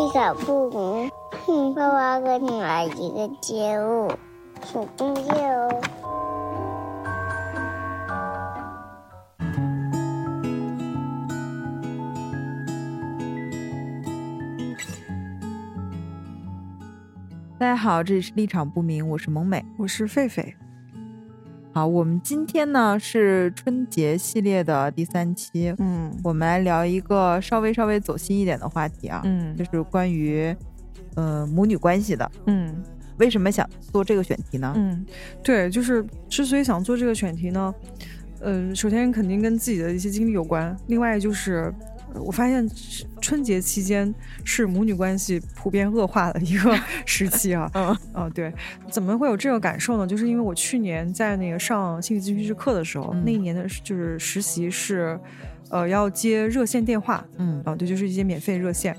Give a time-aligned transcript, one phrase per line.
[0.00, 1.10] 立场不明。
[1.44, 4.10] 哼，爸爸给你来一个节目，
[4.62, 5.80] 请订阅哦。
[17.58, 19.62] 大家好，这里是立场不明，我是萌美。
[19.76, 20.54] 我是狒狒。
[21.72, 30.54] 好，我们今天呢是春节系列的第三期，嗯我们来聊一个稍微稍微走心一点的话题啊，嗯就是关于
[31.14, 32.28] 呃母女关系的。
[32.46, 32.82] 嗯
[33.18, 34.72] 为什么想做这个选题呢？
[34.76, 35.06] 嗯，
[35.44, 37.72] 对，就是之所以想做这个选题呢，
[38.40, 41.72] 嗯、首先肯定跟自己的一些经历有关，另外就是。
[42.14, 42.68] 呃我发现
[43.20, 44.12] 春节期间
[44.44, 48.52] 是母女关系普遍恶化的一个 时期啊，嗯哦，对，
[48.90, 50.06] 怎么会有这个感受呢？
[50.06, 55.18] 就是因为我去年在那个上心理咨询师课的时候，嗯那一年的就是实习是，
[55.70, 58.96] 呃，要接热线电话，嗯啊，对，就是一些免费热线。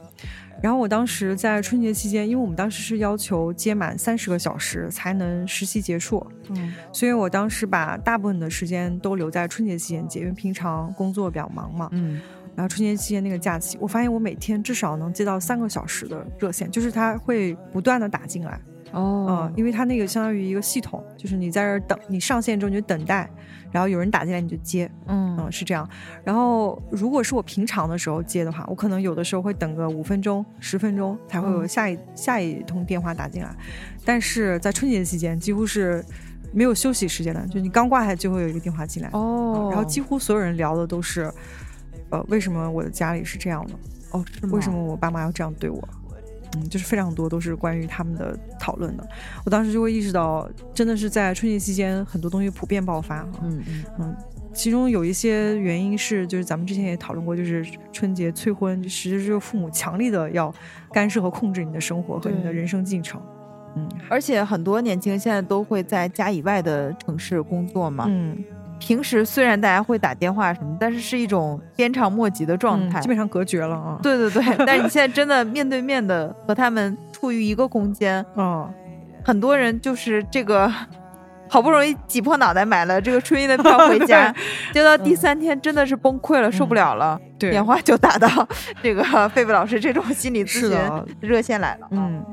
[0.62, 11.90] 然后我当时在春节期间，因为我们当时是要求接满三十个小时才能实习结束，嗯所以我当时把大部分的时间都留在春节期间接，因为平常工作比较忙嘛。
[11.94, 12.22] 嗯
[12.62, 18.62] 然后春节期间那个假期，我发现我每天至少能接到三个小时的热线，就是它会不断的打进来。
[18.92, 23.28] 哦嗯，因为它那个相当于一个系统，就是你在这儿等，你上线之后你就等待，
[23.72, 25.90] 然后有人打进来你就接，嗯嗯，是这样。
[26.24, 33.50] 然后如果是我平常的时候接的话，我可能有的时候会等个五分钟、十分钟才会有嗯下一、下一通电话打进来。
[34.06, 36.06] 但是在春节期间，几乎是
[36.54, 41.32] 没有休息时间的，就你刚挂下就会有一个电话进来，哦，然后几乎所有人聊的都是，
[42.12, 43.74] 呃，为什么我的家里是这样的？
[44.12, 44.26] 哦？
[44.52, 45.82] 为什么我爸妈要这样对我？
[46.58, 49.08] 嗯，就是非常多都是关于他们的讨论的。
[49.46, 53.26] 我当时就会意识到，真的是在春节期间，很多东西普遍爆发。
[53.42, 54.16] 嗯嗯嗯，
[54.54, 60.54] 其中有一些原因是，就是咱们之前也讨论过，就是春节催婚，实际就是父母强力的要
[60.92, 63.22] 干涉和控制你的生活和你的人生进程。
[63.78, 68.04] 嗯而且很多年轻人现在都会在家以外的城市工作嘛。
[68.10, 68.38] 嗯，
[68.82, 73.00] 平时虽然大家会打电话什么，但是是一种鞭长莫及的状态。
[73.00, 78.68] 嗯基本上隔绝了啊。，对对对，但是你现在真的 面对面的和他们处于一个空间，嗯，
[79.24, 80.68] 很多人就是这个
[81.48, 84.34] 好不容易挤破脑袋买了这个春运的票回家，
[84.74, 88.28] 接到第三天真的是崩溃了，受不了了，对，电话就打到
[88.82, 90.80] 这个狒狒老师这种心理咨询，
[91.20, 91.88] 热线来了。
[91.92, 92.26] 嗯，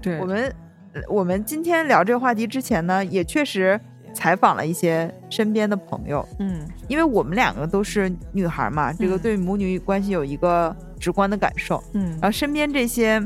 [0.00, 0.52] 对，我们
[0.94, 3.78] 呃我们今天聊这个话题之前呢，也确实
[4.16, 6.66] 采访了一些身边的朋友，嗯。
[6.88, 11.82] 因为我们两个都是女孩嘛，这个嗯对母女关系有一个直观的感受。
[11.92, 12.12] 嗯。
[12.12, 13.22] 然后身边这些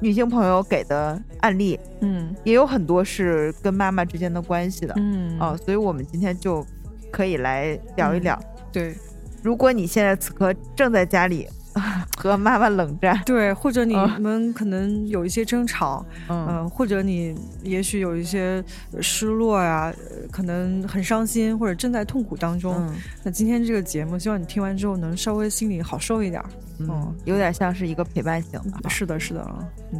[0.00, 2.32] 女性朋友给的案例，嗯。
[2.44, 4.94] 也有很多是跟妈妈之间的关系的。
[4.96, 5.36] 嗯。
[5.40, 6.64] 啊、所以我们今天就
[7.10, 8.40] 可以来聊一聊。
[8.70, 8.94] 对。
[9.42, 11.48] 如果你现在此刻正在家里
[12.16, 14.20] 和妈妈冷战，对，或者你嗯。
[14.20, 16.46] 们可能有一些争吵，嗯。
[16.48, 18.62] 嗯、或者你也许有一些
[18.92, 22.74] 呃失落呀、呃可能很伤心，或者正在痛苦当中。
[22.76, 22.94] 嗯。
[23.22, 26.48] 那今天这个节目，希望你听完之后能稍微心里好受一点儿。
[26.80, 28.76] 嗯，有点像是一个陪伴型的。
[28.82, 28.88] 啊。
[28.88, 29.44] 是的，是的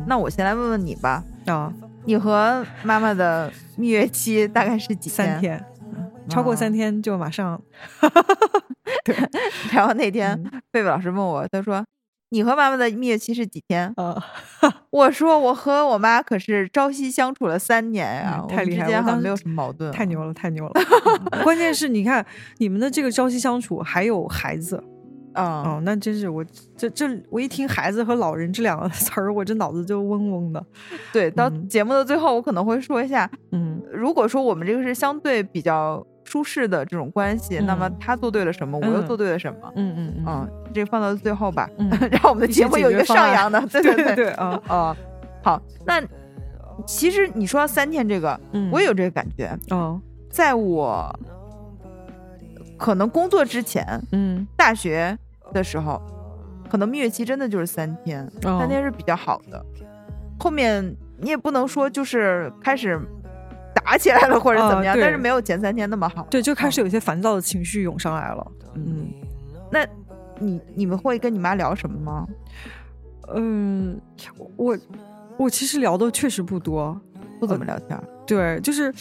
[0.07, 1.73] 那我先来问问你吧，啊，
[2.05, 5.78] 你和妈妈的蜜月期大概是几三天，嗯
[6.29, 7.61] 超过啊三天就马上。
[9.05, 9.15] 对
[9.73, 11.85] 然后那天嗯贝贝老师问我，他说
[12.31, 14.17] ：“你和妈妈的蜜月期是几天啊，？”
[14.91, 18.87] 我说：“我和我妈可是朝夕相处了三年呀、嗯我们之太厉害了！
[18.87, 20.73] 我当时间好像没有什么矛盾。”太牛了，太牛了！
[21.33, 22.25] 嗯关键是你看
[22.59, 24.83] 你们的这个朝夕相处，还有孩子
[25.35, 26.45] 嗯，哦，那真是我
[26.77, 30.65] 这这我一听孩子和老人这两个词儿，我这脑子就嗡嗡的。
[31.13, 37.97] 对，到嗯节目的最后，我可能会说一下，嗯如果说我们这个是相对比较舒适的这种关系，那么嗯。
[37.99, 39.07] 他做对了什么，我又嗯。
[39.07, 39.73] 做对了什么。
[39.77, 40.25] 嗯嗯嗯。
[40.27, 41.89] 嗯，这个放到最后吧， 嗯。
[42.11, 43.59] 让我们的节目有一个上扬的。
[43.69, 44.97] 对对对对啊，哦，
[45.43, 46.03] 好，那
[46.87, 48.71] 其实你说三天这个，嗯。
[48.71, 49.99] 我也有这个感觉，哦。
[50.31, 51.11] 在我
[52.77, 54.47] 可能工作之前，嗯。
[54.57, 55.17] 大学
[55.55, 56.01] 的时候，
[56.69, 58.59] 可能蜜月期真的就是三天，哦。
[58.61, 59.65] 三天是比较好的。
[60.39, 63.01] 后面你也不能说就是开始
[63.75, 66.27] 打起来了或者怎么样，啊但是没有前三天那么好。
[66.31, 68.47] 对，就开始有一些烦躁的情绪涌上来了。
[68.75, 69.09] 嗯，
[69.71, 69.87] 那
[70.39, 72.27] 你你们会跟你妈聊什么吗？
[73.35, 74.01] 嗯，
[74.57, 74.77] 我
[75.37, 76.99] 我其实聊的确实不多，
[77.39, 78.03] 不怎么聊天儿。
[78.27, 78.93] 对，就是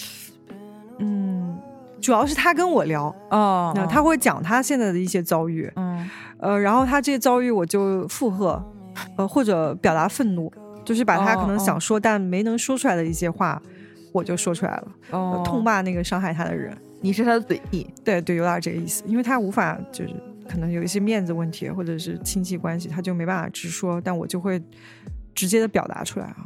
[1.00, 1.58] 嗯，
[2.02, 6.10] 主要是他跟我聊，哦那他会讲他现在的一些遭遇，嗯
[6.40, 8.62] 呃，然后他这些遭遇我就附和，
[9.18, 10.52] 呃，或者表达愤怒，
[10.84, 13.62] 就是把他可能想说但没能说出来的一些话，
[14.18, 16.76] 我就说出来了，呃哦，痛骂那个伤害他的人。
[17.00, 17.88] 你是他的嘴替。
[18.04, 20.14] 对对，有点这个意思，因为他无法就是
[20.50, 24.62] 可能有一些面子问题，或者是亲戚关系，他就没办法直说，但我就会
[25.36, 26.38] 直接的表达出来啊。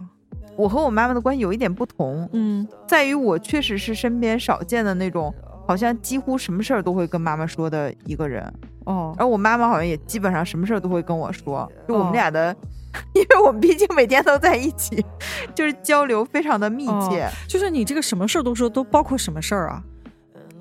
[0.58, 5.34] 我和我妈妈的关系有一点不同，嗯在于我确实是身边少见的那种，
[5.66, 8.54] 好像几乎什么事儿都会跟妈妈说的一个人。
[8.86, 12.56] 哦而我妈妈好像也基本上什么事儿都会跟我说，就我们哦俩的，
[13.14, 15.04] 因为我们毕竟每天都在一起，
[15.56, 17.30] 就是交流非常的密切。
[17.48, 19.84] 就是你这个什么事儿都说，都包括什么事儿啊？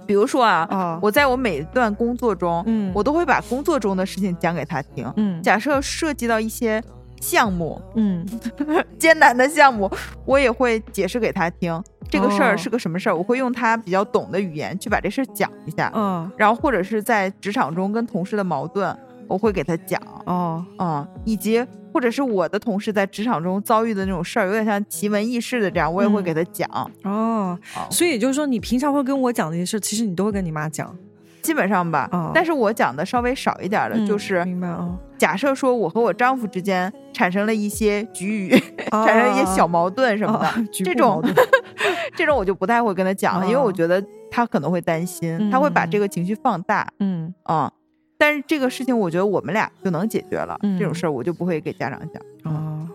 [0.06, 5.10] 比如说啊，啊，我在我每一段工作中，嗯我都会把工作中的事情讲给他听。
[5.16, 6.82] 嗯假设涉及到一些
[7.20, 8.26] 项目，嗯
[8.98, 9.90] 艰难的项目，
[10.24, 11.80] 我也会解释给他听。
[12.08, 15.92] 这个事哦儿是个什么事儿，我会用他比较懂的语言去把这事儿讲一下。
[15.94, 18.96] 嗯然后或者是在职场中跟同事的矛盾，
[19.28, 20.00] 我会给他讲。
[20.26, 26.68] 哦嗯，以及或者是我的同事在职场中遭遇的那种事儿，有点像奇闻异事的这样，我也会嗯给他讲。
[27.04, 30.92] 哦，哦所以也就是说，你平常会跟我讲这些事，其实你都会跟你妈讲，
[31.42, 32.30] 基本上吧，哦。
[32.34, 38.50] 但是我讲的稍微少一点的，嗯就是明白啊，假设说我和我丈夫之间产生了一些局域，
[38.90, 41.22] 产生一些小矛盾什么的，啊这种
[42.16, 46.86] 这种我就不太会跟他讲了，因为我哦觉得他可能会担心，他会把嗯这个情绪放大。
[46.98, 47.32] 嗯。
[47.48, 47.70] 嗯，
[48.18, 52.52] 但是这个事情我觉得我们俩就能解决了，这种嗯事儿我就不会给家长讲。
[52.54, 52.86] 啊，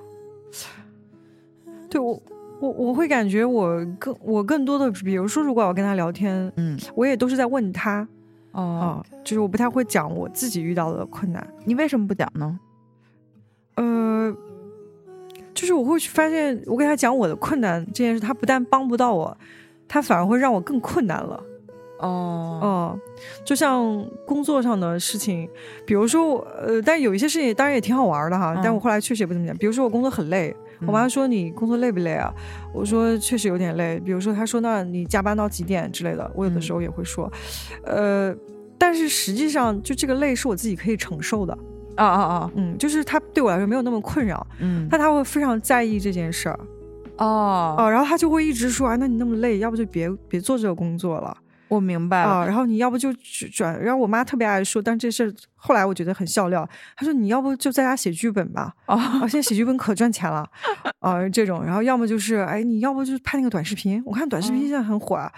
[1.89, 2.21] 对我
[2.59, 8.07] 我我会感觉我更我更多的，比如说如果我跟他聊天，嗯，我也都是在问他
[8.55, 12.59] 哦，啊，就是我不太会讲我自己遇到的困难，你为什么不讲呢？
[13.75, 14.33] 呃，
[15.53, 19.37] 就是我会去发现，我给他讲我的困难这件事，他不但帮不到我，
[19.87, 21.43] 他反而会让我更困难了。
[21.99, 22.99] 哦，哦，
[23.43, 25.49] 就像工作上的事情，
[25.85, 29.55] 比如说我，呃，但是有一些事情当然也挺好玩的哈，但嗯我后来确实也不怎么讲。
[29.57, 32.33] 比如说我工作很累，我妈说你工作累不累啊？
[32.73, 33.99] 我说确实有点累。
[33.99, 37.31] 比如说她说那你加班到几点之类的，我有的时候也会说，
[37.83, 38.35] 呃，
[38.77, 41.57] 但是实际上就这个累是我自己可以承受的，
[41.95, 46.59] 啊啊啊，嗯，就是他对我来说没有那么困扰，嗯，但他会非常在意这件事儿
[47.17, 51.37] 哦，哦，然后他就会一直说啊，那你那么累，要不就别别做这个工作了。
[51.67, 56.67] 我明白啊，了，然后你要不就转转，然后我妈特别爱说，但这事儿后来我觉得很笑料。
[56.95, 60.47] 她说你要不就在家写剧本吧，哦，啊，现在写剧本可赚钱了，
[60.99, 64.63] 啊，这种，然后要么就是哎，你要不就拍那个短视频，我看短视频嗯。
[64.63, 65.31] 现在很火啊，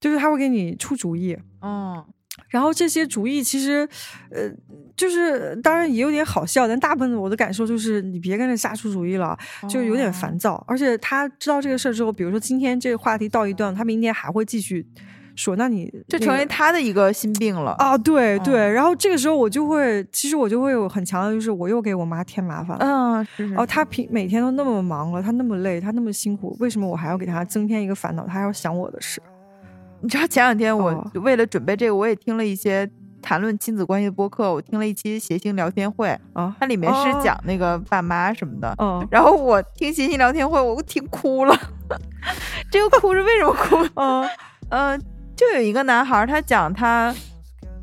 [0.00, 2.04] 就是他会给你出主意，嗯，
[2.48, 3.88] 然后这些主意其实，
[4.30, 4.50] 呃，
[4.96, 9.36] 就是当然也有点好笑，但大部分我的感受就是你别跟着瞎出主意了，
[9.68, 10.12] 就有点哦。
[10.12, 10.62] 烦躁。
[10.66, 14.86] 而且他知道这个事儿之后，比如说今天这个话题到一段，他明天还会继续
[15.36, 17.72] 说，那你这成为他的一个心病了。
[17.78, 18.60] 啊，对对。
[18.60, 22.84] 嗯然后这个时候我就会，其实我就会有很强的，就是我又给我妈添麻烦了。
[22.84, 28.26] 嗯，是是哦，她平每天都那么忙了，她那么累，她那么辛苦，为什么我还要给她增添一个烦恼？
[28.26, 29.22] 她还要想我的事？
[30.02, 32.88] 你知道前两天我哦为了准备这个，我也听了一些
[33.22, 38.74] 谈论亲子关系的播客，我听了一期谐星聊天会，啊，它里面是哦讲那个爸妈什么的。
[38.78, 41.58] 嗯然后我听谐星聊天会，我听哭了。
[42.70, 43.76] 这个哭是为什么哭？
[43.94, 44.28] 嗯
[44.68, 45.02] 嗯、
[45.36, 47.14] 就有一个男孩儿，他讲他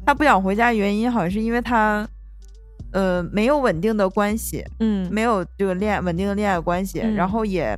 [0.05, 2.07] 他不想回家，原因好像是因为他
[2.91, 7.77] 呃没有稳定的关系，嗯没有这个恋爱稳定的恋爱关系，嗯然后也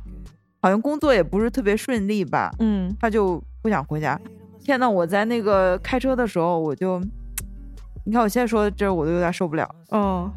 [0.62, 4.18] 好像工作也不是特别顺利吧，嗯他就不想回家。
[4.64, 6.98] 天呐，我在那个开车的时候，我就，
[8.04, 9.72] 你看我现在说的这，我都有点受不了。
[9.90, 10.28] 哦，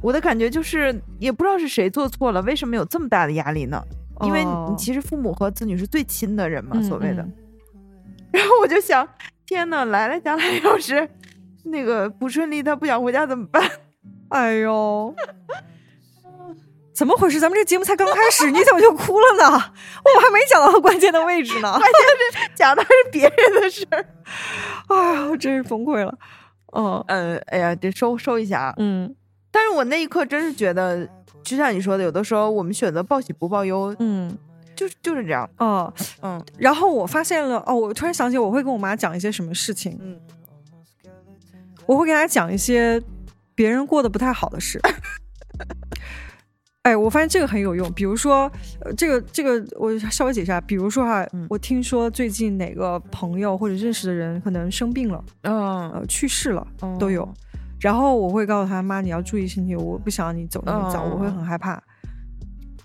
[0.00, 3.82] 我的感觉就是，也不知道是谁做错了，为什么有这么大的压力呢？
[4.22, 7.22] 因为哦你其实父母和子女是最亲的人嘛，嗯所谓的。
[7.22, 7.32] 嗯
[8.32, 9.06] 然后我就想，
[9.46, 11.08] 天呐，来了将来要是
[11.64, 13.62] 那个不顺利，他不想回家怎么办？
[14.30, 15.14] 哎呦，
[16.94, 17.40] 怎么回事？
[17.40, 19.44] 咱们这节目才刚开始，你怎么就哭了呢？
[19.44, 21.70] 我们还没讲到关键的位置呢。
[21.78, 24.04] 关键是讲的是别人的事儿。
[24.88, 26.14] 哎呀，我真是崩溃了。
[26.76, 28.74] 嗯呃，哎呀，得收收一下啊。
[28.76, 29.14] 嗯
[29.50, 31.08] 但是我那一刻真是觉得，
[31.42, 34.36] 就像你说的，有的时候我们选择报喜不报忧，嗯
[34.78, 35.48] 就是就是这样。
[35.58, 35.92] 哦，
[36.22, 40.16] 嗯然后我发现了，哦，我突然想起我会跟我妈讲一些什么事情，嗯，
[41.84, 43.02] 我会跟她讲一些
[43.56, 44.80] 别人过得不太好的事。
[46.82, 47.92] 哎，我发现这个很有用。
[47.92, 50.60] 比如说，呃，这个这个，我稍微解释一下。
[50.60, 56.66] 比如说哈，嗯我听说最近哪个朋友或者认识的人可能生病了，嗯呃，去世了，
[56.98, 57.28] 都有。
[57.80, 61.82] 然后我会告诉他妈，你要注意身体，我不想你走那么早，嗯我会很害怕。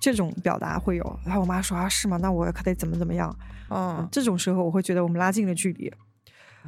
[0.04, 1.20] 这种表达会有。
[1.26, 2.18] 然后我妈说啊，是吗？
[2.22, 3.34] 那我可得怎么怎么样？
[3.70, 5.90] 嗯这种时候我会觉得我们拉近了距离。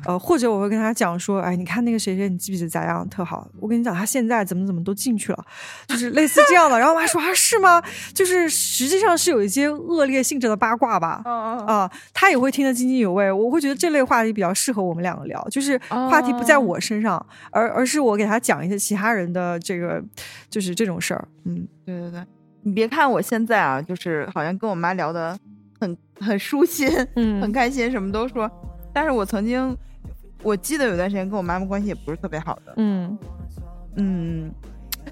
[0.04, 3.48] 呃，或者我会跟他讲说，哎，你看那个谁谁，你记不记得咋样，特好。
[3.62, 5.46] 我跟你讲，他现在怎么怎么都进去了，
[5.88, 6.78] 就是类似这样的。
[6.78, 7.82] 然后我妈说啊，是吗？
[8.14, 11.22] 就是实际上是有一些恶劣性质的八卦吧。
[11.26, 13.32] 嗯嗯啊，他也会听得津津有味。
[13.32, 20.04] 我会觉得这类话题比较适合我们两个聊，就是话题不在我身上，而而是我给他讲一些其他人的这个，
[20.50, 21.26] 就是这种事儿。
[21.46, 22.26] 嗯，对对对，
[22.66, 25.38] 你别看我现在啊，就是好像跟我妈聊的
[25.80, 28.50] 很很舒心， 嗯很开心，什么都说。
[28.92, 29.78] 但是我曾经，
[30.42, 32.74] 我记得有段时间跟我妈妈关系也不是特别好的。
[32.78, 33.16] 嗯
[33.98, 34.52] 嗯，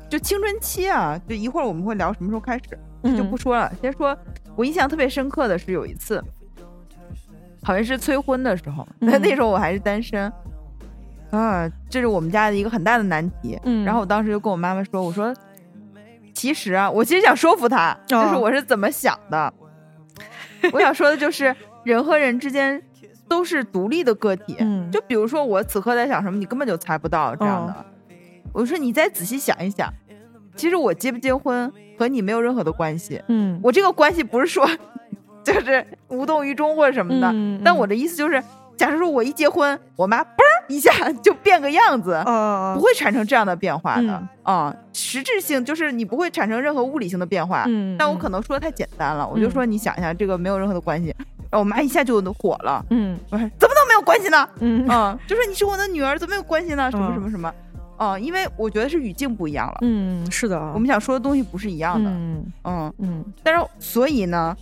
[0.09, 2.63] 就青春期啊，就一会儿我们会聊什么时候开始，
[3.03, 3.71] 嗯就不说了。
[3.79, 4.17] 先说，
[4.55, 6.23] 我印象特别深刻的是有一次，
[7.61, 10.31] 好像是催婚的时候，嗯但那时候我还是单身。
[11.29, 13.59] 啊，这是我们家的一个很大的难题。
[13.63, 15.33] 嗯然后我当时就跟我妈妈说：“我说，
[16.33, 19.53] 其实啊，我其实想说服他，就是我是怎么想的。
[20.71, 22.81] 我想说的就是，人和人之间
[23.27, 24.57] 都是独立的个体。
[24.59, 27.85] 嗯就比如说我此刻在想什么，你根本就猜不到这样的。
[28.53, 29.91] 我说你再仔细想一想，
[30.55, 33.21] 其实我结不结婚和你没有任何的关系。
[33.27, 34.67] 嗯，我这个关系不是说
[35.43, 38.41] 就是无动于衷或者什么的，嗯嗯但我的意思就是，
[38.83, 47.63] 假如说我一结婚，我妈嘣儿一下就变个样子，呃不会产生这样的变化的嗯啊、实质性就是你不会产生任何物理性的变化。
[47.69, 51.15] 嗯但我可能说的太简单了，我就说你想一下，这个没有任何的关系。
[51.49, 54.49] 然后我妈一下就火了，嗯我说怎么都没有关系呢？
[54.59, 56.91] 嗯嗯，就说你是我的女儿，怎么没有关系呢？
[56.91, 57.53] 什么嗯什么什么？
[57.99, 62.09] 嗯，因为我觉得是语境不一样了，嗯，是的，我们想说的东西不是一样的。
[62.09, 64.53] 嗯嗯，嗯但是所以呢，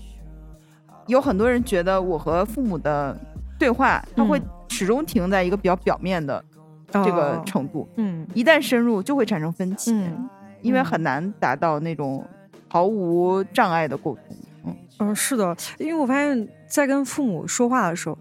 [1.07, 3.17] 有很多人觉得我和父母的
[3.61, 4.43] 对话，他会嗯。
[4.69, 6.43] 始终停在一个比较表面的
[6.91, 7.43] 这个哦。
[7.45, 8.25] 程度，嗯。
[8.33, 10.27] 一旦深入就会产生分歧，嗯。
[10.63, 10.85] 因为嗯。
[10.85, 12.25] 很难达到那种
[12.67, 14.35] 毫无障碍的沟通。
[14.65, 18.17] 嗯，嗯，是的，因为我发现，在跟父母说话的时候，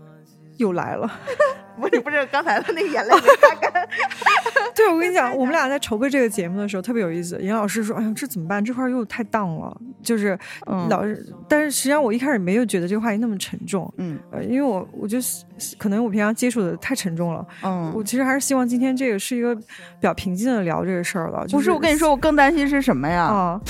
[0.61, 1.11] 又来了。
[1.81, 3.89] 不是不是，刚才的那个眼泪没擦干。
[4.77, 7.39] 对，我跟你讲，我们俩在筹备这个节目的时候特别有意思。
[7.41, 8.63] 严老师说：“哎呀，这怎么办？
[8.63, 15.17] 这块儿又太荡了。”就是嗯老是，但是实际上我一开始没有觉得这个话题那么沉重，嗯呃，因为我我就
[15.79, 17.47] 可能我平常接触的太沉重了。
[17.63, 19.63] 嗯，我其实还是希望今天这个是一个比
[20.03, 21.47] 较平静的聊这个事儿了。
[21.47, 23.25] 就不是，我跟你说，我更担心是什么呀？
[23.25, 23.61] 啊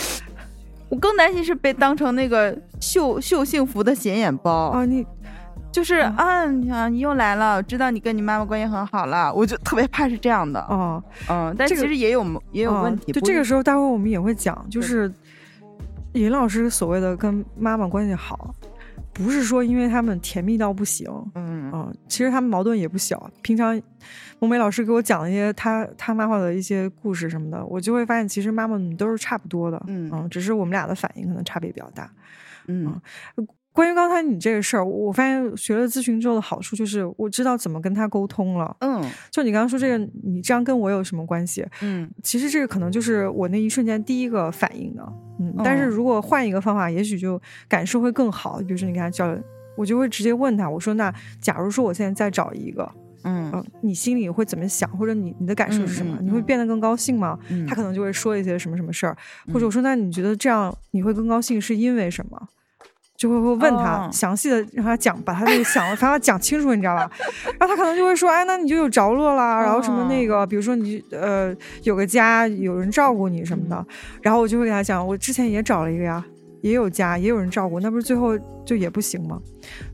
[0.89, 4.71] 我更担心是被当成那个秀秀幸福的显眼包。
[4.71, 5.07] 啊，你
[5.73, 6.47] 就是啊，
[6.89, 10.61] 你又来了，我知道你跟你妈妈关系很好了，我就特别怕是这样的。
[10.63, 13.13] 哦嗯，但其实也有也有啊问题。
[13.13, 15.13] 就这个时候，待会儿我们也会讲，就是
[16.15, 18.53] 尹老师所谓的跟妈妈关系好，
[19.13, 23.31] 不是说因为他们甜蜜到不行，嗯嗯，其实他们矛盾也不小。
[23.41, 23.81] 平常
[24.41, 32.11] 孟梅老师给我讲一些他他妈妈的一些故事什么的，我就会发现其实妈妈们都是差不多的，嗯只是我们俩的反应可能差别比较大。
[32.67, 33.01] 嗯
[33.81, 38.77] 关于刚才你这个事儿，我我发现学了咨询之后的好处就是我知道怎么跟他沟通了。
[38.81, 41.67] 嗯就你刚刚说这个，你这样跟我有什么关系？
[41.81, 45.03] 嗯其实这个可能就是我那一瞬间第一个反应的，
[45.39, 48.59] 嗯，哦但是如果换一个方法，也许就感受会更好。
[48.59, 49.43] 比如说你跟他交流，
[49.79, 51.11] 我就会直接问他，我说那
[51.41, 52.87] 假如说我现在再找一个，
[53.23, 56.19] 嗯嗯，你心里会怎么想，或者你你的感受是什么？
[56.21, 57.39] 你会变得更高兴吗？
[57.49, 59.17] 嗯，他可能就会说一些什么什么事儿，
[59.55, 62.49] 或者我说那你觉得这样你会更高兴是因为什么？
[63.21, 67.11] 就会会问他、哦详细的让他讲，把他那个想的方法讲清楚，你知道吧？
[67.59, 73.87] 然后他可能就会说，哎，那你就有着落啦，然后什么那个，比如说你呃有个家，有人照顾你什么的，
[74.23, 76.25] 然后我就会给他讲，我之前也找了一个呀，
[76.63, 79.39] 也有家，也有人照顾，那不是最后就也不行吗？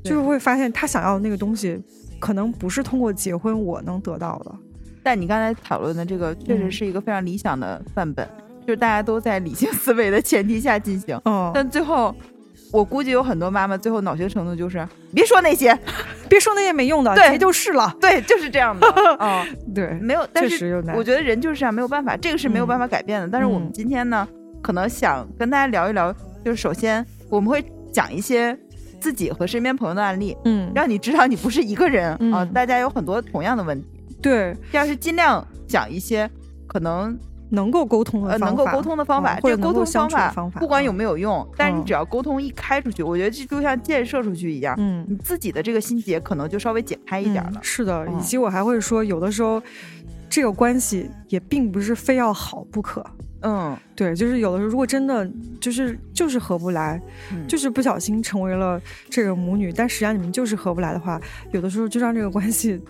[0.04, 1.82] 就是会发现他想要的那个东西，
[2.20, 4.54] 可能不是通过结婚我能得到的。
[5.02, 8.24] 但你刚才讨论的这个确实嗯是一个非常理想的范本，
[8.60, 12.14] 就是大家都在理性思维的前提下进行，嗯，但最后。
[12.72, 15.78] 我估计有很多妈妈最后恼羞成怒，就是别说那些，
[16.28, 17.94] 别说那些没用的，对就是了。
[18.00, 18.86] 对，就是这样的，
[19.18, 19.44] 啊，
[19.74, 20.82] 对，没有，但是。
[20.94, 23.28] 我觉得人就是这样，没有办法，这个是没有办法改变的。
[23.28, 24.26] 但是我们嗯今天呢，
[24.62, 26.12] 可能想跟大家聊一聊，
[26.44, 28.58] 就是首先我们会讲一些
[29.00, 33.88] 自己和身边朋友的案例，嗯，让你知道你不是一个人啊、嗯大家有很多同样的问题。
[34.20, 36.28] 对要是尽量讲一些
[36.66, 37.16] 可能
[37.50, 40.94] 能够沟通的呃方法，能够沟通的方法，嗯或者这个沟通的法方法，不管有嗯。
[40.94, 41.84] 没有用，但是你嗯。
[41.84, 45.04] 只要沟通一开出去，我觉得这就像箭射出去一样，嗯。
[45.08, 47.58] 你自己的这个心结可能就稍微解开一点了嗯。
[47.62, 48.18] 是的，嗯。
[48.18, 49.62] 以及我还会说，有的时候
[50.28, 53.04] 这个关系也并不是非要好不可。
[53.42, 53.76] 嗯。
[53.94, 57.00] 对，就是有的时候，如果真的就是就是合不来，
[57.32, 57.46] 嗯。
[57.46, 61.20] 就是不小心成为了这个母女，但实际上你们就是合不来的话，
[61.52, 62.80] 有的时候就让这个关系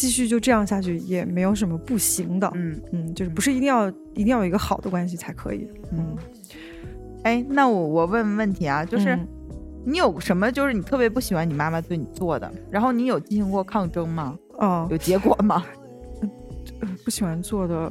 [0.00, 2.50] 继续就这样下去，也没有什么不行的。
[2.54, 5.68] 嗯，嗯，就是不是一定要一定要有一个好的关系才可以。
[5.92, 6.16] 嗯，
[7.24, 9.14] 哎，那我我问问问题啊，就是。
[9.14, 9.28] 嗯
[9.82, 14.38] 你有什么就是你特别不喜欢你妈妈对你做的，然后你有进行过抗争吗？
[14.58, 15.64] 哦，有结果吗？
[17.02, 17.90] 不喜欢做的，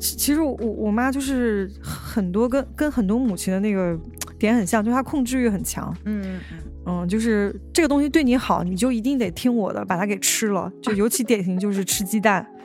[0.00, 3.94] 其其实我我妈就是很多跟跟很多母亲的那个
[4.38, 5.94] 点很像，就是她控制欲很强。
[6.06, 10.72] 嗯嗯嗯，就是这个东西对你好，你就一定得听我的，把它给吃了。
[10.82, 12.46] 就尤其典型就是吃鸡蛋。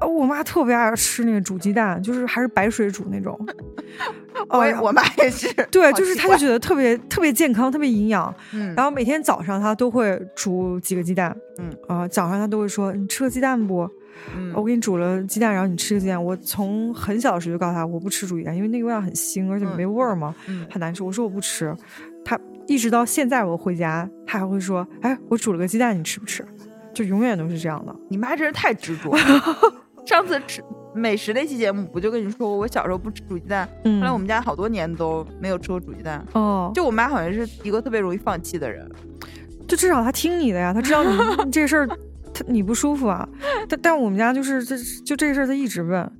[0.00, 3.38] 啊，我妈特别爱吃那个煮鸡蛋，就是还是白水煮那种。
[4.50, 5.48] 我我妈也是。
[5.70, 8.34] 对，就是她就觉得特别特别健康，特别营养。
[8.52, 8.74] 嗯。
[8.74, 11.34] 然后每天早上她都会煮几个鸡蛋。
[11.58, 11.70] 嗯。
[11.86, 13.88] 啊，早上她都会说：“你吃个鸡蛋不？”
[14.36, 14.52] 嗯。
[14.56, 16.22] 我给你煮了鸡蛋，然后你吃个鸡蛋。
[16.22, 20.34] 我从很小的时候就告诉她，我不吃煮鸡蛋，因为那个味道很腥，而且没味儿嘛，
[20.68, 21.04] 很难吃。
[21.04, 21.72] 我说我不吃。
[22.66, 26.44] 她一直到现在我回家，他还会说：“哎，我煮了个鸡蛋，你吃不吃？”
[26.94, 27.94] 就永远都是这样的。
[28.08, 29.18] 你妈真是太执着了。
[30.06, 30.62] 上次吃
[30.94, 36.24] 美食那期节目，不就跟你说我小时候不吃煮鸡蛋，后来我们家好多年都没有吃过煮鸡蛋。
[36.32, 38.88] 哦，就我妈好像是一个特别容易放弃的人，
[39.66, 41.18] 就至少她听你的呀，她知道你
[41.50, 41.86] 这事儿，
[42.32, 43.28] 她你不舒服啊。
[43.68, 46.12] 但但我们家就是这就这事儿，她一直问。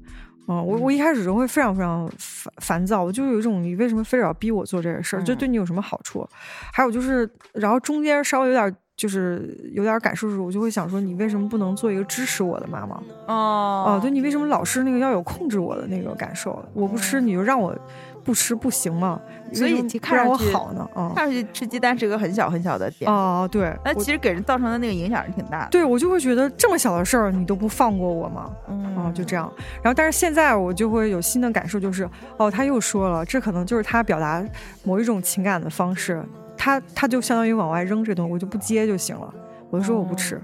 [0.49, 5.23] 嗯，我我一开始就会非常非常烦烦躁，我就有一种你为什么非得要逼我做这个事儿？
[5.23, 6.27] 这对你有什么好处？
[6.73, 8.75] 还有就是，然后中间稍微有点。
[8.97, 12.95] 就是有点感受时，我就会想说，你为什么不能做一个支持我的妈妈？
[13.27, 16.65] 哦，哦，对你为什么老是那个要有控制我的那个感受？
[16.75, 17.77] 我不吃你就让我
[18.25, 19.21] 不吃不行吗？
[19.52, 20.88] 所以看让我好呢？
[20.95, 25.69] 啊，看上去吃鸡蛋是一个很小很小的点哦，对，那其实给人造成的那个影响是挺大的。
[25.71, 28.50] 对我就会觉得这么小的事儿你都不放过我吗？
[28.69, 29.52] 嗯，就这样。
[29.83, 34.45] 然后但是现在我就会有新的感受，就是哦，他又说了，这可能就是他表达
[34.83, 36.25] 某一种情感的方式。
[36.57, 39.33] 他他就相当于往外扔这东西，我就不接就行了。
[39.71, 40.40] 我就说我不吃，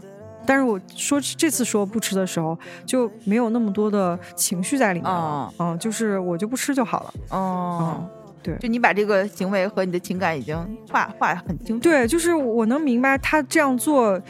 [0.46, 5.52] 但是我说这次说不吃的时候，就没有那么多的情绪在里面了。
[5.58, 7.14] 嗯，就是我就不吃就好了。
[7.30, 8.04] 哦，
[8.42, 10.56] 对，就你把这个行为和你的情感已经
[10.90, 11.82] 画画很清楚。
[11.82, 14.20] 对，就是我能明白他这样做，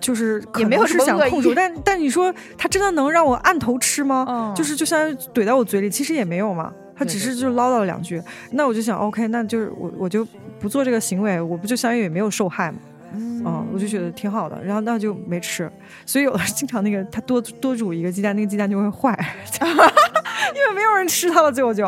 [0.00, 4.52] 就是也没有是想控制，但但你说他真的能让我按头吃吗？
[4.56, 6.72] 就是就相当于怼到我嘴里，其实也没有嘛。
[6.96, 10.24] 他只是就唠叨了两句，那我就想，OK，那就是我我就
[10.60, 12.78] 不做这个行为，我不就相当于也没有受害嘛？
[13.16, 15.70] 嗯，我就觉得挺好的，然后那就没吃。
[16.04, 19.16] 所以有的经常那个他多多煮一个鸡蛋，那个鸡蛋就会坏，
[19.60, 21.50] 因为没有人吃它了。
[21.52, 21.84] 最后就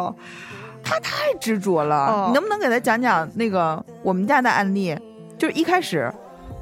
[0.82, 4.96] 他太执着了，你能不能给他讲讲那个我们家的案例？
[5.38, 6.10] 就是一开始，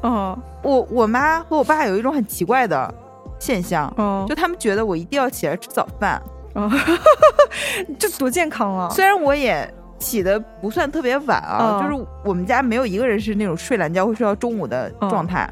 [0.03, 2.93] 嗯，我我妈和我爸有一种很奇怪的
[3.39, 6.21] 现象，嗯，就他们觉得我一定要起来吃早饭。
[6.55, 6.71] 啊，
[7.99, 8.89] 这多健康啊！
[8.91, 9.69] 虽然我也
[10.05, 15.49] 起的不算特别晚啊，就是我们家没有一个人是那种睡懒觉会睡到中午的状态，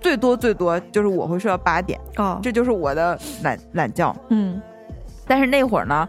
[0.00, 4.16] 最多最多就是我会睡到八点哦，这就是我的懒懒觉。
[4.30, 4.60] 嗯，
[5.26, 6.08] 但是那会儿呢，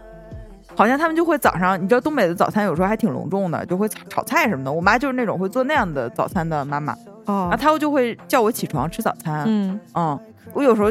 [0.74, 4.72] 好像他们就会早上，你知道东北的早餐有时候还挺隆重的，就会炒菜什么的。
[4.72, 6.96] 我妈就是那种会做那样的早餐的妈妈
[7.26, 9.44] 然后，她就会叫我起床吃早餐。
[9.46, 10.18] 嗯嗯，
[10.54, 10.90] 我有时候。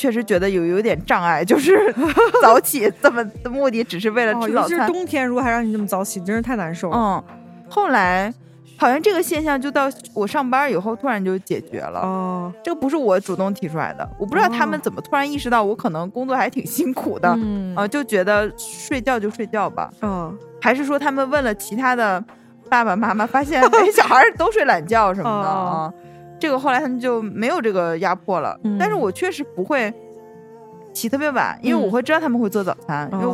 [0.00, 1.94] 确实觉得有有点障碍，就是
[2.40, 4.86] 早起这么的目的，只是为了吃早餐。
[4.90, 6.96] 冬天，如果还让你这么早起，真是太难受了。
[6.96, 7.22] 嗯，
[7.68, 8.32] 后来
[8.78, 12.00] 好像这个现象就到我上班以后突然就解决了。
[12.00, 17.28] 哦，这个不是我主动提出来的，我不知道他们怎么突然意识到我可能工作还挺辛苦的，
[17.76, 19.90] 啊，就觉得睡觉就睡觉吧。
[20.00, 22.24] 嗯，还是说他们问了其他的
[22.70, 25.92] 爸爸妈妈，发现哎小孩都睡懒觉什么的啊？
[26.40, 29.92] 这个后来他们就没有这个压迫了，但是我确实不会
[30.92, 33.26] 起特别晚，因为我会知道他们会做早餐，因为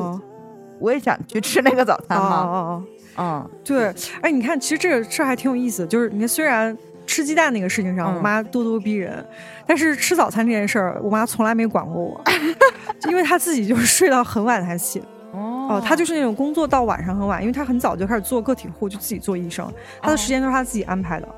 [0.79, 2.43] 我也想去吃那个早餐嘛。
[2.43, 2.85] 哦哦
[3.19, 9.25] 嗯，对，哎，你看，其实这个事儿还挺有意思，就是你看，虽然吃鸡蛋那个事情上，我妈咄咄逼人，
[9.67, 12.21] 但是吃早餐这件事儿，我妈从来没管过我，
[13.09, 15.01] 因为她自己就是睡到很晚才起。
[15.33, 21.29] 哦，他就是那种工作到晚上很晚，因为他很早就开始做个体户，就自己做医生，他的时间都是他自己安排的。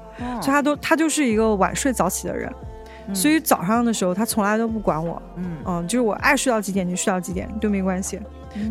[0.41, 2.53] 所以他都他就是一个晚睡早起的人，
[3.15, 5.23] 所以早上的时候他从来都不管我，
[5.65, 8.21] 嗯就是我爱睡到几点就睡到几点都没关系，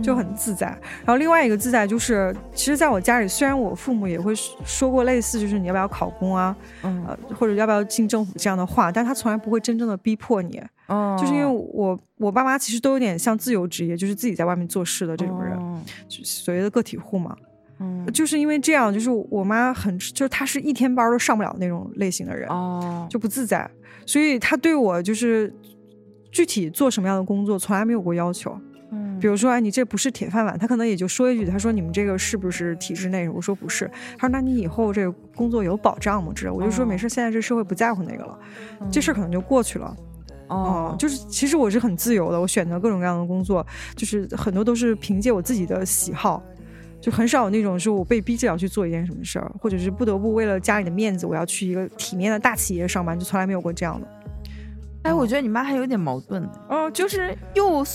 [0.01, 0.67] 就很自在。
[1.05, 10.61] 然后另外一个自在就是，其实在我家里，虽然我父母也会说过类似，就是你要不要考公啊，呃或者要不要进政府这样的话，但他从来不会真正的逼迫你，
[11.19, 15.57] 就是因为我我爸妈其实都有点像自由职业，就是自己在外面做事的这种人，
[16.07, 17.35] 所谓的个体户嘛。
[17.79, 23.69] 嗯，就是因为这样，就是我妈很，就是她是一天班都上不了那种类型的人，哦，就不自在，
[24.03, 25.53] 所以她对我就是
[26.31, 28.66] 具体做什么样的工作从来没有过要求，嗯，
[29.19, 33.27] 比如说，哎，你这不是铁饭碗，他可能也就说一句，他说你们这个是不是体制内？
[33.27, 36.31] 我说不是，他说那你以后这个工作有保障吗？
[36.33, 38.39] 之类，我就说没事，现在这社会不在乎那个了，
[38.91, 39.95] 这事儿可能就过去了，
[40.47, 46.43] 哦，就是其实我是很自由的，我选择各种各样的工作，就是很多都是凭借我自己的喜好。
[46.99, 54.07] 就很少有那种是我被逼着要去做一件什么事儿，或者是不得不为了家里的面子，我要去一个体面的大企业上班，就从来没有过这样的。
[55.03, 57.85] 哎，我觉得你妈还有点矛盾，哦，就是又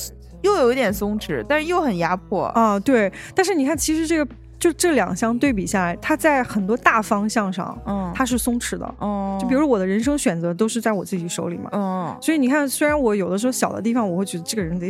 [0.43, 2.45] 又有一点松弛，但是又很压迫。
[2.47, 2.79] 啊。
[2.79, 4.27] 对，但是你看，其实这个。
[4.63, 14.87] 就这两相对比下来，它在很多大方向上，嗯，它是松弛的，哦，就比如我的人生选择都是在我自己手里嘛，嗯，所以你看，虽然我有的时候小的地方我会觉得这个人得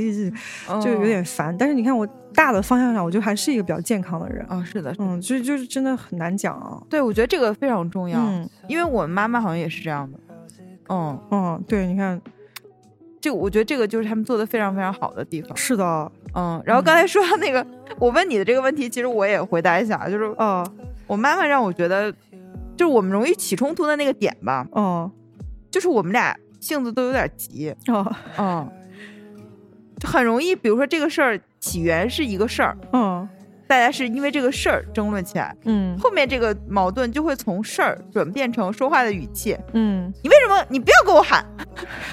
[0.79, 4.45] 就有点烦，但是你看我大的方向上，我就还是一个比较健康的人。
[4.47, 10.19] 啊，是的，嗯，所以就是真的很难讲啊，对，我觉得这个非常重要，嗯，因为我们妈妈好像也是这样的，
[10.91, 11.19] 嗯。
[11.31, 12.21] 嗯，对，你看。
[13.23, 15.57] 这我觉得这个就是他们做的非常非常好的地方。
[15.57, 16.61] 是的，嗯。
[16.67, 17.65] 然后刚才说那个，
[18.01, 20.67] 我问你的这个问题，其实我也回答一下，就是，呃，
[21.07, 22.13] 我妈妈让我觉得，
[22.77, 25.09] 就是我们容易起冲突的那个点吧，嗯，
[25.71, 28.69] 就是我们俩性子都有点急，哦，嗯，
[30.01, 33.29] 就很容易，比如说这个事儿起源是一个事儿，嗯。
[33.73, 41.43] 大家是因为这个事儿争论起来，嗯，后面这个矛盾就会从事儿转变成说话的语气，嗯，你为什么你不要给我喊，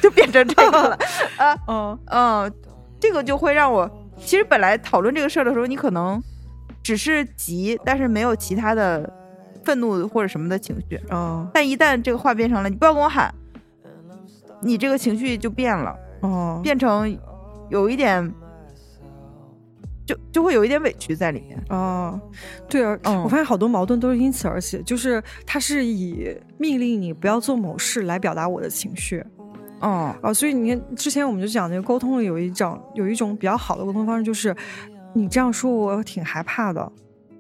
[0.02, 0.98] 就变成这个了。
[1.38, 2.54] 啊，嗯嗯，
[2.98, 6.24] 这个就会让我，其实本来讨论这个事儿的时候，你可能
[6.82, 9.12] 只是急，但是没有其他的
[9.66, 13.30] 愤怒或者什么的情绪，嗯，但一旦这个话变成了你不要跟我喊，
[14.62, 17.20] 你这个情绪就变了，哦，变成
[17.70, 18.34] 有一点。
[20.10, 21.64] 就就会有一点委屈在里面。
[21.70, 22.20] 哦，
[22.68, 29.24] 对啊，我发现好多矛盾都是因此而起，就是他是以命令你不要做某事来表达我的情绪，
[29.82, 34.56] 哦啊，所以你看之前我们就讲那个沟通里有一种有一种比较好的沟通方式，就是
[35.14, 36.92] 你这样说我挺害怕的，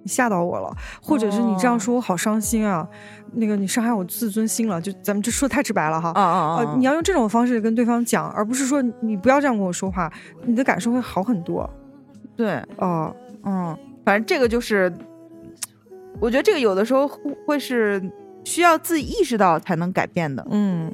[0.04, 2.88] 你吓到我了，或者是你这样说我好伤心啊，
[3.34, 10.12] 那个你伤害我自尊心了，就咱们就说的太直白了哈，啊啊啊，你要用这种方式跟对方讲，而不是说你不要这样跟我说话，
[10.46, 11.68] 你的感受会好很多。
[12.40, 14.90] 对，哦，嗯，反正这个就是，
[16.22, 17.06] 我觉得这个有的时候
[17.46, 18.02] 会是
[18.46, 20.90] 需要自己意识到才能改变的，嗯，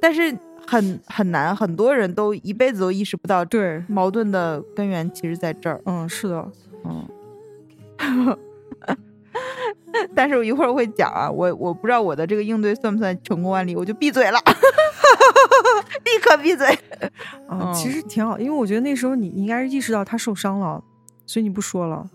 [0.00, 0.32] 但是
[0.64, 6.48] 很很难，很多人都一辈子都意识不到，对，矛盾的根源其实在这儿，嗯，是的，
[6.84, 7.08] 嗯，
[10.14, 14.38] 但是我一会儿会讲啊，我我不知道我的这个应对算不算成功案例，我就闭嘴了，
[16.04, 16.66] 立刻闭嘴。
[17.46, 20.82] 啊，其实挺好，因为我觉得那时候你应该是意识到他受伤了，
[21.26, 22.08] 所以你不说了。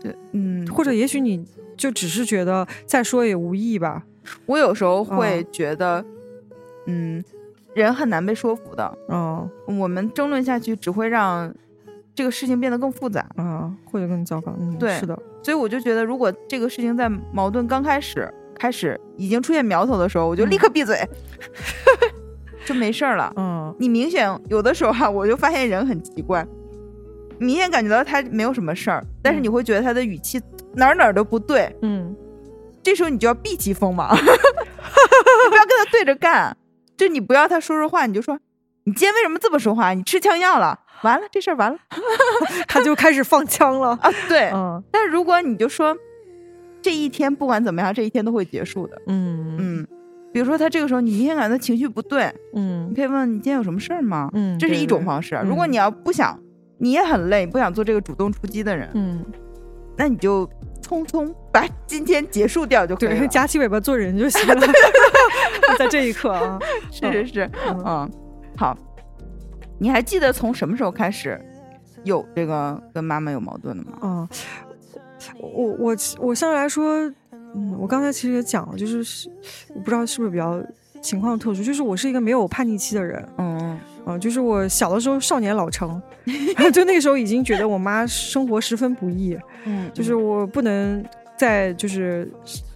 [0.00, 1.44] 对，嗯，或者也许你
[1.76, 4.04] 就只是觉得再说也无益吧。
[4.46, 6.04] 我有时候会觉得，
[6.86, 7.24] 嗯，
[7.74, 8.98] 人很难被说服的。
[9.08, 11.52] 嗯，我们争论下去只会让
[12.14, 14.54] 这个事情变得更复杂，啊，或者更糟糕。
[14.58, 15.18] 嗯，对，是的。
[15.42, 20.98] 所以我就觉得，如果这个事情在矛盾刚开始开始已经出现苗头的时候，我就立刻闭嘴。
[22.66, 23.32] 就没事儿了。
[23.36, 26.46] 嗯，你明显有的时候哈，我就发现人很奇怪，
[27.38, 30.38] 明显感觉到他没有什么事儿，但是你会觉得他的语气
[30.74, 31.74] 哪儿哪儿都不对。
[31.80, 32.14] 嗯，
[32.82, 34.20] 这时候你就要避其锋芒， 你
[35.48, 36.54] 不要跟他对着干。
[36.96, 38.38] 就你不要他说说话，你就说
[38.84, 39.92] 你今天为什么这么说话？
[39.94, 40.80] 你吃枪药了？
[41.02, 41.78] 完了，这事儿完了，
[42.66, 44.10] 他就开始放枪了啊。
[44.28, 44.82] 对，嗯。
[44.90, 45.94] 但如果你就说
[46.80, 48.96] 这一天不管怎么样，这一天都会结束的。
[49.06, 49.86] 嗯嗯。
[50.36, 54.28] 比如说他这个时候，你明显感到情绪不对，嗯，你可以问你今天有什么事儿吗？
[54.34, 55.34] 嗯，这是一种方式。
[55.46, 56.38] 如果你要不想，
[56.76, 59.24] 你也很累，不想做这个主动出击的人，嗯，
[59.96, 60.46] 那你就
[60.82, 64.60] 匆匆把今天结束掉就可以了，夹起 尾巴做人就行了。
[65.78, 66.58] 在这一刻啊，
[66.92, 67.50] 是是是，
[67.86, 68.06] 嗯，
[68.58, 68.76] 好，
[69.78, 71.40] 你还记得从什么时候开始
[72.04, 73.96] 有这个跟妈妈有矛盾的吗？
[74.02, 74.28] 嗯，
[75.40, 77.10] 我我我相对来说。
[77.56, 79.28] 嗯，我刚才其实也讲了，就是
[79.74, 80.62] 我不知道是不是比较
[81.00, 83.78] 情况特殊，就是我是一个没有叛逆期的人，嗯。
[84.08, 86.00] 嗯，就是我小的时候少年老成，
[86.72, 91.04] 就那个时候已经觉得我妈生活十分不易，嗯，就是我不能
[91.36, 92.30] 再就是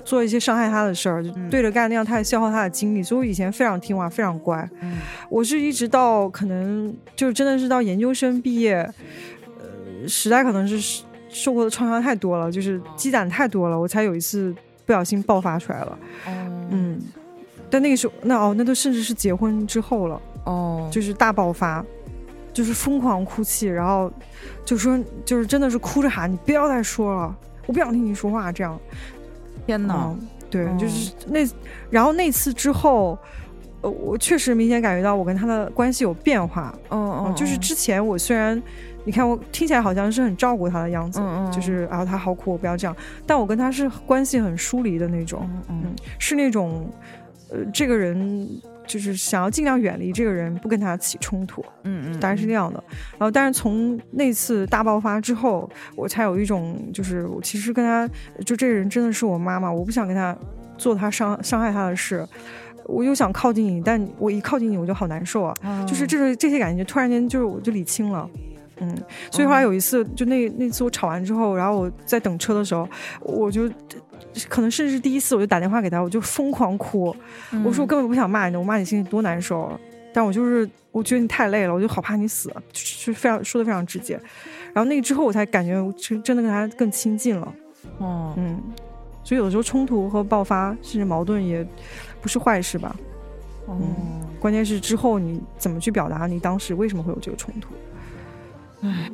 [0.04, 8.78] 做一些伤害她的事儿，就对着干那样太消耗她的精力，所以我以前非常听话，非常乖，嗯，我是一直到可能就真的是到研究生毕业，
[9.60, 14.52] 呃，实在可能是受过的创伤太多了，就是积攒太多了，我才有一次。
[14.90, 15.98] 不小心爆发出来了，
[16.72, 17.00] 嗯，
[17.70, 21.84] 但那个时候，那哦，那都甚至是结婚之后了，哦，就是大爆发，
[22.52, 24.12] 就是疯狂哭泣，然后
[24.64, 28.76] 就说，就是真的是哭着喊，你不要再说了，我不想听你说话，这样，
[29.64, 30.12] 天哪，
[30.50, 31.48] 对，就是那，
[31.88, 33.16] 然后那次之后，
[33.82, 38.60] 呃，我确实明显感觉到我跟他的关系有变化，嗯嗯，就是之前我虽然。
[39.04, 41.20] 你看我听起来好像是很照顾他的样子，
[41.52, 42.96] 就是啊他好苦，我不要这样。
[43.26, 46.90] 但我跟他是关系很疏离的那种，嗯，是那种，
[47.50, 48.48] 呃，这个人
[48.86, 52.82] 就是想要尽量远离这个人，不跟他起冲突，嗯嗯，大概是那样的。
[53.12, 58.08] 然后，但是从那次大爆发之后，我才有一种，就是我其实跟他，
[58.44, 60.36] 就这个人真的是我妈妈，我不想跟他
[60.76, 62.26] 做他伤伤害他的事。
[62.86, 65.54] 我又想靠近你，但我一靠近你我就好难受啊，
[65.86, 68.28] 就是这个这些感觉突然间就是我就理清了，
[68.80, 68.98] 嗯，
[69.30, 72.88] 所以后来有一次就那那次我吵完之后，然后我在等车的时候，
[73.20, 73.70] 我就
[74.48, 77.14] 可能甚至是第一次我就打电话给他，我就疯狂哭，
[77.64, 79.70] 我说我根本不想骂你，我骂你心里多难受，
[80.12, 84.14] 但我就是我觉得你太累了，我就好怕你死，就非常说的非常直接，
[84.72, 87.54] 然后那个之后我才感觉真真的跟他更亲近了，
[87.98, 88.60] 哦，嗯。
[89.22, 91.64] 所以有的时候冲突和爆发甚至矛盾也
[92.22, 92.96] 不是坏事吧？
[93.68, 97.68] 嗯，关键是之后你怎么去表达你当时为什么会有这个冲突？
[98.82, 99.10] 唉，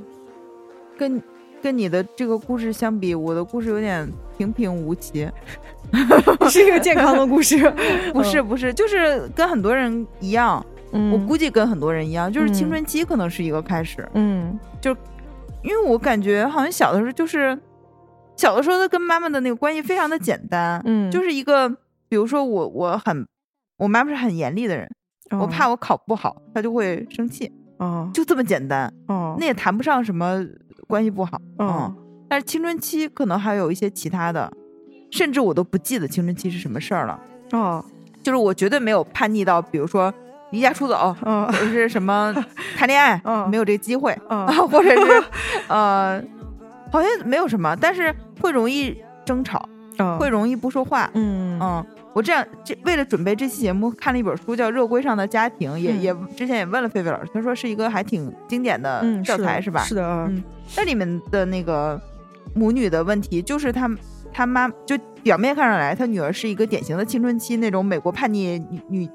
[0.98, 1.22] 跟
[1.62, 5.28] 跟你的这个故事相比，我的故事有点平平无奇，
[6.50, 7.70] 是一个健康的故事。
[8.12, 10.64] 不是不是，就是跟很多人一样，
[11.12, 14.06] 我估计跟很多人一样，就是青春期可能是一个开始。
[14.14, 14.90] 嗯，就
[15.62, 17.58] 因为我感觉好像小的时候就是。
[18.38, 21.66] 小的时候，他跟妈妈的那个关系非常的简单，嗯，就是一个，
[22.06, 23.26] 比如说我我很，
[23.78, 24.86] 我妈妈是很严厉的人，
[25.40, 30.44] 我怕我考不好，她就会生气，哦，就这么简单，哦，那也谈不上什么
[30.86, 31.94] 关系不好，嗯，
[32.28, 34.52] 但是青春期可能还有一些其他的，
[35.10, 37.20] 甚至我都不记得青春期是什么事儿了，
[37.52, 37.84] 哦，
[38.22, 40.12] 就是我绝对没有叛逆到，比如说
[40.50, 42.34] 离家出走，嗯或者是什么
[42.76, 45.24] 谈恋爱，嗯没有这个机会，啊，或者是
[45.68, 46.22] 呃。
[46.92, 49.68] 好像没有什么，但是会容易争吵，
[50.18, 51.10] 会容易不说话。
[51.14, 59.82] 嗯嗯，我这样这为了准备这期节目，看了一本书叫《热归上的家庭》，也也之前也问了菲菲老师，他说是一个还挺经典的教材，是吧？
[59.82, 60.42] 是的，嗯。
[60.76, 62.00] 那里面的那个
[62.54, 63.90] 母女的问题，就是他
[64.32, 69.10] 他妈就表面看上来，他女儿是一个典型的青春期那种美国叛逆女女。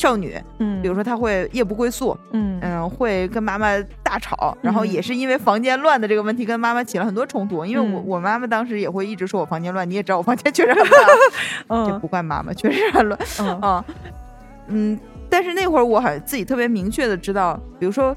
[0.00, 2.58] 少女，嗯，比如说她会夜不归宿，嗯。
[2.62, 3.68] 嗯，会跟妈妈
[4.02, 7.64] 大吵，然后也是因为房间乱的这个问题跟妈妈起了很多冲突。
[7.64, 10.82] 因为我我妈妈当时也会一直说我房间乱，你也知道我房间确实很
[11.68, 13.18] 乱， 就不怪妈妈，确实很乱
[13.62, 13.84] 啊。
[14.68, 18.14] 嗯，但是那会儿我还自己特别明确的知道，比如说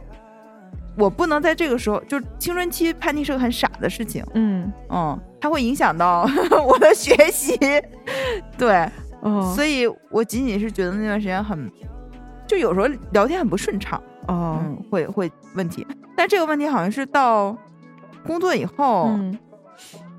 [0.98, 4.72] 我不能在这个时候，就青春期叛逆是个很傻的事情，嗯。
[4.90, 6.28] 嗯，它会影响到
[6.68, 7.58] 我的学习，
[8.58, 8.88] 对。
[9.56, 11.72] 所以，我仅仅是觉得那段时间很，
[12.46, 15.86] 就有时候聊天很不顺畅，嗯，会会问题。
[16.16, 17.58] 但这个问题好像是到
[18.26, 19.10] 工作以后，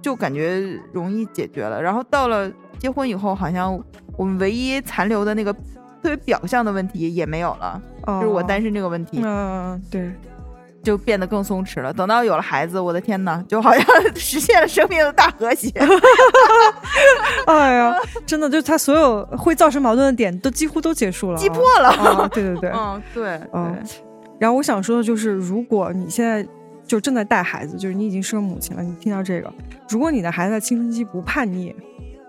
[0.02, 0.60] 就感觉
[0.92, 1.80] 容易解决了。
[1.80, 3.78] 然后到了结婚以后，好像
[4.16, 9.20] 我们唯一残留的那个特别表象的问题也没有了，就是我单身这个问题。
[9.22, 10.12] 嗯，对。
[10.84, 11.92] 就变得更松弛了。
[11.92, 15.72] 等到有了孩子，我的天哪，就好像 实现了生命的大和谐。
[17.46, 22.28] 哎呀，真的，就他所有会造成矛盾的点都几乎都结束了，击破了。
[22.32, 23.82] 对对对， 嗯，对，嗯。
[24.38, 26.46] 然后我想说的就是，如果你现在
[26.86, 29.50] 就正在带孩子，就是你已经是个母亲了，你听到这个，
[29.88, 31.74] 如果你的孩子在青春期不叛逆，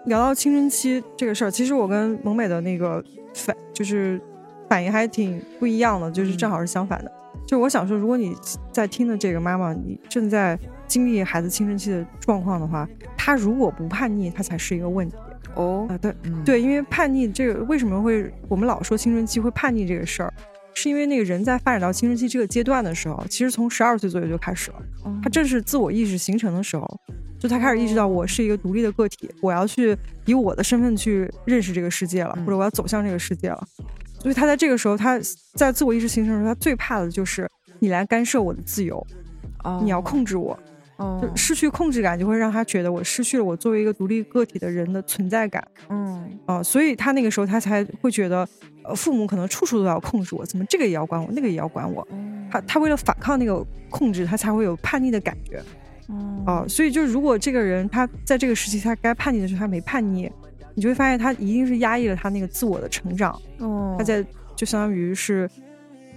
[0.05, 4.21] 聊到青春期这个事儿，其实我跟萌美的那个反就是
[4.69, 7.11] 反应还挺不一样的，就是正好是相反的。
[7.45, 8.35] 就我想说，如果你
[8.71, 15.15] 在听的这个妈妈，你正在经历孩子青春期的状况的话，他如果不叛逆，他才是一个问题
[15.53, 15.85] 哦。
[15.89, 20.33] 啊，对对，因为叛逆这个为什么会我们老说青春期会叛逆这个事儿，
[20.73, 24.77] 是因为那个人在发展到青春期这个阶段的时候，其实从十二岁左右就开始了，
[25.21, 26.99] 他正是自我意识形成的时候，
[27.39, 33.67] 就他开始意识到我是一个独立的个体，我要去以我的身份去认识这个世界了，或者我要走向这个世界了。
[34.25, 35.19] 所以他在这个时候，他
[35.53, 39.05] 在自我意识形成的时候，他最怕的就是你来干涉我的自由，
[39.83, 40.57] 你要控制我，
[41.21, 45.63] 就失去控制感，就会让他觉得我失去了我作为一个独立个体的人的存在感。
[45.89, 48.37] 嗯，啊，所以他那个时候他才会觉得，
[48.83, 52.07] 呃，父母可能处处都要控制我，怎么这个也要管我，那个也要管我。
[52.49, 55.61] 他他为了反抗那个控制，他才会有叛逆的感觉。
[56.47, 60.31] 哦，所以就如果这个人他在这个时期他该叛逆的时候他没叛逆。
[60.75, 63.31] 你就会发现，他一定是压抑了他那个自我的成长。
[63.59, 64.23] 哦，他在
[64.55, 65.49] 就相当于是，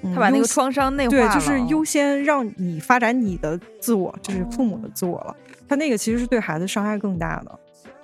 [0.02, 5.34] 他把那个创伤内化对，就是优先让你发展你的自我，就是父母的自我了。
[5.68, 7.58] 他那个其实是对孩子伤害更大的。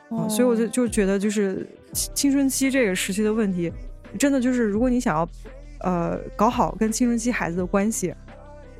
[0.09, 3.73] 哦，所以我就就觉得，就是青春期这个时期的问题，
[4.19, 5.29] 真的就是如果你想要
[5.81, 8.15] 呃搞好跟青春期孩子的关系。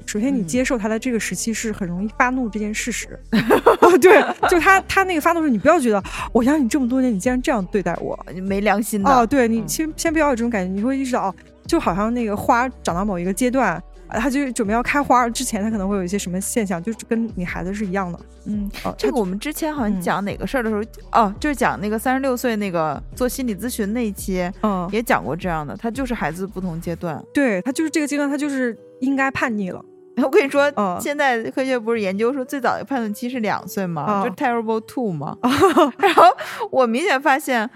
[0.07, 3.19] 首先，你接受他在这个时期是很容易发怒这件事实。
[4.01, 9.11] 对，就他他那个发怒时，你不要觉得我养你这么多年，你竟然这样对待我，没良心的。
[9.11, 11.35] 哦，对你先先不要有这种感觉，你会意识到哦，
[11.67, 18.21] 就好像那个花长到某一个阶段，它就准备要开花之前，它可能会有一些什么现象，就是跟你孩子是一样的。
[18.47, 29.83] 嗯，这个我们之前好像讲哪个事儿的时候，哦，就是讲那个三十六岁那个做心理咨询那一期，嗯，也讲过这样的，他就是孩子不同阶段，对他就是这个阶段，他就是应该叛逆了。
[30.23, 34.25] 我跟你说，现在科学不是研究说最早的判断期是两岁吗？
[34.25, 35.37] 就 terrible two 吗？
[35.99, 36.25] 然后
[36.71, 37.69] 我明显发现，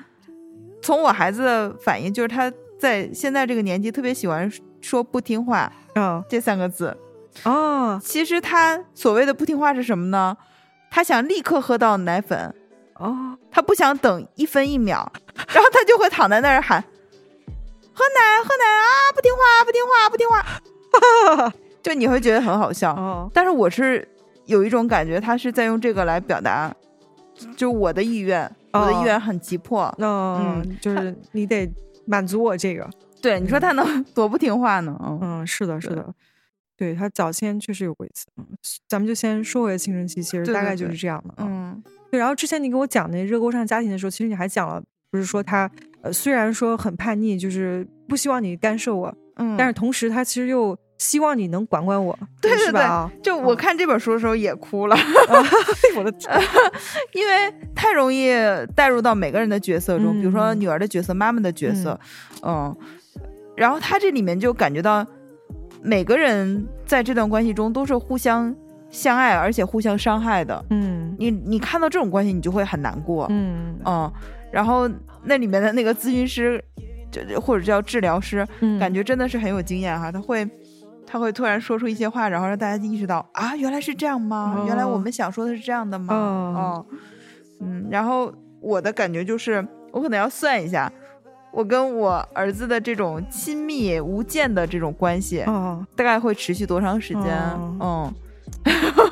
[0.80, 6.96] 从我孩子的反应，就是他在现在这个年纪特别喜欢说不听话嗯这三个字。
[7.44, 10.36] 哦，其实他所谓的不听话是什么呢？
[10.90, 12.54] 他想立刻喝到奶粉，
[12.94, 15.10] 哦，他不想等一分一秒，
[15.48, 16.80] 然后他就会躺在那儿喊
[17.92, 19.12] ：“喝奶，喝奶啊！
[19.14, 21.52] 不听话，不听话，不听话。
[21.88, 22.92] ”就你会觉得很好笑。
[22.94, 24.06] 哦，但是我是
[24.46, 26.74] 有一种感觉，他是在用这个来表达，
[27.56, 29.92] 就我的意愿，我的意愿很急迫。
[29.98, 31.70] 嗯，就是你得
[32.06, 32.88] 满足我这个。
[33.20, 34.96] 对，你说他能 多不听话呢？
[35.22, 36.14] 嗯，是的，是的。
[36.76, 38.46] 对他早先确实有过一次，嗯，
[38.86, 42.20] 咱们就先说回青春期，其实大概就是这样的，嗯，对。
[42.20, 45.68] 然后之前你给我讲那热锅上家庭的时候，其实你还讲了，不是说他
[46.02, 54.96] 呃虽然说很叛逆，就是不希望你干涉我，嗯，但是同时他其实又希望你能管管我，对对对，就我看这本书的时候也哭了，
[55.96, 56.30] 我的天，
[57.14, 57.32] 因为
[57.74, 58.30] 太容易
[58.74, 61.98] 带入到每个人的角色中，比如说女儿的角色、妈妈的角色，
[62.42, 62.76] 嗯，
[63.56, 65.06] 然后他这里面就感觉到。
[65.80, 68.52] 每个人在这段关系中都是互相
[68.90, 70.62] 相爱，而且互相伤害的。
[70.70, 73.28] 嗯，你你看到这种关系，你就会很难过。
[73.30, 74.12] 嗯嗯，
[74.50, 74.90] 然后
[75.22, 76.60] 那里面的那个咨询师，
[77.12, 78.44] 就或者叫治疗师，
[78.80, 80.10] 感觉真的是很有经验哈。
[80.10, 80.44] 他会
[81.10, 84.64] 他会突然说出一些话，然后让大家意识到啊，原来是这样吗？
[84.66, 86.14] 原来我们想说的是这样的吗？
[86.14, 86.86] 哦，
[87.60, 90.92] 嗯，然后我的感觉就是，我可能要算一下。
[91.50, 95.42] 我跟我儿子的这种亲密无间的这种关系，
[95.96, 97.24] 大概会持续多长时间？
[97.80, 98.12] 嗯，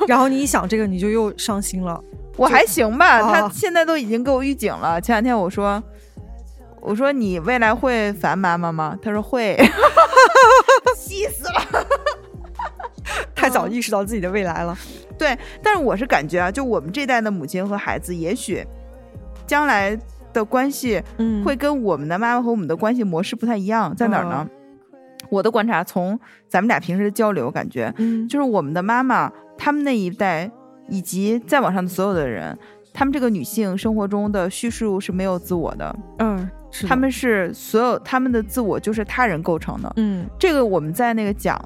[0.07, 1.99] 然后你一想这个，你就又伤心了。
[2.37, 5.01] 我还行吧，他现在都已经给我预警了。
[5.01, 5.81] 前两天我说，
[6.87, 8.97] 我说你未来会烦妈妈吗？
[9.01, 9.57] 他说会，
[10.95, 11.85] 气死了，
[13.35, 14.77] 太早意识到自己的未来了。
[15.17, 18.65] 对，但是我是感觉啊，就我们这代的母亲和孩子，也许
[19.45, 19.99] 将来。
[20.33, 21.01] 的关系
[21.43, 24.47] 会跟我们的妈妈和我们的关系模式不太一样，在哪儿呢？
[25.29, 30.51] 我的观察，从咱们俩平时的交流感觉，嗯，就是我们的妈妈，他们那一代
[30.89, 32.55] 以及再往上的所有的人，
[32.93, 36.47] 他们这个女性生活中的叙述是没有自我的，嗯，
[36.85, 41.57] 他们是所有他们的自我就是他人构成的，嗯，这个我们在那个讲，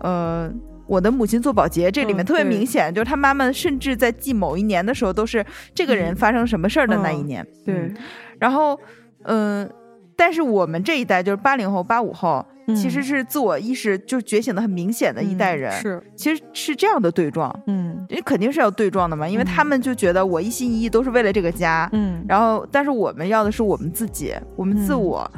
[0.00, 0.52] 呃。
[0.88, 7.46] 我的母亲做保洁，这里面特别明显，就是他妈妈甚至在记某一年的时候，都是这个人发生什么事儿的那一年。
[7.62, 7.92] 对，
[8.38, 8.80] 然后，
[9.24, 9.70] 嗯，
[10.18, 12.44] 但是我们这一代就是八零后、八五后，
[12.76, 15.70] 其实是自我意识就觉醒的很明显的一代人。
[15.80, 17.48] 是，其实是这样的对撞。
[17.68, 21.88] 嗯，人肯定是要对撞的嘛，因为他们就觉得我一心一意都是为了这个家。
[21.92, 25.30] 嗯，然后，但是我们要的是我们自己，我们自我。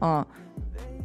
[0.00, 0.26] 嗯，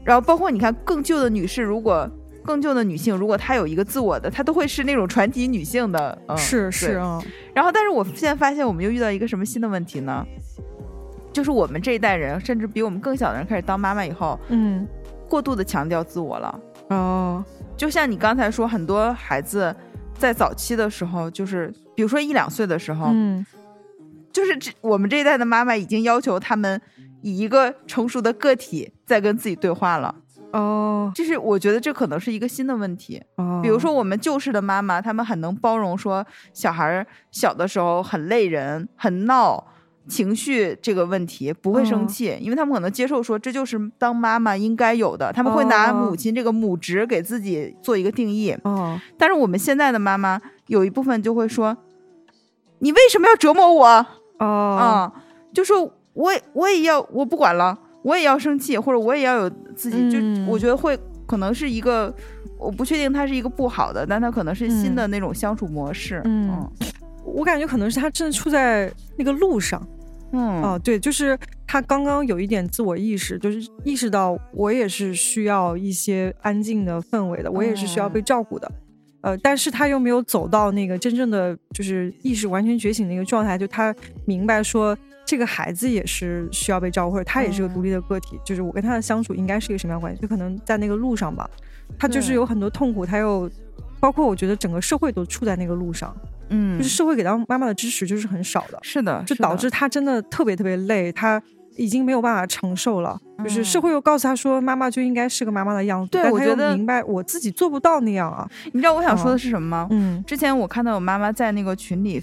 [0.04, 2.10] 然后包括你看更旧的女士，如果。
[2.42, 7.22] 更旧的女性，如果她有一个自我的，她都会是那种传奇女性的，嗯，是是啊。
[7.54, 10.26] 然后，但是我现在发现，我们又遇到一个什么新的问题呢？
[11.32, 14.88] 就是我们这一代人，甚至比我们更小的人开始当妈妈以后，嗯，
[15.30, 16.60] 过度的强调自我了。
[16.89, 17.44] 哦，
[17.78, 19.76] 就像你刚才说，很多孩子
[20.18, 23.46] 在早期的时候，就是比如说一两岁的时候，嗯，
[24.34, 26.82] 就是这我们这一代的妈妈已经要求他们
[27.22, 30.15] 以一个成熟的个体在跟自己对话了。
[30.52, 33.22] 哦，就是我觉得这可能是一个新的问题。
[33.36, 39.63] 哦，比如说我们旧式的妈妈，他们很能包容，说小孩小的时候很累人、很闹，
[40.10, 48.54] 情绪这个问题不会生气，因为他们可能接受说这就是当妈妈应该有的，他们会拿母亲这个母职给自己做一个定义。
[48.63, 51.78] 哦，但是我们现在的妈妈有一部分就会说，
[52.80, 54.06] 你为什么要折磨我？
[54.39, 55.13] 哦，啊，
[55.54, 57.78] 就说我我也要，我不管了。
[58.02, 60.17] 我也要生气，或者我也要有自己，就
[60.50, 62.12] 我觉得会可能是一个，
[62.58, 66.22] 我不确定它是一个不好的，但它可能是新的那种相处模式。
[66.24, 66.65] 嗯，
[67.26, 69.86] 我感觉可能是他正处在那个路上。
[70.32, 78.72] 嗯，哦，对，就是他刚刚有一点自我意识，就是意识到我也是需要一些安静的氛围的，我也是需要被照顾的。
[79.22, 84.98] 呃，但是他又没有走到那个真正的就是意识完全觉醒的一个状态，就他明白说。
[85.26, 88.39] 这个孩子也是需要被照顾，或者他也是个独立的个体。
[88.44, 90.20] 就是我跟他的相处应该是一个什么样关系？
[90.20, 91.48] 就可能在那个路上吧，
[92.00, 93.48] 他就是有很多痛苦，他又
[94.00, 96.18] 包括我觉得整个社会都处在那个路上，
[96.50, 101.42] 嗯，就是社会给到妈妈的支持就是很少的，是的，就导致她真的特别特别累，她
[101.76, 103.20] 已经没有办法承受了。
[103.44, 108.45] 就是社会又告诉他说，妈妈就应该是个妈妈的样子，对我觉得明白我自己做不到那样啊。
[108.74, 109.88] 你知道我想说的是什么吗？
[109.91, 112.22] 嗯，之前我看到我妈妈在那个群里，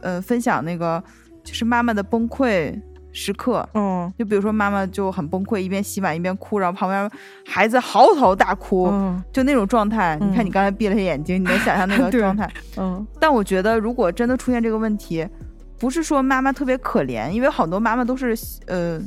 [0.00, 1.02] 呃，分享那个。
[1.44, 2.78] 就是妈妈的崩溃
[3.12, 7.10] 时刻，嗯，就比如说妈妈就很崩溃，一边洗碗一边哭，然后旁边
[7.46, 8.92] 孩子嚎啕大哭，
[9.32, 10.18] 就那种状态。
[10.20, 12.48] 你看你刚才闭了眼睛，你能想象那 个状态？
[12.76, 13.04] 嗯。
[13.18, 15.26] 但我觉得，如果真的出现这个问题，
[15.78, 18.36] 不是说妈妈特别可怜，因为好多妈妈都是
[18.66, 19.00] 呃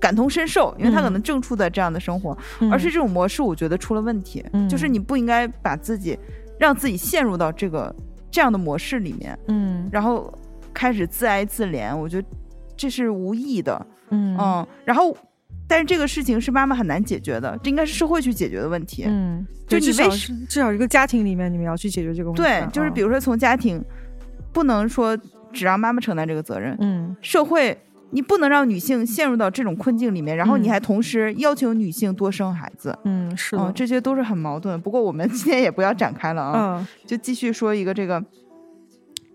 [0.00, 2.36] 感同身受，因为她可能正处在这样的生活，
[2.70, 6.18] 而是这种模式，我觉得出了问题，就是你不应该把自己
[6.58, 7.94] 让自己陷入到这个
[8.30, 10.32] 这样的模式里面，嗯，然后
[10.72, 12.28] 开始自哀自怜，我觉得
[12.78, 15.14] 这是无意的，嗯嗯，然后
[15.66, 20.08] 但是这个事情是妈妈很难解决的，这应该是社会去解决的问题，嗯，就你为
[20.48, 23.84] 至少一个家庭里面你们要去解决这个问题，对，就是比如说从家庭
[24.52, 25.14] 不能说
[25.52, 27.76] 只让妈妈承担这个责任，嗯，社会。
[28.10, 34.80] 你不能让女性陷入到这种困境里面，然后你还同时要求女性多生孩子，嗯，是的，这些都是很矛盾。
[34.80, 38.24] 不过我们今天也不要展开了啊，就继续说一个这个。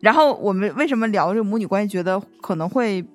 [0.02, 3.06] 然后我们为什么聊这个母女关系，觉得可能会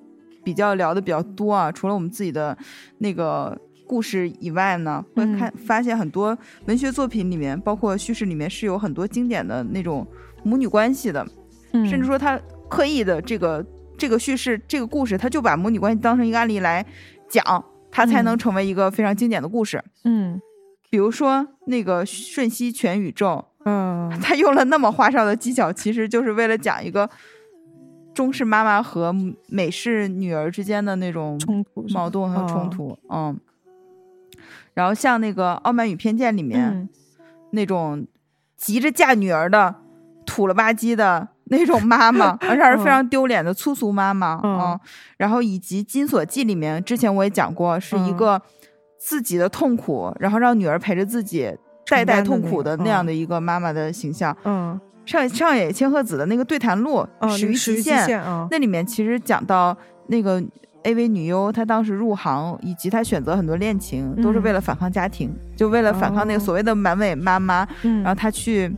[0.45, 1.71] 比较聊的比较多啊？
[1.71, 2.57] 除了我们自己的
[2.99, 6.37] 那个故事以外呢，会看发现很多
[6.67, 10.07] 文学作品里面，包括叙事里面是有很多经典的那种
[10.43, 11.27] 母女关系的，
[11.73, 13.65] 甚至说他刻意的这个。
[13.99, 16.87] 这个叙事，这个故事，他就把母女关系当成一个案例来
[17.29, 17.43] 讲，
[17.91, 19.83] 它才能成为一个非常经典的故事。
[20.05, 20.41] 嗯，
[20.89, 27.11] 比如说那个《瞬息全宇宙》，嗯，他用了那么花哨的技巧，其实就是为了讲一个
[28.19, 29.15] 中式妈妈和
[29.47, 32.99] 美式女儿之间的那种冲突、矛盾和冲突。
[33.09, 33.39] 嗯，
[34.75, 36.89] 然后像那个《傲慢与偏见》里面
[37.53, 38.05] 那种
[38.57, 39.73] 急着嫁女儿的
[40.27, 41.29] 土了吧唧的。
[41.51, 44.79] 那种妈妈， 而且是非常丢脸的粗俗妈妈嗯。
[45.17, 48.43] 然后以及《金锁记》里面，之前我也讲过，是一个
[48.99, 51.51] 自己的痛苦，然后让女儿陪着自己
[51.87, 54.37] 代代痛苦的那样的一个妈妈的形象。
[54.45, 59.77] 嗯，上上野千鹤子的那个对谈录《始于极限》，那里面其实讲到
[60.09, 60.43] 那个
[60.83, 67.67] AV 女优，她当时入行以及她选择很多恋情，都是为了反抗家庭，就为了反抗那个所谓的满尾妈妈。
[67.83, 68.71] 然后她去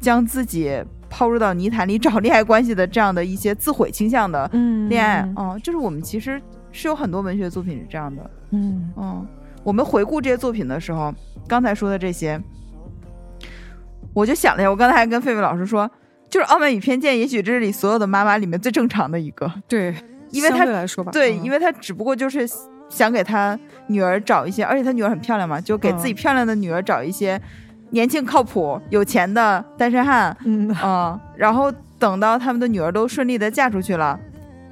[0.00, 0.80] 将自己。
[1.16, 4.50] 抛入到泥潭里 找恋爱关系的这样的一些自毁倾向的
[4.88, 9.24] 恋爱，嗯，就是我们其实是有很多文学作品是这样的，嗯嗯，
[9.62, 11.14] 我们回顾这些作品的时候，
[11.46, 12.42] 刚才说的这些，
[14.14, 15.90] 我就想了一下，我刚才还跟费费老师说，
[16.30, 19.94] 就是《傲慢与偏见》，也许这是里所有的妈妈里面最正常的一个， 对，
[20.30, 22.48] 因为他来说吧，对，因为他只不过就是
[22.88, 23.58] 想给他
[23.88, 27.40] 女儿找一些，而且他女儿很漂亮嘛，就给自己漂亮的女儿找一些。
[27.90, 34.18] 年轻靠谱、有钱的单身汉，嗯啊，然后等到他们的女儿都顺利的嫁出去了，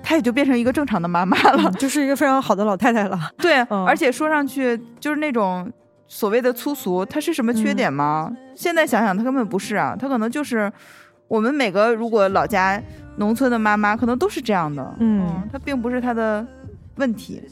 [0.02, 3.30] 她也就变成一个正常的妈妈了，就是一个非常好的老太太了。
[3.36, 5.70] 对，而且说上去就是那种
[6.08, 8.32] 所谓的粗俗，她是什么缺点吗？
[8.54, 10.70] 现在想想，他根本不是啊，他可能就是
[11.28, 12.82] 我们每个如果老家
[13.16, 14.94] 农村的妈妈，可能都是这样的。
[14.98, 16.46] 嗯，她并不是他的
[16.96, 17.42] 问题。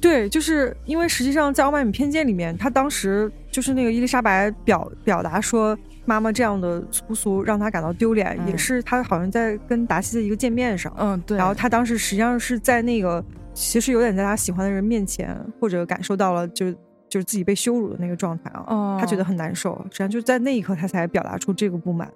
[0.00, 5.76] 对，就是因为实际上在《傲慢与偏见》里面，他当时就是那个伊丽莎白表表达说
[6.06, 11.36] 妈妈这样的粗俗让他感到丢脸，也是他好像在跟达西的一个见面上，嗯，对。
[11.36, 13.22] 然后他当时实际上是在那个
[13.52, 16.74] 其实有点在他喜欢的人面前，或者感受到了就
[17.10, 19.76] 就是自己被羞辱的那个状态啊，他觉得很难受。
[19.90, 22.10] 实际上就在那一刻他才表达出这个不满。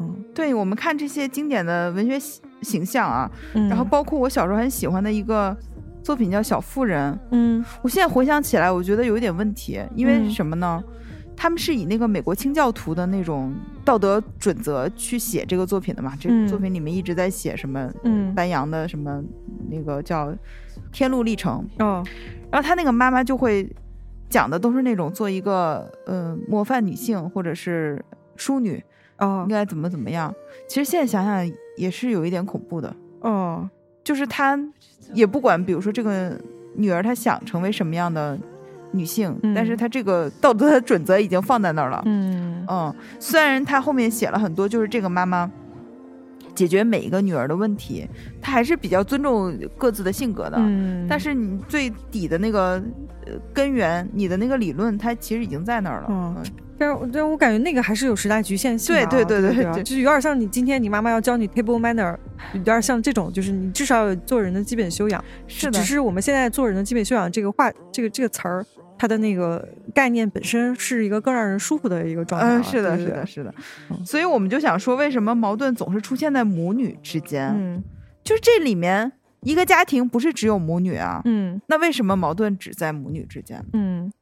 [0.00, 2.18] 嗯，对我们看这些经典的文学
[2.60, 5.56] 形象啊，然后包括我小时候很喜欢的一个。
[6.00, 10.82] 作品叫《小妇人》，嗯，我现在回想起来，我觉得有一点问题，因为什么呢？
[11.36, 13.52] 他们是以那个美国清教徒的那种
[13.84, 16.14] 道德准则去写这个作品的嘛？
[16.18, 17.92] 这个作品里面一直在写什么？
[18.04, 19.22] 嗯，班扬的什么
[19.68, 20.28] 那个叫
[20.92, 22.02] 《天路历程》哦，
[22.50, 23.68] 然后他那个妈妈就会
[24.28, 28.04] 讲的都是那种做一个呃模范女性或者是
[28.36, 28.82] 淑女
[29.18, 30.34] 哦，应该怎么怎么样？
[30.68, 33.68] 其实现在想想也是有一点恐怖的哦，
[34.02, 34.58] 就是她。
[35.14, 36.38] 也不管，比如说这个
[36.74, 38.38] 女儿她想成为什么样的
[38.90, 42.02] 女性，但是她这个道德的准则已经放在那儿了。
[42.04, 45.50] 嗯嗯，虽然她后面写了很多，就是这个妈妈
[46.58, 48.04] 解决每一个女儿的问题，
[48.42, 50.56] 他还是比较尊重各自的性格的。
[50.58, 52.82] 嗯，但是你最底的那个
[53.54, 56.08] 根源，你的那个理论，它其实已经在那儿了。
[56.10, 56.44] 嗯。
[56.78, 58.94] 但是，但我感觉那个还是有时代局限性。
[58.94, 62.16] 对对对对对，就是有点像你今天你妈妈要教你 table manner，
[62.52, 65.22] 有点像这种，就是你至少有做人的基本修养。
[65.46, 65.78] 是的。
[65.78, 68.64] 只是我们现在做人的基本修养这个话，这个这个词儿，
[68.96, 72.46] 它的那个概念本身是一个更让人舒服的一个状态。
[72.46, 73.52] 嗯，是的，是的，是的。
[74.04, 77.48] 所以我们就想说，为什么矛盾总是出现在母女之间？
[77.56, 77.82] 嗯，
[78.22, 79.10] 就是这里面
[79.40, 81.22] 一个家庭不是只有母女啊。
[81.24, 81.60] 嗯。
[81.66, 83.64] 那为什么矛盾只在母女之间？
[83.72, 84.12] 嗯。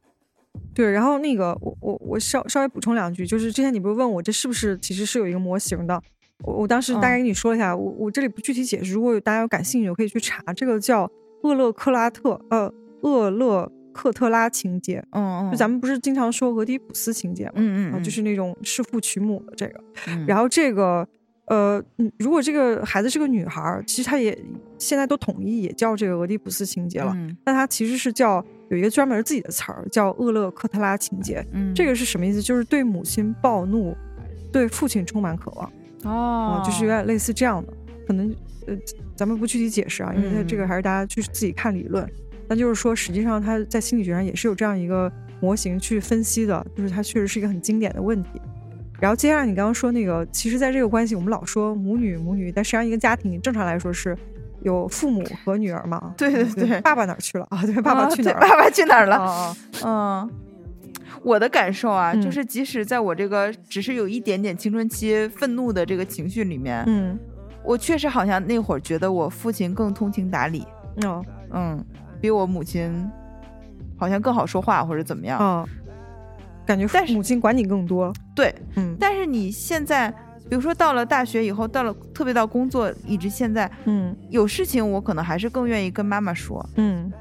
[0.73, 6.01] 对，然后那个我我我稍稍微补充两句，就是之前你不是问我这是不是其实是有一个模型的，
[6.43, 11.09] 我我当时大概跟你说一下，我我这里不具体解释，如果大家有感兴趣，可以去查，这个叫
[11.43, 15.57] 厄勒克拉特呃厄勒克特拉情节，嗯嗯，就。
[15.57, 19.83] 咱们不是经常说俄狄浦斯情节嘛，嗯嗯，就是那种弑父娶母的这个，
[20.27, 21.07] 然后这个
[21.45, 21.81] 呃，
[22.19, 24.37] 如果这个孩子是个女孩，其实她也
[24.77, 31.45] 现在都统一也叫这个俄狄浦斯情节了，但她其实是叫有一个专门自己的词儿，叫厄勒克特拉情节。
[31.51, 32.41] 嗯，这个是什么意思？
[32.41, 33.95] 就是对母亲暴怒，
[34.51, 35.71] 对父亲充满渴望。
[36.03, 37.73] 哦，就是有点类似这样的。
[38.05, 38.33] 可能
[38.67, 38.77] 呃，
[39.15, 42.07] 咱们不具体解释啊，因为这个还是大家去自己看理论。
[42.47, 45.11] 那就是说，实际上他在心理学上也是有这样一个
[45.41, 48.29] 模型去分析的，就是它确实是一个很经典的问题。
[48.99, 54.17] 然后接下来你刚刚说那个，其实，在这个关系，我们老说母女母女，但实际上一个家庭正常来说是
[54.61, 56.13] 有父母和女儿嘛？
[56.17, 57.61] 对对对，爸爸哪儿去了啊？
[57.65, 58.39] 对，爸爸去哪儿？
[58.39, 59.55] 爸爸去哪儿了？
[59.83, 60.29] 嗯，
[61.23, 67.17] 我的感受啊，就是即使在我这个只是有一点点青春期愤怒的这个情绪里面，嗯，
[67.63, 70.65] 我确实好像那会儿觉得我父亲更通情达理，
[71.05, 71.83] 哦，嗯，
[72.19, 73.09] 比我母亲
[73.97, 75.67] 好像更好说话或者怎么样，嗯。
[76.65, 80.13] 感觉母亲管你更多，对，嗯，但是你现在，
[80.49, 87.11] 比如说到了大学以后，到了特别到工作，以及现在，嗯，有事情我可能还是更愿意跟妈妈说，嗯，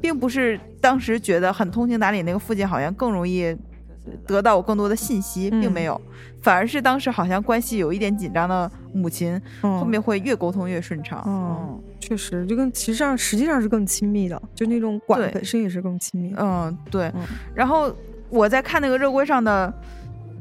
[0.00, 3.56] 并不是当时觉得很通情达理那个父亲好像更容易
[4.26, 6.00] 得到我更多的信息，并没有，
[6.42, 17.12] 反而是当时好像关系有一点紧张的母亲，后面会越沟通越顺畅，嗯，确实就跟其实上实际上是更亲密的，就那种管本身也是更亲密，嗯，对，
[17.54, 17.94] 然后。
[18.32, 19.74] 我在看那个热锅上的，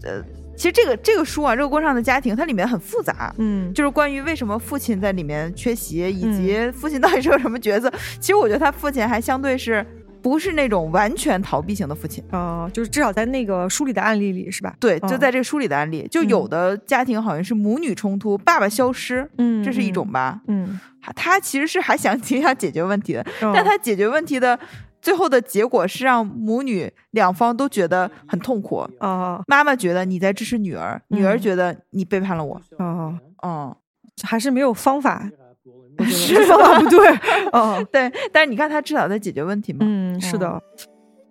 [0.04, 0.22] 呃，
[0.60, 7.90] 其实这个这个书啊，热锅上的家庭，它里面很复杂，嗯，就是关于为什么父亲在里面缺席，以及父亲到底是个什么角色。
[8.20, 9.86] 其实我觉得他父亲还相对是
[10.22, 12.22] 不是那种完全逃避型的父亲。
[12.32, 14.76] 啊，就是至少在那个书里的案例里是吧？
[14.82, 20.78] 对，就在这个书里的案例，就有的家庭好像是母女冲突，爸爸消失，嗯，这是一种吧，嗯，
[21.16, 24.60] 他其实是还想 挺想解决问题的，但他解决问题的。
[25.02, 29.42] 最后的结果是让母女两方都觉得很痛苦啊！
[29.48, 33.18] 妈妈觉得你在支持女儿，女儿觉得你背叛了我啊！
[33.44, 33.76] 嗯，
[34.24, 35.30] 还是没有方法，
[36.06, 37.08] 是方法不对
[37.52, 37.82] 啊！
[37.92, 39.80] 对，但是你看他至少在解决问题嘛。
[39.82, 40.62] 嗯，是的，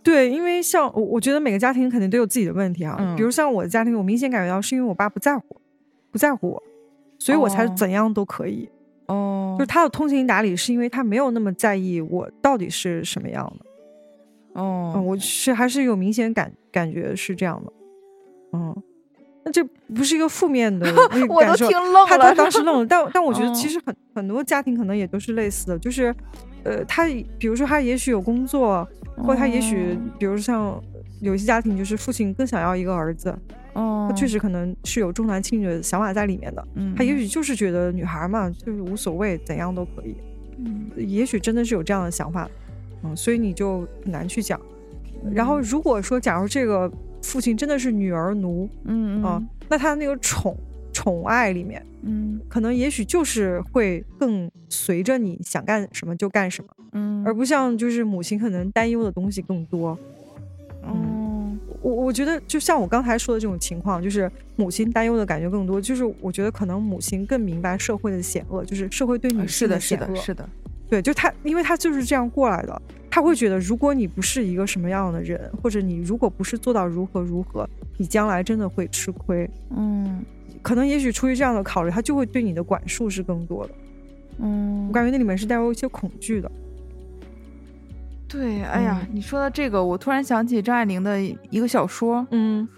[0.02, 3.14] 对，因为像我，我觉得每个家庭肯定都有自己的问题啊。
[3.16, 5.60] 比如像我的家庭，我明显感觉到是因为我爸不在乎，
[6.10, 6.62] 不在乎我，
[7.18, 8.68] 所以我才怎样都可以。
[8.70, 8.77] 哦，
[9.08, 14.60] 就是他的通情达理，是因为他没有那么在意我到底是什么样的。
[14.60, 17.72] 哦，我是还是有明显感感觉是这样的。
[18.52, 18.82] 嗯，
[19.44, 19.62] 那这
[19.94, 20.86] 不是一个负面的
[21.28, 22.06] 我都听愣了。
[22.06, 26.14] 他当时愣了， 但但我觉得其实很很多家庭可能也都是类似的，就是
[26.64, 27.06] 呃，他
[27.38, 28.86] 比如说他也许有工作，
[29.16, 30.80] 或者他也许比如像
[31.20, 33.36] 有一些家庭，就是父亲更想要一个儿子。
[33.74, 36.68] 哦，他确实可能是有重男轻女的想法在里面的。
[36.74, 40.16] 嗯，他也许就是觉得女孩嘛，就是无所谓，怎样都可以。
[40.58, 42.48] 嗯，也许真的是有这样的想法。
[43.04, 44.60] 嗯，所以你就很难去讲。
[45.32, 46.90] 然后如果说，假如这个
[47.22, 50.56] 父亲真的是女儿奴，嗯啊，那他那个宠
[50.92, 59.96] 宠爱里面，嗯，可能也许就是会更随着你想干什么就干什么，嗯，而不像就是母亲可能担忧的东西更多。
[61.80, 65.80] 我我觉得就像我刚才说的这种情况，就是母亲担忧的感觉更多。
[65.80, 70.06] 就是我觉得可能母亲更明白社会的险恶，就是社会对女性的险恶。
[70.06, 70.48] 是的，是的，
[70.88, 72.82] 对，就她，因为她就是这样过来的。
[73.10, 79.48] 她会觉得，如果你不是一个什么样的人，或者你如果不是做到如何如何，你将来真的会吃亏。
[79.70, 80.22] 嗯，
[80.62, 83.74] 可能也许出于这样的考虑，她就会对你的管束是更多的。
[84.40, 86.50] 嗯，我感觉那里面是带有一些恐惧的。
[88.28, 91.18] 对，哎呀，你说到这个，我突然想起张爱玲的
[91.50, 92.68] 一个小说，嗯，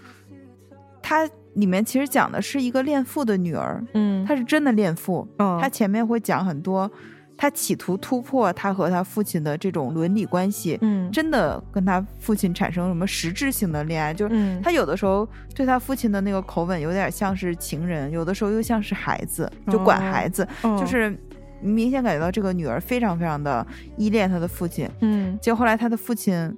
[1.01, 6.89] 它里面其实讲的是一个恋父的女儿，嗯，她是真的恋父，她前面会讲很多，
[7.35, 20.47] 她企图突破她和她父亲的这种伦理关系，嗯，真的跟她父亲产生什么实质性的恋爱，就是她有的时候对她父亲的那个口吻有点像是情人，有的时候又像是孩子，就管孩子，
[20.79, 21.13] 就是。
[21.61, 23.65] 明显感觉到这个女儿非常非常的
[23.97, 26.57] 依恋她的父亲，嗯，结果后来她的父亲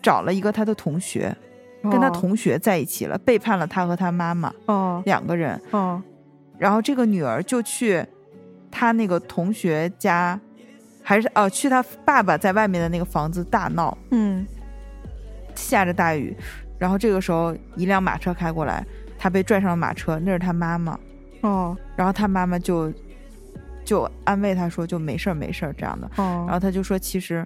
[0.00, 1.36] 找了一个她的同学，
[1.82, 6.00] 跟她同学在一起了，背叛了她和她妈妈，哦，两个人，哦，
[6.58, 8.04] 然后这个女儿就去
[8.70, 10.38] 她那个同学家，
[11.02, 14.46] 还是哦，去她爸爸在外面的那个房子大闹，嗯，
[15.54, 16.36] 下着大雨，
[16.78, 18.86] 然后这个时候一辆马车开过来，
[19.18, 20.98] 她被拽上了马车，那是她妈妈，
[21.40, 22.92] 哦，然后她妈妈就。
[23.90, 27.44] 就安慰他说：“就没事儿，没事儿这样的。”然后他就说：“其实，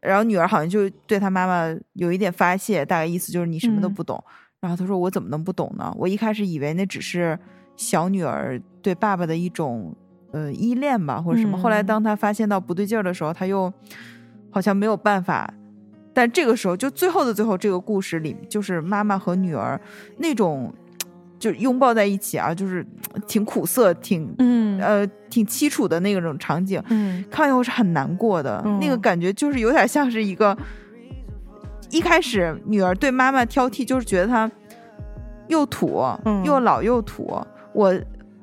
[0.00, 4.22] 然后女儿好像就对他妈妈有一点发泄，大概意思就是你什么都不懂。”
[4.62, 5.92] 然后他说：“我怎么能不懂呢？
[5.98, 7.36] 我一开始以为那只是
[7.74, 9.92] 小女儿对爸爸的一种
[10.30, 11.58] 呃依恋吧，或者什么。
[11.58, 13.72] 后来当他发现到不对劲儿的时候，他又
[14.52, 15.52] 好像没有办法。
[16.14, 19.80] 但这个时候，就最后的最后，这个故事里就是妈妈和女儿
[20.18, 20.72] 那种。”
[21.42, 22.86] 就拥抱在一起啊，就是
[23.26, 24.80] 挺苦涩、挺嗯。
[24.80, 27.24] 呃挺凄楚的那种场景，嗯。
[27.30, 30.56] 看完以后是很难过的，那个感觉就是有点像是一个
[31.90, 34.48] 一开始女儿对妈妈挑剔，就是觉得她
[35.48, 36.04] 又土
[36.44, 37.36] 又老又土，
[37.72, 37.92] 我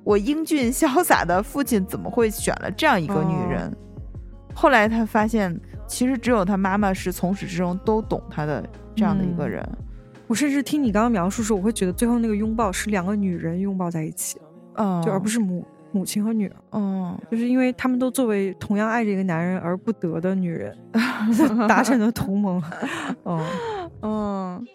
[0.03, 3.71] 我英俊潇洒的父亲怎么会选了这样一个女人？
[4.53, 9.63] 后来他发现，其实只有他妈妈是从始至终都懂他的这样的一个人。
[10.29, 14.39] 我甚至听你刚刚描述时，我会觉得最后那个拥抱是两个女人拥抱在一起，
[14.75, 20.77] 嗯，就而不是母母亲和女儿，嗯，就是因为他们都作为同样爱着一个男人而不得的女人
[21.67, 22.61] 达成了同盟，
[23.25, 23.43] 嗯
[24.03, 24.67] 嗯，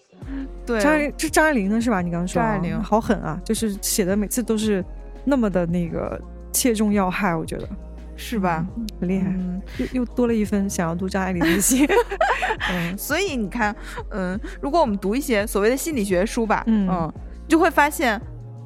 [0.67, 2.03] 对，张爱玲这张爱玲呢是吧？
[2.03, 4.85] 你刚刚说张爱玲好狠啊，就是写的每次都是
[5.25, 6.21] 那么的那个
[6.53, 7.69] 切中要害，我觉得
[8.17, 8.67] 是吧？
[9.01, 9.35] 很厉害，
[9.79, 11.87] 又又多了一分想要读张爱玲的心。
[12.71, 13.75] 嗯，所以你看，
[14.11, 17.13] 嗯，如果我们读一些所谓的心理学书吧，嗯嗯，
[17.49, 18.21] 就会发现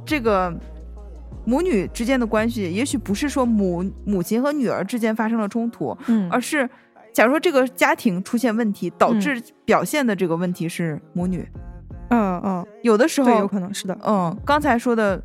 [0.05, 0.55] 这个
[1.45, 6.69] 母女之间的关系，也许不是说母母亲和女儿之间发生了冲突，嗯，而是
[7.13, 11.49] 假如说这个家庭出现问题，导致表现的这个问题是母女，
[12.11, 15.17] 嗯嗯，有的时候有可能是的，嗯，刚才说的，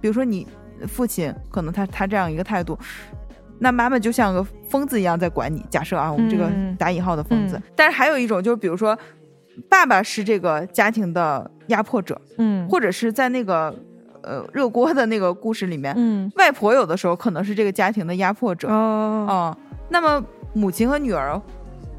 [0.00, 0.46] 比如说你
[0.86, 2.78] 父亲可能他他这样一个态度。
[3.62, 5.64] 那妈妈就像个疯子一样在管你。
[5.70, 7.56] 假设啊，我们这个打引号的疯子。
[7.56, 8.98] 嗯、但是还有一种，就是比如说，
[9.68, 13.72] 爸爸是这个家庭的压迫者，嗯，或者是在那个
[14.22, 18.68] 呃热锅的那个故事里面，嗯，外婆有的时候可能是这个家庭的压迫者。
[18.68, 21.40] 哦，嗯，那么母亲和女儿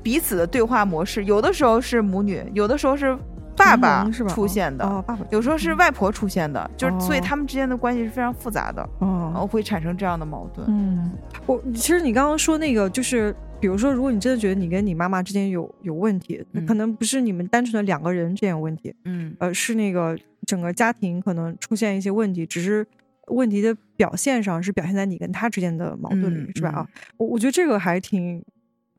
[0.03, 3.17] 彼此的对话模式，有的时候是母女，有的时候是
[3.55, 10.65] 爸爸出现的，哦，爸爸，有时候是外婆出现的，就是所以他们之间的关系是非常复杂的，哦，会产生这样的矛盾。
[10.69, 11.11] 嗯。
[11.45, 22.85] 我其实你刚刚说那个，就是比如说，如果你真的觉得你跟你妈妈之间有有问题，嗯、可能不是你们单纯的两个人之间有问题，嗯，呃，是那个整个家庭可能出现一些问题，只是
[23.27, 26.69] 问题的表现上是表现在你跟他之间的矛盾里，嗯、是吧？
[26.69, 26.87] 啊，
[27.17, 28.41] 我我觉得这个还挺，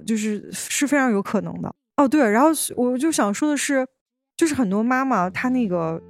[0.07, 1.75] 就是是非常有可能的。
[1.97, 3.87] 哦，对，然后我就想说的是，
[4.37, 6.03] 就是很多妈妈她那个。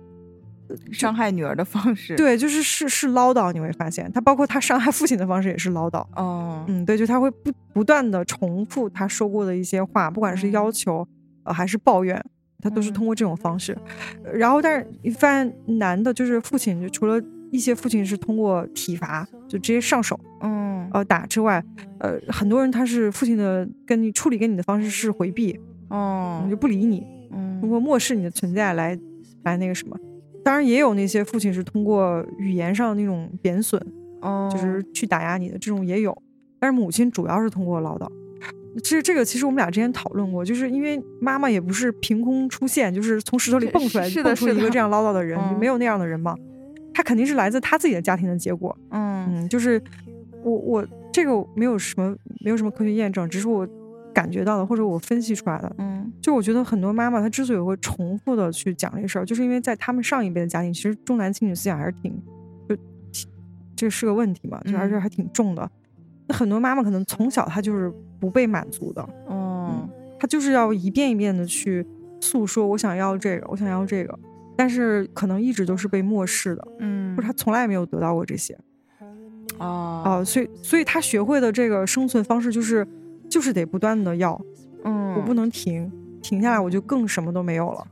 [0.91, 6.05] 伤害女儿的方式，对，就是是是唠叨，你会发现，她包括她伤害父亲的方式也是唠叨。
[6.16, 11.07] 哦，嗯，对，就她会不不断的重复她说过的一些话，不管是要求，
[11.45, 12.20] 呃，还是抱怨，
[12.62, 13.77] 他都是通过这种方式。
[14.33, 17.22] 然后，但是你发现男的，就是父亲，就除了
[17.53, 21.62] 一些父亲是通过体罚，就直接上手，嗯，呃，打之外，
[21.99, 28.99] 呃，很多人他是父亲的跟你处理跟你的方式是回避，哦，就不理你，嗯，通过漠视你的存在来
[29.43, 29.97] 来那个什么。
[30.45, 33.80] 当然也有那些父亲是通过语言上那种贬损，
[34.20, 36.16] 哦，就是去打压你的这种也有，
[36.59, 38.07] 但是母亲主要是通过唠叨。
[38.82, 46.37] 其实这个其实我们俩之前讨论过，就是因为妈妈也不是凭空出现，就是从石头里蹦出来蹦出一个这样唠叨的人，嗯、没有那样的人嘛。
[46.93, 48.76] 他肯定是来自他自己的家庭的结果。
[48.91, 49.80] 嗯嗯，就是
[50.43, 52.14] 我我这个没有什么
[52.45, 53.66] 没有什么科学验证，只是我
[54.15, 55.75] 感觉到的或者我分析出来的。
[55.79, 56.11] 嗯。
[56.23, 62.12] 就我觉得很多妈妈她之所以会重复的去讲这事儿，就是因为在他们上一辈的家庭，其实重男轻女思想还是挺，
[62.67, 62.77] 就
[63.77, 65.71] 这是个问题嘛，就而且还挺重的。
[66.27, 71.87] 那、嗯、很多妈妈可能从小她就是不被满足的，哦、嗯，她就是要一遍一遍的去
[72.21, 74.19] 诉说我想要这个，我想要这个，
[74.57, 78.57] 但是可能一直都是被漠视的，嗯，或者她从来没有得到过这些，
[79.59, 82.87] 哦，所以所以她学会的这个生存方式就是
[83.35, 84.41] 就是得不断的要，
[84.85, 85.91] 嗯，我不能停。
[86.22, 87.85] 停下来，我就更什么都没有了。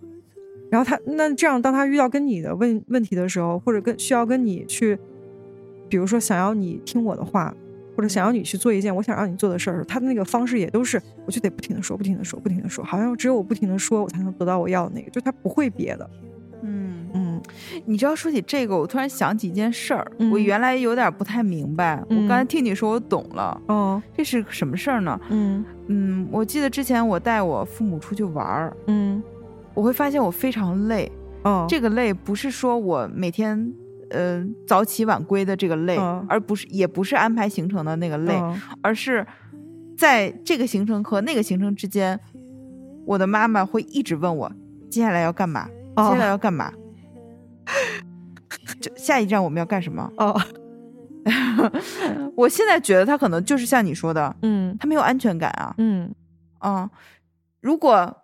[0.70, 4.96] 然后他那这样，当他遇到跟你的问问题的时候，或者跟需要跟你去，
[5.88, 7.52] 比如说想要你听我的话，
[7.96, 16.08] 或者想要你去做一件我想让你做的事儿，他的那个方式也都是，我就得不停的说，不停的说，不停的说，好像只有我不停的说，我才能得到我要的那个，就他不会别的。
[16.62, 17.01] 嗯
[17.32, 17.42] 嗯，
[17.86, 23.60] 你知道说起这个，我突然想起一件事儿，嗯、我原来有点不太明白，嗯、我刚才听你说，我懂了。
[23.66, 25.20] 哦，这是什么事儿呢？
[25.30, 29.22] 嗯嗯，我记得之前我带我父母出去玩儿，嗯，
[29.74, 31.10] 我会发现我非常累。
[31.44, 33.74] 哦，这个累不是说我每天
[34.10, 39.26] 呃早起晚归的这个累，哦、而不是也不是安排行程的那个累，哦、而是
[39.96, 42.18] 在这个行程和那个行程之间，
[43.04, 44.52] 我的妈妈会一直问我
[44.88, 46.72] 接下来要干嘛，哦、接下来要干嘛。
[48.80, 50.10] 就下一站我们要干什么？
[50.16, 50.38] 哦，
[52.36, 56.12] 我现在觉得他可能就是像你说的，嗯，他没有安全感啊，嗯。
[56.58, 56.90] 啊、嗯，
[57.60, 58.16] 如果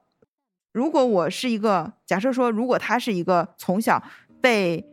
[0.73, 4.01] 如果我是一个假设说，如果他是一个从小
[4.41, 4.85] 被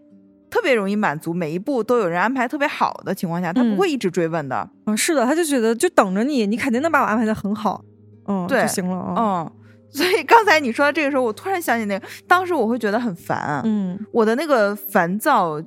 [0.50, 4.68] 特别容易满足，每一步都有人安排特别好的情况下，他不会一直追问的。
[4.88, 7.84] 嗯，是的，他就觉得就等着你，你肯定能把我安排的很好，
[8.28, 9.52] 嗯，对就行了，嗯，
[9.92, 15.62] 所以刚才你说到这个时候，我突然想起那个，当时我会觉得很烦，嗯，我的那个烦躁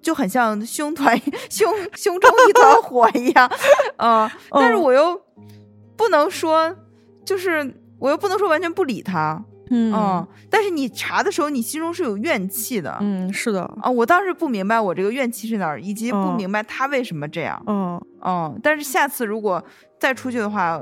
[0.00, 1.18] 就很像胸团
[1.50, 3.50] 胸胸中一团火一样，
[3.96, 5.20] 啊， 但是我又
[5.96, 6.74] 不能说，
[7.24, 19.64] 就是我又不能说完全不理他，嗯，但是你查的时候，你心中是有怨气的，嗯，是的，啊，我当时不明白我这个怨气是哪儿，以及不明白他为什么这样，嗯嗯，但是下次如果
[19.98, 20.80] 再出去的话。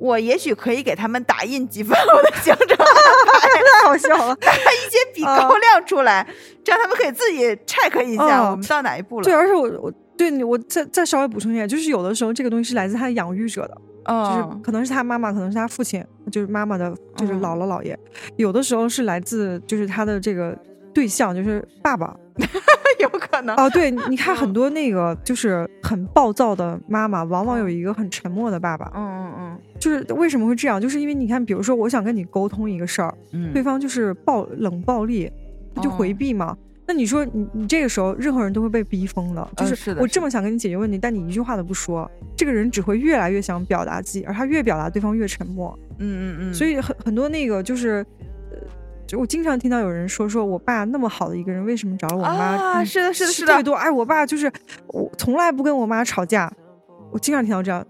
[0.00, 6.26] 我也许可以给他们打印几份我的行程，太好笑了，打一些笔高亮出来，
[6.64, 9.24] 这样他们可以自己 check 一下我们到哪一步了。
[9.24, 13.76] 对，而且我我对你我再再稍微补充一点，就是有的时候这个东西是来自他的养育者的，
[14.06, 17.98] 就是可能是他妈妈，可能是他父亲，就是妈妈的，就是姥姥姥爷，
[18.36, 20.56] 有的时候是来自就是他的这个
[20.94, 22.16] 对象，就是爸爸。
[23.00, 28.90] 有可能哦，对，你看很多那个就是很暴躁的妈妈，往往有一个很沉默的爸爸。
[28.94, 30.80] 嗯嗯嗯，就是为什么会这样？
[30.80, 33.14] 就是因为你看，比如说我想跟你沟通一个事儿，
[33.52, 35.30] 对方就是暴冷暴力，
[35.74, 36.56] 他就回避嘛。
[36.86, 39.48] 那你说你你这个时候，任何人都会被逼疯的。
[39.56, 45.78] 就是我这么想跟你解决问题，但你一句话都不说，这个人只会越来越想表达自己，而他越表达，对方越沉默。
[45.98, 46.54] 嗯嗯嗯。
[46.54, 48.04] 所以很很多那个就是。
[49.10, 52.28] 就我经常听到有人说，说我爸那么好的一个人，为什么找了我妈？
[52.28, 53.60] 啊，是的，是的，是的。
[53.60, 54.50] 多哎，我爸就是
[54.86, 56.48] 我从来不跟我妈吵架。
[57.10, 57.84] 我经常听到这样。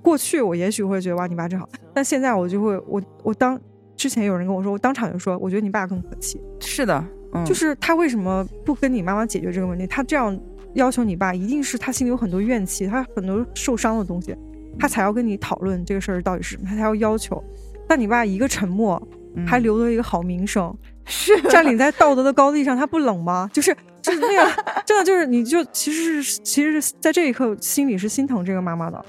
[0.00, 3.60] 过去我也许会觉得哇，你爸真好，但现在我就会我我当
[3.96, 6.40] 之前有人跟我说，我当场就说，我觉得你爸更可气。
[6.60, 7.04] 是的，
[7.34, 9.88] 嗯就是他为什么不跟你妈妈解决这个问题？
[9.88, 10.38] 他这样
[10.74, 14.36] 要求你爸，一定是他心里有很多怨气，他很多受伤的东西，
[14.78, 17.42] 他才要跟你讨论这个事儿到底是什么，他才要要求。
[17.88, 19.02] 但你爸一个沉默。
[19.46, 20.74] 还留了一个好名声，
[21.04, 23.48] 是 占领在道德的高地上，他不冷吗？
[23.54, 29.04] 就是就是那个， 真的就是，你就其实是其实是在这一刻心里是心疼这个妈妈的。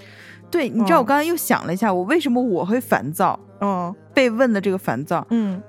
[0.50, 3.40] 对，你知道我刚才又想了一下，我为什么我会烦躁？
[3.62, 5.62] 嗯，被问的这个烦躁，嗯，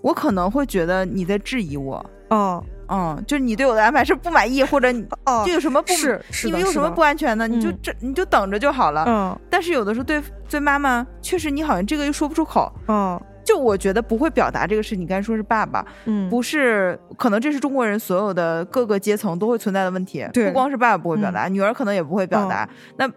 [0.00, 2.04] 我可能会觉得你在质疑我。
[2.30, 5.04] 哦，嗯，就是你对我的安排是不满意，或者你
[5.44, 9.04] 就有什么不，是你们有什么不安全的，你就这你就等着就好了。
[9.06, 12.72] 嗯，但是有的时候对对妈妈，确实你好像这个又说不出口。
[12.88, 13.20] 嗯。
[13.50, 22.68] 就我觉得不会表达这个事，你刚才说是爸爸，嗯，不是，可能这是中国人所有的各个阶层都会存在的问题，对，不光是爸爸不会表达，女儿可能也不会表达。
[22.96, 23.10] 那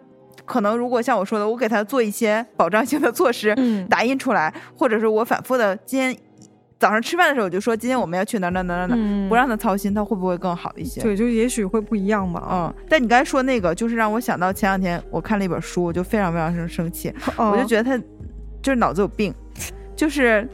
[0.44, 3.56] 可能如果像我说的，我给他做一些保障性的措施，
[3.88, 6.18] 打印出来，或者是我反复的，今天
[6.80, 11.00] 早上吃饭的时候我就说，今天我们要去哪哪哪哪哪，不让他操心，他会不会更好一些？
[11.00, 12.48] 对，就也许会不一样吧。
[12.52, 17.96] 嗯，但你刚才说那个，就是让我想到前两天我看了一本书，我就非常非常生生气，我就觉得他
[18.64, 19.34] 就是脑子有病，
[20.04, 20.45] 就是。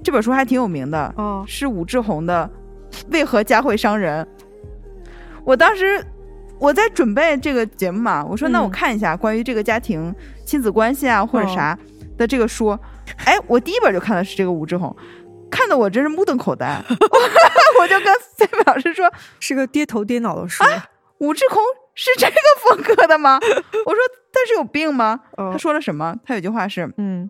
[0.00, 2.48] 这本书还挺有名的，哦，是武志红的
[3.10, 4.24] 《为何家会伤人》。
[5.44, 6.00] 我当时
[6.60, 11.76] 我在准备这个节目嘛，我说那我看一下关于这个家庭亲子关系啊或者啥
[12.16, 12.78] 的这个书。
[13.26, 14.96] 哎，我第一本就看的是这个武志红，
[15.50, 16.80] 看的我真是目瞪口呆。
[17.80, 20.62] 我就跟飞老师说， 是个跌头跌脑的书。
[21.18, 21.60] 武志红
[21.94, 23.40] 是这个风格的吗？
[23.42, 23.98] 我说
[24.32, 25.20] 他是有病吗？
[25.36, 26.14] 他说了什么？
[26.24, 27.28] 他有句话是，嗯，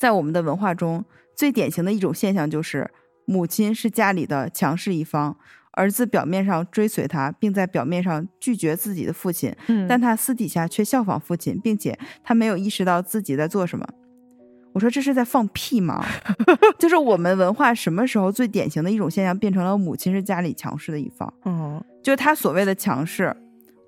[0.00, 1.04] 在我们的文化中。
[1.36, 2.90] 最典型的一种现象就是，
[3.26, 5.36] 母亲是家里的强势一方，
[5.72, 9.54] 儿子表面上追随他，并在表面上拒绝自己的父亲，
[9.86, 13.86] 但他私底下却效仿父亲，并且他没有意识到自己在做什么。
[14.72, 16.04] 我说这是在放屁吗？
[16.78, 21.32] 就是我们文化什么时候最典型的一种现象变成了母亲是家里强势的一方？
[21.44, 23.36] 嗯，就是他所谓的强势。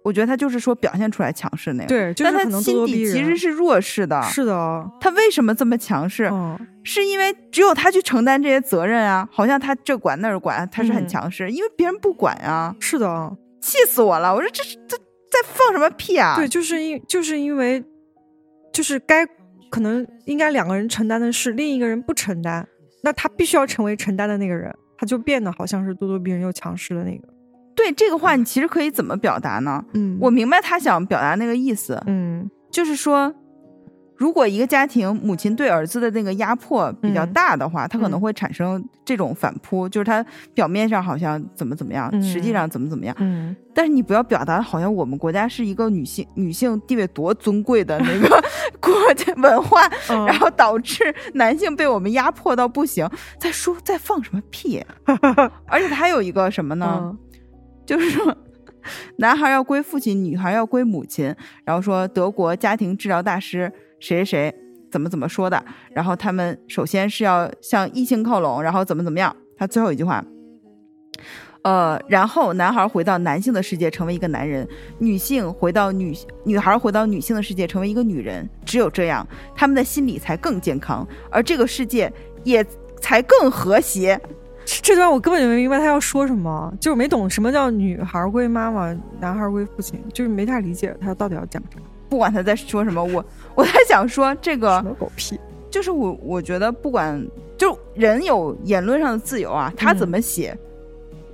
[0.05, 4.21] 我觉得他就是说表现出来强势那样，对，但他心底其实是弱势的。
[4.23, 6.31] 是的，他为什么这么强势？
[6.83, 12.75] 是因为只有他去承担这些责任啊，好像他这管那儿管，他是很强势，因为别人不管啊。
[12.81, 14.35] 是的，气死我了！
[14.35, 16.35] 我说这是这在放什么屁啊？
[16.37, 17.85] 对，就是因就是因为
[18.73, 19.25] 就是该
[19.71, 22.67] 可能应该两个人承担的事，另一个人不承担，
[23.05, 27.29] 那他必须要成为承担的那个人，他就变得好像是咄咄逼人又强势的那个。
[27.75, 29.85] 对这个话，你其实可以怎么表达呢？
[29.95, 32.01] 嗯，我明白他想表达那个意思。
[32.07, 33.33] 嗯，就是说，
[34.17, 43.17] 如果一个家庭母亲对儿子的那个压迫比较大的话，他可能会产生这种反扑，就是他表面上好像怎么怎么样，实际上怎么怎么样。
[43.19, 48.45] 嗯，但是你不要表达好像我们国家是一个女性女性地位多尊贵的那个
[48.81, 49.81] 国家文化，
[50.27, 53.09] 然后导致男性被我们压迫到不行。
[53.41, 54.85] 在说在放什么屁？
[55.67, 57.17] 而且他还有一个什么呢？
[57.87, 58.37] 就是说，
[59.17, 61.35] 男孩要归父亲，女孩要归母亲。
[61.65, 64.55] 然后说德国家庭治疗大师谁谁谁
[64.91, 65.65] 怎么怎么说的。
[65.93, 69.35] 然后他们首先是要向异性靠拢，然后怎么怎么样。
[69.57, 70.25] 他最后一句话，
[71.63, 74.67] 呃，然后男孩回到男性的世界成为一个男人，
[74.99, 76.13] 女性回到女
[76.45, 78.49] 女孩回到女性的世界成为一个女人。
[78.65, 82.13] 只有这样，他们的心理才更健康，而这个世界
[82.43, 82.65] 也
[83.01, 84.21] 才更和谐。
[84.81, 91.87] 这段我根本就没明白他要说什么，就是没懂什么叫女孩归妈妈，男孩归父亲，就是没太理解他到底要讲什么。
[92.09, 95.39] 不管他在说什么，我我在想说这个什么狗屁，
[95.71, 97.23] 就是我我觉得不管
[97.59, 100.57] 就人有言论上的自由啊，他怎么写。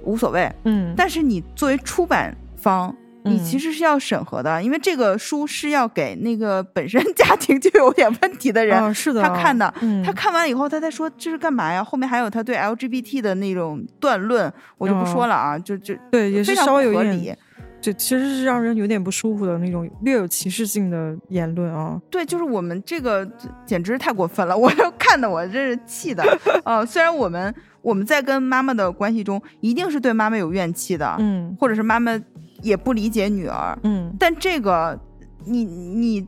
[0.04, 2.94] 无所谓，嗯，但是你作为出版方，
[3.28, 9.72] 你其实是要审核的，因为这个书是要给那个本身 家庭就有点问题的人，是的，他看的，
[10.04, 11.82] 他看完以后，他再说这是干嘛呀？
[11.82, 17.36] 后面还有他对 LGBT 的那种断论，我就不说了啊，就就对，也是稍微有一点，
[17.80, 22.00] 就其实是让人有点不舒服的那种略有歧视性的言论啊。
[22.10, 23.28] 对，就是我们这个
[23.64, 26.24] 简直是太过分了， 我要看的我真是气的
[26.64, 26.84] 啊！
[26.84, 27.54] 虽然我们。
[27.80, 32.20] 我们在跟妈妈的关系中，一定是对妈妈有怨气的，嗯，或者是妈妈
[32.62, 34.98] 也不理解女儿，嗯，但这个，
[35.44, 36.26] 你你，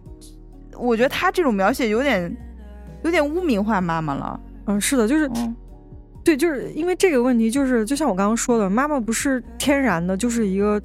[0.76, 2.36] 我觉得他这种描写有点，
[3.04, 5.30] 有点污名化妈妈了，嗯，是的，就是，
[6.24, 10.80] 对，就是因为这个问题，就是就像我刚刚说的，妈妈不是天然的，就是一个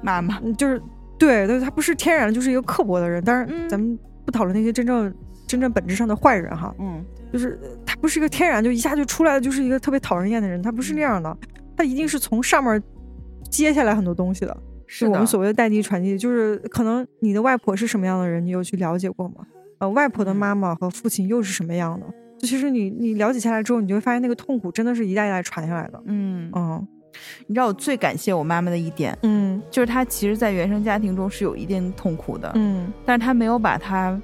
[0.00, 0.80] 妈妈，就是
[1.18, 5.12] 对，对，她不是天然的，就是一个刻薄的人，当然，咱们不讨论那些真正
[5.46, 7.04] 真正本质上的坏人哈，嗯。
[7.32, 10.60] 就是她不是一个天然就一下就出来的，就是一个特别讨人厌的人。
[10.60, 11.34] 她不是那样的，
[11.74, 12.82] 她一定是从上面
[13.48, 14.54] 接下来很多东西的。
[14.94, 19.36] 是我们所谓的代际传递，就是可能你的外婆是什么样的人，你有去了解过吗？
[19.78, 22.06] 呃，外婆的妈妈和父亲又是什么样的？
[22.38, 26.02] 就其实你你了解下来之后，你就会发现那个痛苦真的是一代一代传下来的。
[26.04, 26.86] 嗯嗯，
[27.46, 34.20] 你知道我最感谢我妈妈的一点，嗯，就是她其实，在原生家庭中是有一定痛苦的，嗯，但是她没有把她。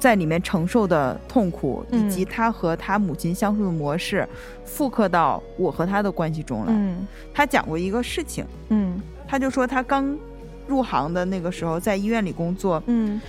[0.00, 4.24] 在里面承受的痛苦，以及她和她母亲相处的模式，
[4.64, 6.66] 复刻到我和她的关系中来。
[6.68, 7.04] 嗯，
[7.34, 10.18] 她讲过一个事情，嗯，他就说他刚
[10.66, 13.20] 入行的那个时候，在医院里工作，嗯，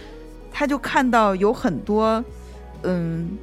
[0.52, 2.24] 他就看到有很多，
[2.84, 3.38] 嗯，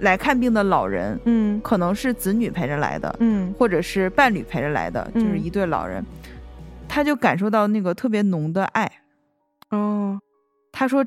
[0.00, 6.04] 来看病的老人，嗯，可能是子女陪着来的，嗯，或者是伴侣陪着来的，就是一对老人，
[6.88, 8.90] 他就感受到那个特别浓的爱。
[9.70, 10.18] 哦，
[10.72, 11.06] 他说。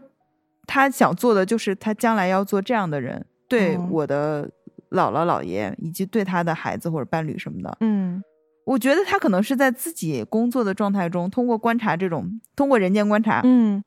[0.71, 4.47] 他想做的就是他将来要做这样的人，对我的
[4.91, 7.75] 姥姥姥爷以及对他的孩子或者伴侣什么的。
[7.79, 8.21] 嗯，
[8.65, 13.83] 我觉得他可能是在自己工作的状态中，通过观察这种，通过人间观察，嗯，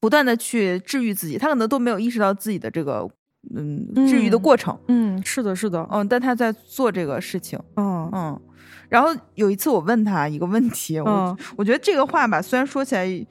[0.00, 1.38] 不断的去治愈自己。
[1.38, 3.08] 他可能都没有意识到自己的这个，
[3.54, 4.78] 嗯，治愈的过程。
[4.88, 7.58] 嗯，是的，是的，嗯，但他在做这个事情。
[7.76, 8.40] 嗯嗯，
[8.88, 13.26] 然后有一次我问他一个问题，我我觉得这个话吧，虽然说起来。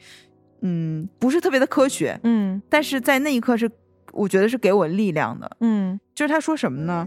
[0.66, 3.70] 嗯，不是特别的科学，嗯，但是在那一刻是，
[4.14, 7.06] 我觉得是给我力量的，嗯，就是他说什么呢？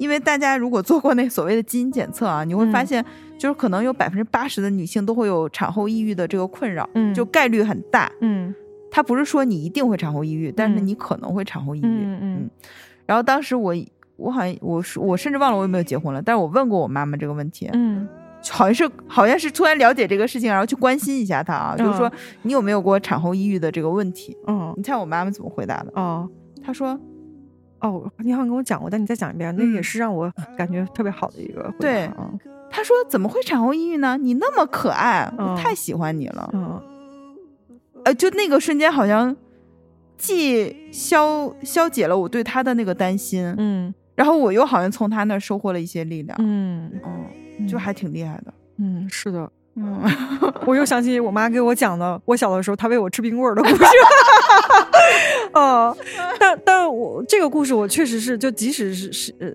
[0.00, 3.04] 因为大家如果做过那所谓的基因检测啊，你会发现，
[3.38, 8.54] 就是可能有百分之八十的女性都会有产后抑郁的这个困扰，嗯，就概率很大，嗯，
[8.90, 12.50] 他不是说你一定会产后抑郁，但是你可能会产后抑郁，嗯嗯，
[13.04, 13.74] 然后当时我，
[14.16, 18.08] 我好像我我甚至忘了我有没有结婚了，但是我问过我妈妈这个问题，嗯。
[18.48, 24.34] 好像是好像是突然了解这个事情，然后去关心一下他啊，就是说你有没有过产后抑郁的这个问题？
[24.46, 25.92] 嗯，你猜我妈妈怎么回答的？
[25.94, 26.26] 哦，
[26.64, 26.98] 她说
[27.80, 32.10] ：“哦，你好像跟我讲过，但你再讲一遍，那也是让我感觉特别好的一个。”对，
[32.70, 34.16] 他说：“怎么会产后抑郁呢？
[34.16, 36.80] 你那么可爱，我太喜欢你了。”嗯，
[38.04, 39.34] 呃，就那个瞬间，好像
[40.16, 47.24] 既消消解了我对他的那个担心，嗯，然后我又好像从他那收获了一些力量，嗯嗯。
[47.68, 50.02] 就还挺厉害的，嗯，是的，嗯，
[50.66, 53.84] 我又想起我妈给我讲的我小的时候她喂我吃冰棍的故事，
[55.54, 55.96] 哦，
[56.38, 59.48] 但但我这个故事我确实是，就即使是是呃，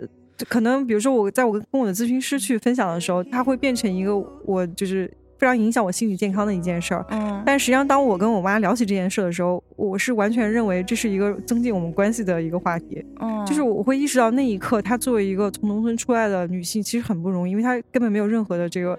[0.48, 5.12] 可能比如说我在我跟我的咨询师去分享的时候，它会变成一个我就是。
[5.38, 18.98] 非常影响我心理健康的一件事儿，嗯，但实际上当我跟我妈聊起这件事的时候，我是完全认为这是一个增进我们关系的一个话题，嗯，就是我会意识到那一刻，她作为一个从农村出来的女性，其实很不容易，因为她根本没有任何的这个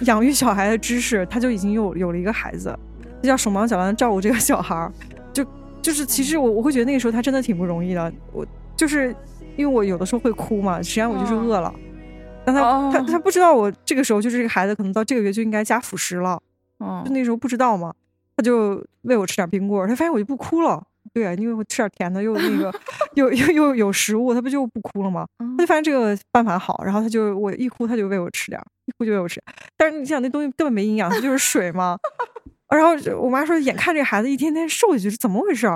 [0.00, 2.76] 养育小孩的知识，他就已经有有了一个孩子，
[3.22, 4.92] 就要手忙脚乱的照顾这个小孩儿，
[5.32, 5.44] 就
[5.80, 9.14] 就是其实我我会觉得那个时候他真的挺不容易的，我就是
[9.56, 11.72] 因为我有的时候会哭嘛，实际上我就是饿了。
[12.44, 16.40] 但他他他不知道我这个时候就是这个孩子可能到这个月就应该加辅食了，
[17.04, 17.92] 就那时候不知道嘛，
[18.36, 20.80] 他就喂我吃点冰棍他发现我就不哭了，
[21.12, 22.72] 对啊，因为我吃点甜的又那个
[23.14, 25.26] 又又又有食物，他不就不哭了吗？
[25.58, 29.42] 他就发现这个办法好，然后他就我一哭他就喂我吃点，一哭就喂我吃，
[29.76, 31.98] 但是你想那东西根本没营养，它就是水嘛。
[32.68, 35.66] 然后我妈说，眼看这个孩子一天天瘦下去是怎么回事？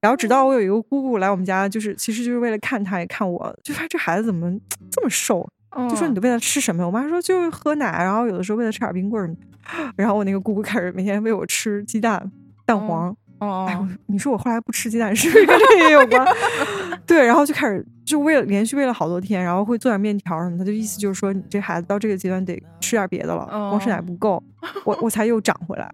[0.00, 4.52] 然后直到我有一个姑姑来我们家，就是其实就是为了看他也看我，就发现这孩子怎么
[4.92, 5.48] 这么瘦。
[5.90, 6.86] 就说你都喂他吃什么？
[6.86, 9.34] 我妈说就是喝奶，然后有的时候喂他吃点冰棍儿。
[9.96, 12.30] 然后我那个姑姑开始每天喂我吃鸡蛋、
[12.66, 13.16] 蛋黄。
[13.38, 16.26] 哦，哎，你说我后来不吃鸡蛋是不是跟这个也有关？
[17.06, 24.42] 对，然后就开始就喂了，连续喂了好多天，然后会做点面条什么，他就意思就是说你这孩子到这个阶段得吃点别的了，光吃奶不够，
[24.84, 25.92] 我我才又长回来。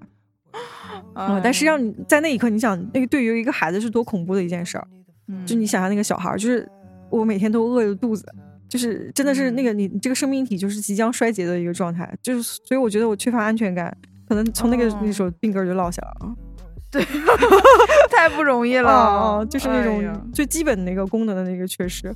[1.14, 1.40] 啊！
[1.42, 4.86] 但实际上你在那一刻，你想那个对于一个孩子是多恐怖的一件事儿，
[5.46, 6.68] 就你想象那个小孩，就是
[7.08, 8.24] 我每天都饿着肚子，
[8.68, 13.96] 就是真的是那个你这个生命体就是即将衰竭的一个状态，就是所以我觉得我缺乏安全感，
[14.28, 16.34] 可能从那个那时候病根就落下了啊。
[16.92, 17.04] 对，
[18.10, 22.12] 太不容易了，就是那种最基本那个功能的那个缺失。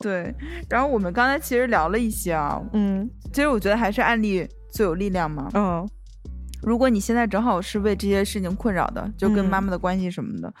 [0.00, 0.32] 对，
[0.70, 5.50] 然后我们刚才其实聊了一些啊，嗯，其实我觉得还是案例最有力量嘛。
[5.54, 5.84] 嗯，
[6.62, 10.54] 如果你现在正好是为这些事情困扰的，就跟妈妈的关系什么的，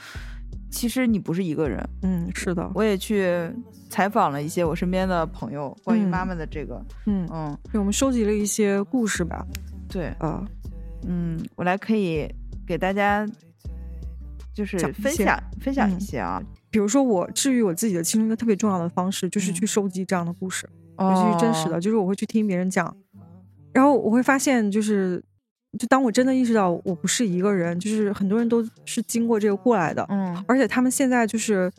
[0.72, 1.88] 其实你不是一个人。
[2.02, 3.48] 嗯，是的，我也去
[3.88, 9.46] 采访了一些我身边的朋友，关于妈妈的这个，嗯嗯，我们收集了一些故事吧。
[9.88, 10.44] 对，啊，
[11.06, 12.28] 嗯，我来可以。
[12.72, 13.28] 给大家
[14.54, 20.66] 就是分享分享一些啊，比如说我治愈我自己的其中一个特别重要的方式，就是去收集这样的故事，
[20.98, 22.96] 尤其是真实的，就是我会去听别人讲，
[23.74, 25.22] 然后我会发现，就是
[25.78, 31.70] 就当我真的意识到我不是一个人，就是很多人都是经过这个过来的，嗯，而且他们现在就是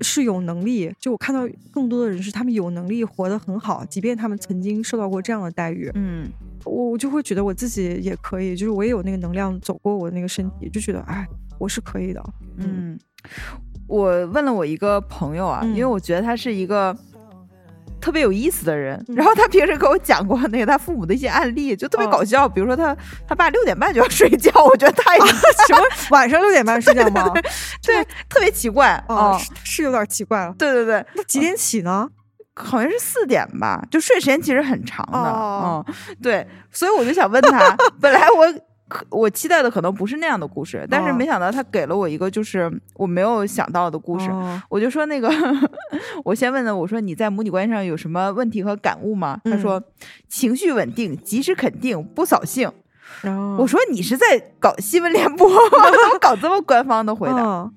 [0.00, 6.28] 是有能力，就我看到更多的人是他们有能力活得很好，即便他们曾经受到过这样的待遇，嗯。
[6.64, 11.24] 我我就会觉得我自己也可以，就是我也有那个能量走过我那个身体，就觉得哎，
[11.60, 12.20] 我是可以的。
[12.56, 12.98] 嗯，
[13.86, 16.92] 我问了我一个朋友啊，因为我觉得他是一个
[18.06, 22.48] 特别有意思的人，然后他平时给我讲过那个他父母的一些案例，就特别搞笑。
[22.48, 22.96] 比如说他
[23.26, 25.18] 他爸六点半就要睡觉，我觉得太
[25.66, 27.32] 什么晚上六点半睡觉吗？
[27.82, 30.54] 对，特别奇怪啊，是有点奇怪了。
[30.56, 32.08] 对对对，那几点起呢？
[32.54, 35.84] 好像是四点吧，就睡时间其实很长的，嗯，
[36.22, 38.46] 对，所以我就想问他， 本来我
[39.10, 44.30] 我期待的可能不是那样的故事，但是没想到他给了我一个就是我没有想到的故事，
[44.68, 45.30] 我就说那个，
[46.24, 49.40] 我先问了，我说你在母女关系上有什么问题和感悟吗？
[49.44, 49.82] 他说
[50.28, 52.70] 情绪稳定，及时肯定，不扫兴。
[53.58, 54.26] 我说你是在
[54.58, 57.70] 搞新闻联播， 怎么搞这么官方的回答？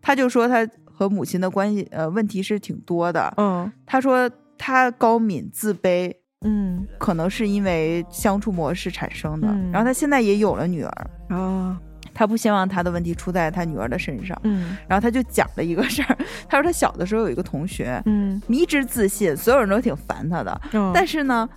[0.00, 0.68] 他就说他。
[0.98, 3.32] 和母亲的关系，呃，问题是挺多的。
[3.36, 4.28] 嗯，他说
[4.58, 6.12] 他高敏自卑，
[6.42, 9.48] 嗯，可能是因为相处模式产生的。
[9.72, 11.78] 然后他现在也有了女儿，啊，
[12.14, 14.38] 他不希望他的问题出在他女儿的身上。
[14.44, 16.16] 嗯，然后他就讲了一个事儿，
[16.48, 20.60] 他说他小的时候有一个同学，嗯，迷之自信，所有人都挺烦他的。
[20.94, 21.48] 但是呢，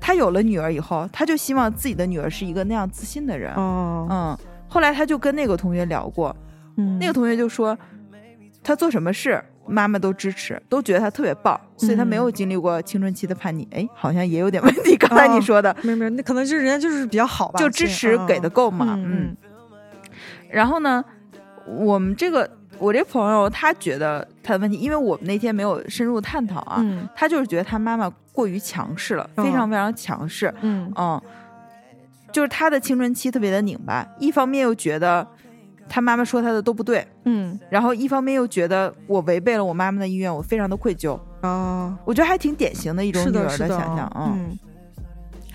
[0.00, 3.54] 他有了女儿以后，他就希望自己的女儿是一个那样自信的人。
[3.54, 6.36] 哦，嗯，后来他就跟那个同学聊过，
[7.00, 7.76] 那个同学就说。
[8.60, 13.68] 他做什么事，妈妈都支持，都觉得他特别棒，所以他没有经历过青春期的叛逆。
[13.70, 14.96] 哎，好像也有点问题。
[14.96, 18.94] 刚才你说的，没有没有，那可能就是人家就是比较好吧，就支持给的够嘛。
[18.96, 19.36] 嗯。
[20.50, 21.04] 然后呢，
[21.66, 26.82] 我们这个我这朋友他觉得他的问题，因为我们那天没有深入探讨啊，
[27.14, 30.52] 他就是觉得他妈妈过于强势了，非常非常强势。
[30.62, 31.20] 嗯嗯，
[32.32, 35.26] 就是他的青春期特别的拧巴，一方面又觉得。
[35.88, 41.18] 他妈妈说他的都不对，嗯，然后一方面又觉得我违背了我妈妈的意愿，我非常的愧疚。
[41.40, 44.36] 啊，我觉得还挺典型的一种女儿的想象啊。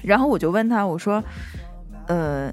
[0.01, 1.23] 然后我就问他，我说，
[2.07, 2.51] 呃，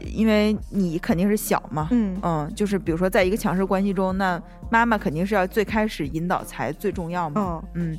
[0.00, 2.18] 因为你肯定是小嘛，嗯。
[2.22, 7.96] 嗯，就是比如说在一个强势关系中，那妈妈肯定是要最开始引导才最重要嘛，嗯，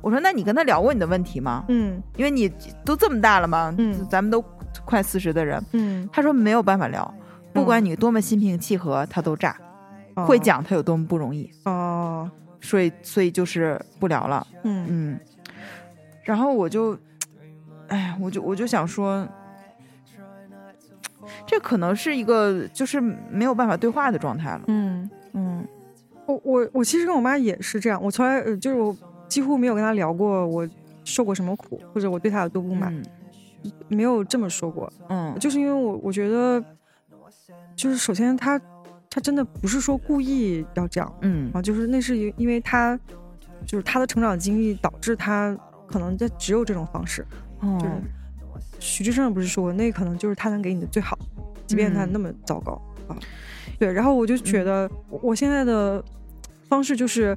[0.00, 1.64] 我说那你跟他聊过你的问题吗？
[1.68, 2.50] 嗯，因为你
[2.84, 4.44] 都这么大了嘛，嗯，咱们都
[4.84, 7.14] 快四十的人，嗯，他说没有办法聊。
[7.52, 9.56] 不管你多么心平气和，他都炸。
[10.26, 12.28] 会讲他有多么不容易哦，
[12.60, 14.44] 所以所以就是不聊了。
[14.64, 15.20] 嗯嗯，
[16.24, 16.98] 然后我就，
[17.86, 19.24] 哎，我就我就想说，
[21.46, 24.62] 这可能是一个就是没有办法对话的状态了。
[24.66, 25.64] 嗯嗯，
[26.26, 28.96] 我我我其实跟我妈也是这样，我从来就是我
[29.28, 30.68] 几乎没有跟她聊过我
[31.04, 32.92] 受过什么苦，或者我对她有多不满，
[33.86, 34.92] 没有这么说过。
[35.10, 36.60] 嗯，就是因为我我觉得。
[37.78, 38.60] 就是首先他，
[39.08, 41.48] 他真的不是说故意要这样，嗯。
[41.54, 42.98] 啊，就是那是因因为他，
[43.64, 45.56] 就是他的成长经历导致他
[45.86, 47.24] 可能在只有这种方式，
[47.62, 47.92] 就是
[48.80, 51.16] 徐志胜不是说过，那可能就是他能给你的最好，
[51.68, 52.72] 即便他那么糟糕
[53.06, 53.16] 啊，
[53.78, 56.04] 对，然后我就觉得我现在的
[56.68, 57.36] 方式就是，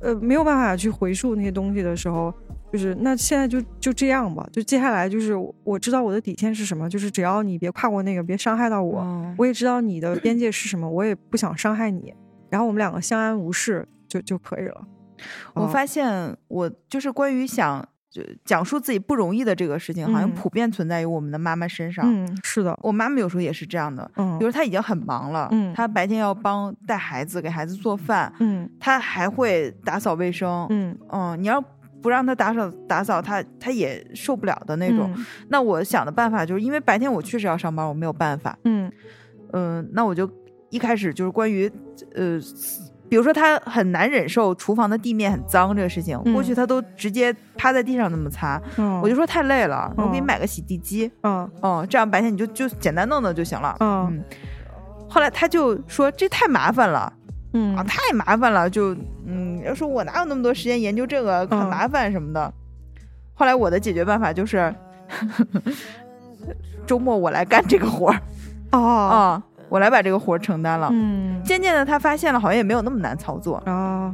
[0.00, 2.32] 呃，没有办法去回溯那些东西的时候。
[2.72, 12.14] 就是那现在就就这样吧，就接下来就是我知道我的底线是什么，就是只要你别跨过那个，别伤害到我，我也知道你的边界是什么，我也不想伤害你，
[12.48, 14.86] 然后我们两个相安无事就就可以了。
[15.54, 22.04] 我发现我就是关于想就讲述自己不容易的这个事情，好像普遍存在于我们的妈妈身上。
[22.06, 24.10] 嗯，是的，我妈妈有时候也是这样的。
[24.16, 31.62] 嗯，比如她已经很忙了，嗯，她白天要帮带孩子，给孩子做饭，嗯，她还会打扫卫生，嗯嗯，你要
[32.02, 35.12] 不让他打扫打扫，他他也受不了的那种。
[35.48, 38.90] 那我想的办法就是因为白天我确实要上班，我没有办法，嗯
[39.52, 40.30] 嗯，那我就
[40.70, 41.70] 一开始就是关于
[42.14, 42.40] 呃。
[43.10, 48.62] 比如说，他很难忍受厨房的地面很脏这个事情，过去他都直接趴在地上那么擦。
[49.02, 51.10] 我就说太累了，我给你买个洗地机。
[51.24, 53.76] 嗯，哦，这样白天你就就简单弄弄就行了。
[53.80, 54.22] 嗯，
[55.08, 57.12] 后来他就说这太麻烦了。
[57.52, 58.94] 嗯啊，太麻烦了，就
[59.26, 62.52] 嗯，要说我哪有那么多时间研究这个，很麻烦什么的。
[63.34, 64.74] 后来我的解决办法就是，
[66.86, 68.20] 周末我来干这个活儿。
[68.72, 69.42] 哦啊。
[69.68, 70.88] 我来把这个活儿承担了。
[70.90, 74.12] 嗯，渐渐的他发现了，好像也没有那么难操作啊。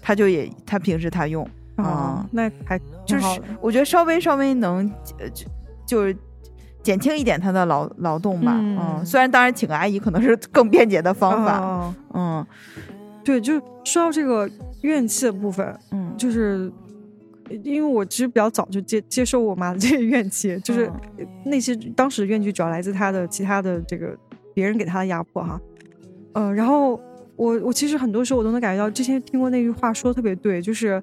[0.00, 5.46] 他就也他平时他用啊，那还就是我觉得稍微稍微能就
[5.84, 6.16] 就是
[6.82, 8.52] 减轻一点他的劳劳动吧。
[8.58, 11.94] 嗯，虽然当然请个阿姨可能是更便捷的方法。
[12.12, 12.44] 嗯，
[13.24, 14.48] 对，就说到这个
[14.82, 16.70] 怨气的部分，嗯，就是
[17.62, 20.90] 因为我其实比较早就接接受我妈的这些怨气，就是
[21.44, 24.16] 那些当时的怨气主要来自她的其他的这个。
[24.54, 25.58] 别人给他的压迫哈，
[26.34, 27.00] 嗯，然后
[27.36, 31.02] 我我其实很多时候我都能感觉到，之前听过那句话说的特别对，就是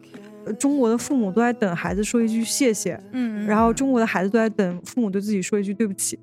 [0.54, 6.18] 中国的父母都在等孩子说一句谢谢，嗯，然后中国的孩子都在等父母对自己说一句对不起。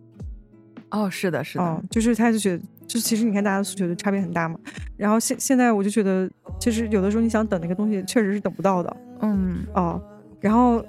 [0.91, 4.59] 哦，是的，是的，就是他就觉得，就其实你看大家诉求的差别很大嘛。
[4.97, 8.97] 然后现现在我就觉得，其实有的时候你想等那个东西，确实是等不到的。
[9.21, 10.01] 嗯，哦，
[10.41, 10.85] 然后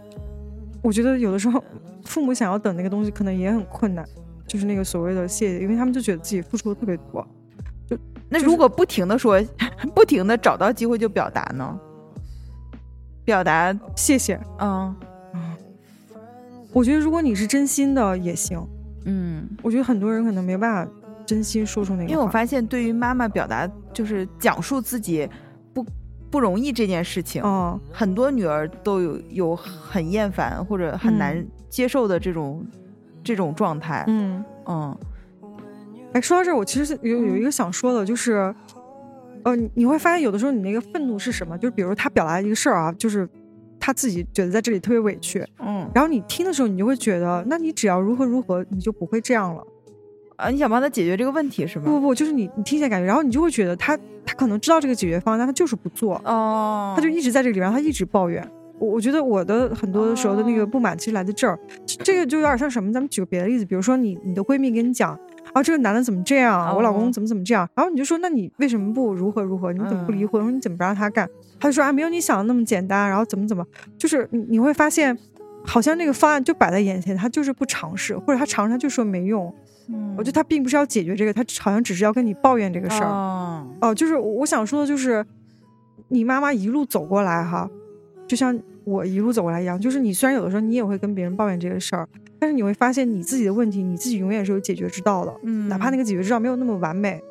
[0.81, 1.63] 我觉得有的时候
[2.05, 4.05] 父母想要等那个东西，可能也很困难。
[4.45, 7.27] 就是那个所谓的谢谢，因为他们就觉得自己付出的特别多。
[7.85, 7.97] 就
[8.29, 9.41] 那如果不停的说，
[9.93, 11.77] 不停的找到机会就表达呢？
[13.27, 14.95] 表达谢谢，嗯
[15.33, 15.41] 嗯。
[16.71, 18.65] 我觉得如果你是真心的也行，
[19.03, 19.45] 嗯。
[19.61, 20.91] 我觉得很多人可能没办法
[21.25, 22.09] 真心说出那个。
[22.09, 25.29] 因为我发现，对于妈妈表达就是讲述自己
[25.73, 25.85] 不
[26.31, 32.65] 不容易这件事情，嗯，很多女儿都有有很厌烦或者很难接受的这种。
[33.23, 34.97] 这种状态，嗯嗯，
[36.13, 38.55] 哎，说到这儿，我其实有有一个想说的，就是，
[39.47, 41.57] 呃，你会发现有的时候你那个愤怒是什么？
[41.57, 43.25] 就是比如他表达一个事儿啊，就是
[43.79, 49.63] 他自己觉得在这里特别委屈，嗯，然后你听的时候，你就会觉得，那你只要如何如何，你就不会这样了，
[50.35, 51.85] 啊，你想帮他解决这个问题是吗？
[51.85, 58.45] 不不不，就是你你听起来感觉，然后你就会觉得他他可能知道这个解决方案，但他就是不做，哦，他就一直在这里，然后他一直抱怨。
[58.79, 61.57] 我我觉得我的很多的时候的那个不满，其实来自这儿。
[61.85, 62.91] 这个就有点像什么？
[62.91, 65.19] 咱们举个别的例子，比如说你你的闺蜜跟你讲，
[65.57, 66.75] 啊，这个男的怎么这样？
[66.75, 67.67] 我老公怎么怎么这样？
[67.75, 69.73] 然后你就说，那你为什么不如何如何？
[69.73, 70.41] 你怎么不离婚？
[70.41, 71.27] 说你怎么不让他干？
[71.59, 73.09] 他就说啊，没有你想的那么简单。
[73.09, 73.65] 然后怎么怎么，
[73.97, 75.17] 就是你你会发现，
[75.65, 79.53] 好像那个方案就摆在眼前，他就是不尝试，或者他尝试他就说没用。
[79.89, 83.09] 嗯，我觉得他并不是要解决这个，他好像只是要跟你抱怨这个事儿。
[83.09, 85.25] 哦，就是我想说的就是，
[86.09, 87.69] 你妈妈一路走过来哈。
[88.27, 92.07] 就像我一路走过来一样，就是你虽然有的时候你也会跟别人抱怨这个事儿，
[92.39, 95.33] 但是你会发现你自己的问题，你自己永远是有解决之道的。
[95.43, 97.21] 嗯，哪怕那个解决之道没有那么完美，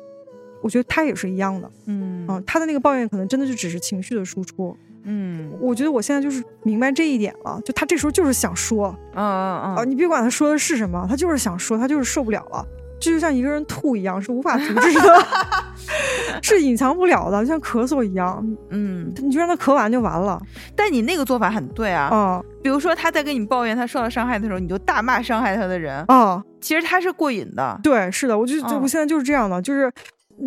[0.61, 1.71] 我觉得他也是一样的。
[1.87, 4.77] 嗯，啊，他的那个抱怨可能真的就只是情绪的输出。
[5.09, 12.63] 嗯，我觉得我现在就是明白这一点了，就他这时候就是想说，嗯嗯嗯，啊，你别管他说的是什么，他就是想说，他就是受不了了。
[12.99, 15.25] 这就像一个人吐一样，是无法阻止的，
[16.43, 18.45] 是隐藏不了的，就像咳嗽一样。
[18.69, 20.41] 嗯，你就让他咳完就完了。
[20.75, 22.09] 但你那个做法很对啊。
[22.11, 26.03] 嗯，比如说他在跟你抱怨他受到伤害的时候，你就大骂伤害他的人。
[26.07, 27.79] 啊，其实他是过瘾的。
[27.81, 29.91] 对，是的，我就就我现在就是这样的，就是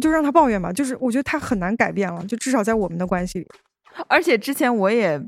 [0.01, 0.73] 就让他抱怨吧。
[0.73, 3.47] 就是我觉得他很难改变了，就至少在我们的关系里。
[4.09, 5.21] 而且之前我也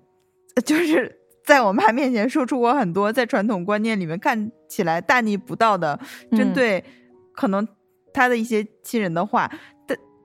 [0.65, 5.99] 就是在我妈面前说出过很多在传统观念里面看起来大逆不道的
[6.33, 6.83] 针对。
[7.35, 7.67] 可能
[8.13, 9.51] 他的一些亲人的话，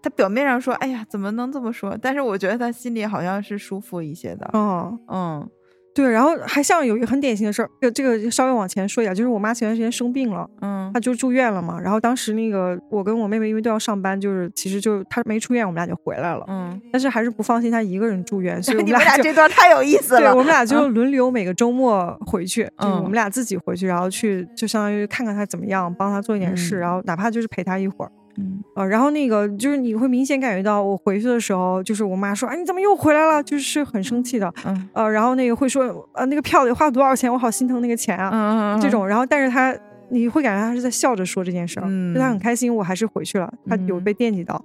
[0.10, 1.98] 表面上说，哎呀，怎么能这么说？
[2.02, 4.50] 但是我觉得他心里好像是舒服一些的。
[4.54, 5.50] 嗯嗯。
[5.96, 11.82] 对，然后还像有一个很典型的事儿，这个稍微往前说一下，就是我妈前段时间生病了，嗯，她就住院了嘛。
[11.82, 16.80] 然后当时那个我跟我妹妹因为都要上班，就是其实就她没出院，我们俩就回来了，嗯。
[16.92, 20.20] 但是还是不放心她一个人住院，所以 你们俩这段太有意思了。
[20.20, 28.12] 对，我们俩 就轮流每个周末回去，就是我们俩自己回去，然后去就相当于看看她怎么样，帮她做一点事，然后哪怕就是陪她一会儿。
[28.38, 33.42] 嗯呃，然后那个就是你会明显感觉到，我回去的时候，就是我妈说，哎，你怎么又回来了？
[33.42, 34.54] 就是很生气的。
[34.66, 37.32] 嗯呃，然后那个会说，呃，那个票得花多少钱？
[37.32, 38.30] 我好心疼那个钱啊。
[38.32, 39.76] 嗯嗯这种，然后但是他
[40.10, 44.64] 你会感觉他是在笑着说这件事儿，就他很开心，我还是回去了，他有被惦记到。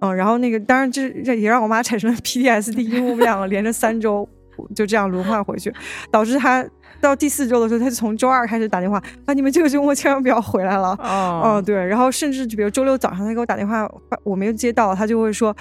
[0.00, 4.28] 嗯，然后那个当然这这也让我妈产生了 PTSD，因为我们两个连着三周
[4.74, 5.72] 就这样轮换回去，
[6.10, 6.62] 导致她
[7.04, 10.98] 到第四周的时候，他就从周二开始打电话啊，你们这个周末千万不要回来了。
[11.00, 13.88] 哦，对，然后甚至就比如周六早上他给我打电话，
[14.22, 15.54] 我没有接到，他就会说，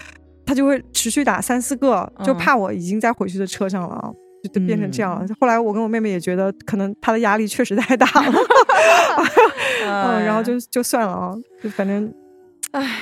[0.45, 4.14] 他就会持续打三四个，就怕我已经在回去的车上了。
[4.53, 5.26] 就变成这样了。
[5.40, 8.34] 后来我跟我妹妹也觉得，可能她的压力确实太大了，
[9.88, 11.34] 嗯，然后就就算了啊，
[11.64, 12.14] 就反正，
[12.72, 12.99] 唉，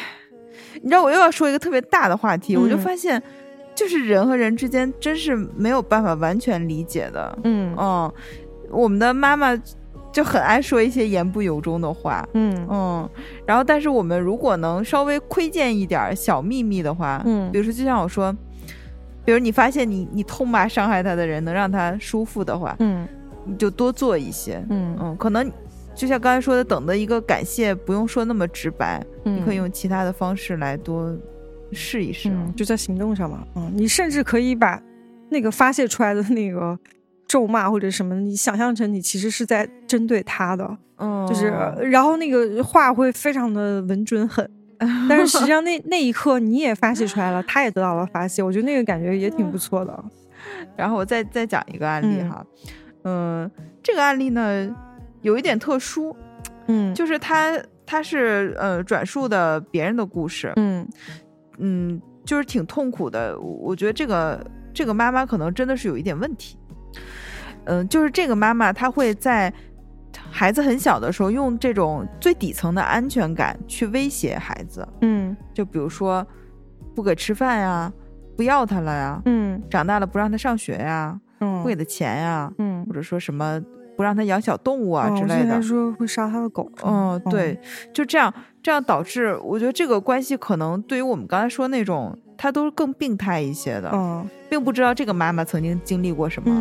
[0.84, 3.20] 你知道我又要说一个特别大的话题，我就发现，
[3.76, 7.76] 就是人和人之间真是没有办法完全理解的，嗯。
[7.78, 8.14] 嗯，
[8.70, 9.60] 我们的妈妈
[10.12, 12.68] 就很爱说一些言不由衷的话，嗯。
[12.70, 13.10] 嗯，
[13.46, 18.36] 然后但是我们如果能稍微窥见一点小秘密的话，嗯，比如说就像我说。
[19.24, 23.08] 比如你发现你你痛骂伤害他的人能让他舒服的话，嗯，
[23.46, 24.98] 你就多做一些，嗯。
[25.00, 25.50] 嗯，可能
[25.94, 31.16] 就像刚才说的，等的一个感谢不用说那么直白，你可以用其他的方式来多
[31.74, 34.82] 试一试，就在行动上嘛，嗯，你甚至可以把
[35.30, 36.78] 那个发泄出来的那个
[37.28, 41.48] 咒骂或者什么，你想象成你其实是在针对他的，嗯，就是
[41.90, 44.50] 然后那个话会非常的稳准狠。
[45.08, 50.04] 但是实际上，那那一刻你也发泄出来了，他也得到了发泄，我觉得那个感觉也挺不错的。
[50.76, 52.44] 然后我再再讲一个案例哈，
[53.04, 53.50] 嗯，
[53.84, 54.76] 这个案例呢
[55.22, 56.16] 有一点特殊，
[56.66, 60.88] 嗯，就是他他是呃转述的别人的故事，嗯
[61.58, 63.40] 嗯，就是挺痛苦的。
[63.40, 66.58] 我觉得这个这个妈妈可能真的是有一点问题，
[67.66, 69.54] 嗯，就是这个妈妈她会在。
[70.30, 76.26] 孩子很小的时候，用这种最底层的安全感去威胁孩子，嗯，就比如说
[76.94, 77.92] 不给吃饭呀，
[78.36, 83.62] 不要他了呀，嗯，长大了不让他上学呀，嗯，不给他钱呀，嗯，或者说什么
[83.96, 87.60] 不让他养小动物啊之类的，说会杀他的狗，嗯，对，
[87.94, 92.18] 就这样，这样导致我觉得这个关系可能对于我们刚才说那种。
[92.38, 96.52] 他都是更病态一些的，嗯并不知道这个妈妈曾经经历过什么。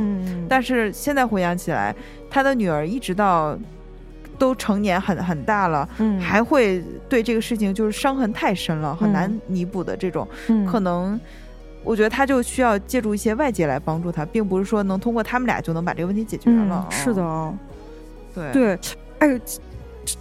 [0.47, 1.97] 但是现在回想起来，
[2.29, 3.59] 他的女儿一直到
[4.39, 5.89] 都成年很很大了，
[6.21, 10.29] 还会对这个事情就是伤痕太深了，很难弥补的这种。
[10.71, 11.19] 可能
[11.85, 16.87] 我觉得他就需要借助一些外界来帮助他，并不是说能通过他们俩就能把这个问题解决了。
[16.91, 17.55] 是的，
[18.35, 18.79] 对对，
[19.19, 19.41] 哎。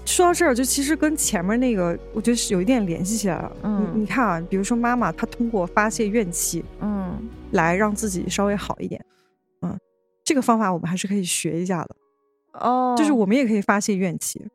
[0.06, 3.52] 说到这儿，就其实跟前面那个，我觉得是有一点联系起来了。
[3.64, 7.18] 嗯，你看啊，比如说妈妈，她通过发泄怨气，嗯，
[7.52, 9.04] 来让自己稍微好一点。
[9.62, 9.80] 嗯，
[10.24, 11.96] 这个方法我们还是可以学一下的。
[12.60, 14.46] 哦，就是我们也可以发泄怨气，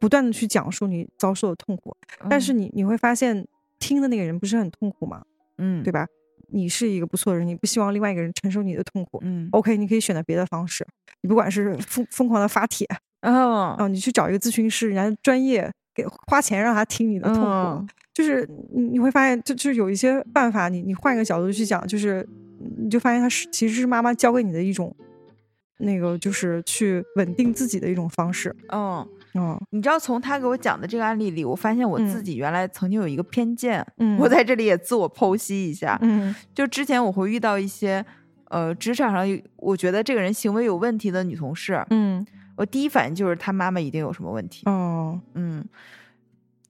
[0.00, 1.96] 不断的去讲述你遭受的痛苦。
[2.28, 3.46] 但是你你会发现，
[3.78, 5.22] 听的那个人不是很痛苦吗？
[5.58, 6.06] 嗯，对吧？
[6.54, 9.18] 你是一个不错的人，你不希望另外一个人承受你的痛苦。
[9.22, 10.86] 嗯，OK，你可以选择别的方式，
[11.22, 12.86] 你不管是疯疯狂的发帖。
[13.22, 22.26] 哦，哦，你去找一个咨询师，人家专业给花钱让他听你的痛苦，就是你你会发现，就就是有一些办法，你你换一个角度去讲，就是
[22.78, 24.94] 你就发现他是其实是妈妈教给你的一种，
[25.78, 28.54] 那个就是去稳定自己的一种方式。
[28.68, 38.04] 嗯嗯，你知道从他给我讲的这个案例里，我发现我自己原来曾经有一个偏见，嗯，我在这里也自我剖析一下，嗯，就之前我会遇到一些
[38.48, 42.26] 呃职场上我觉得这个人行为有问题的女同事，嗯。
[42.56, 44.62] 我第一反应就是她妈妈一定有什么问题。
[44.66, 45.64] 哦，嗯，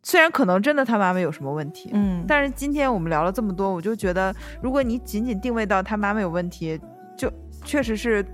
[0.02, 6.80] 虽然可能真的她妈妈有什么问题，嗯，但是今天我们聊了这么多，我就觉得，如果你仅仅定位到她妈妈有问题，
[7.18, 7.30] 就
[7.66, 8.24] 确实是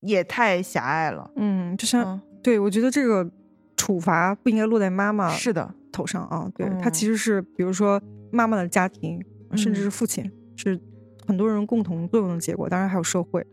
[0.00, 1.30] 也太狭隘了。
[1.36, 1.86] 嗯，就。
[1.86, 3.30] 像对我觉得这个
[3.76, 6.50] 处罚不应该落在妈妈是的头上啊。
[6.54, 9.22] 对他其实是比如说妈妈的家庭，
[9.54, 10.78] 甚至是父亲，是
[11.26, 12.68] 很多人共同作用的结果。
[12.68, 13.44] 当然还有社会。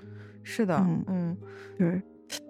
[0.44, 1.38] 是的，嗯嗯，
[1.78, 2.02] 对。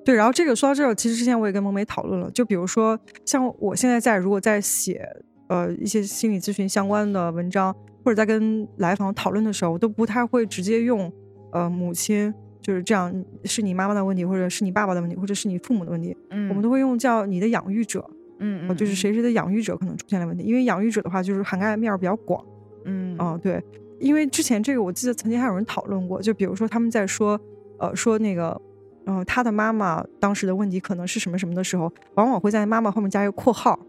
[0.06, 5.04] 对，然后这个说到这儿，其实之前我也跟萌梅讨论了，就比如说像我现在在如果在写
[5.50, 7.76] 呃一些心理咨询相关的文章，
[8.06, 11.12] 或者在跟来访讨论的时候，我都不太会直接用
[11.52, 12.32] 呃母亲
[12.62, 13.14] 就是这样
[13.44, 18.08] 是你妈妈的问题，或者是你爸爸的问题，或者是你父母的问题，嗯，我们都会用叫你的养育者，
[18.40, 22.44] 嗯，就是谁谁的养育者可能出现了问题，因为养育者的话就是涵盖面比较广，
[22.86, 23.62] 嗯，哦对，
[24.00, 27.40] 因为之前这个我记得曾经还有人讨论过，就比如说他们在说
[27.78, 28.60] 呃说那个。
[29.08, 33.80] 嗯，他的妈妈当时的问题可能是什么什么的时候，往往会在妈妈后面加一个括号。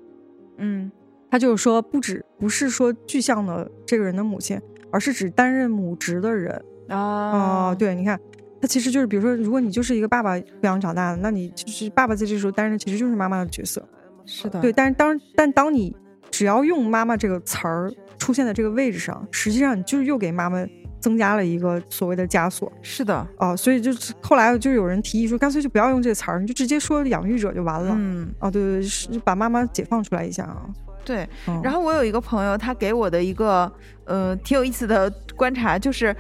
[0.57, 0.91] 嗯，
[1.31, 4.59] 他就是说，不止不是说具象的这个人的母亲，
[4.91, 7.75] 而是指担任母职的人啊。
[7.75, 8.19] 对，你看，
[8.63, 13.83] 他其实就是，比如说，如果你就是一个爸爸抚养长大的，那你就是爸爸在这时候担任的其实就是妈妈的角色。
[14.25, 14.73] 是的，对。
[14.73, 15.93] 但是当但当你
[16.31, 20.65] 只要用“妈妈”这个词儿出现在这个位置上，实际上你就是又给妈妈
[21.01, 22.73] 增加了一个所谓的枷锁。
[22.83, 27.93] 是的，哦，所以就是后来就有人提议说，干脆就不要用这个词儿，你就直接说养育者就完了。
[27.99, 30.63] 嗯，哦，对对，是把妈妈解放出来一下啊。
[31.05, 31.29] 对，
[31.65, 33.71] 然后我有一个朋友，他给我的一个
[34.05, 36.15] 呃挺有意思的观察，就是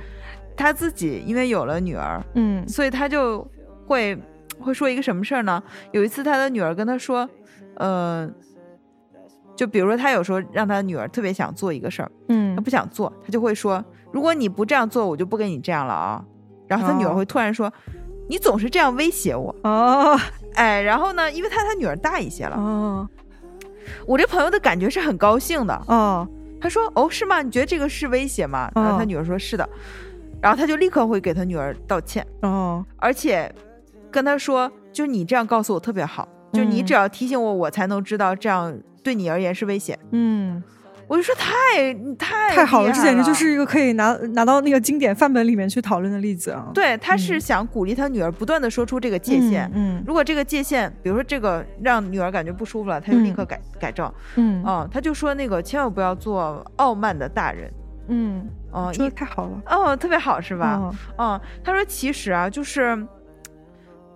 [0.62, 3.46] 他自己因为有了女儿，嗯，所以他就
[3.86, 4.16] 会
[4.60, 5.62] 会说一个什么事儿呢？
[5.90, 7.28] 有一次他的女儿跟他说，
[7.76, 8.30] 呃。
[9.54, 16.24] 就比如说，他有时候让他女儿特别想做一个事儿，嗯，他不想做，他就会说：“如果你不这样做，我就不跟你这样了啊。”
[16.66, 17.70] 然后他女儿会突然说
[18.30, 20.18] ：“你总是这样威胁我。”哦，
[20.56, 23.06] 哎，然后呢，因为他他女儿大一些了，哦，
[24.06, 26.26] 我这朋友的感觉是很高兴的，哦，
[26.58, 27.42] 他说：“哦，是吗？
[27.42, 29.68] 你觉得这个是威胁吗？”然后他女儿说：“是的。”
[30.42, 33.50] 然后他就立刻会给他女儿道歉，哦，而且
[34.10, 40.62] 跟他说：“就你这样告诉我特别好，就你只要提醒我，我才能知道这样。”对你而言是危险，嗯，
[41.08, 46.70] 我就说太太太好了，这简直就是一个可以拿拿到那个经典范本里面去讨论的例子啊。
[46.72, 57.72] 对，他是想鼓励他女儿不断的说出这个界限，嗯，如果这个界限，比如说这个让女儿感觉不舒服了，他就立刻改改正，嗯，啊，他就说那个千万不要做傲慢的大人，
[58.06, 60.92] 嗯，哦，说的太好了，哦，特别好是吧？
[61.18, 63.06] 嗯，他说其实啊，就是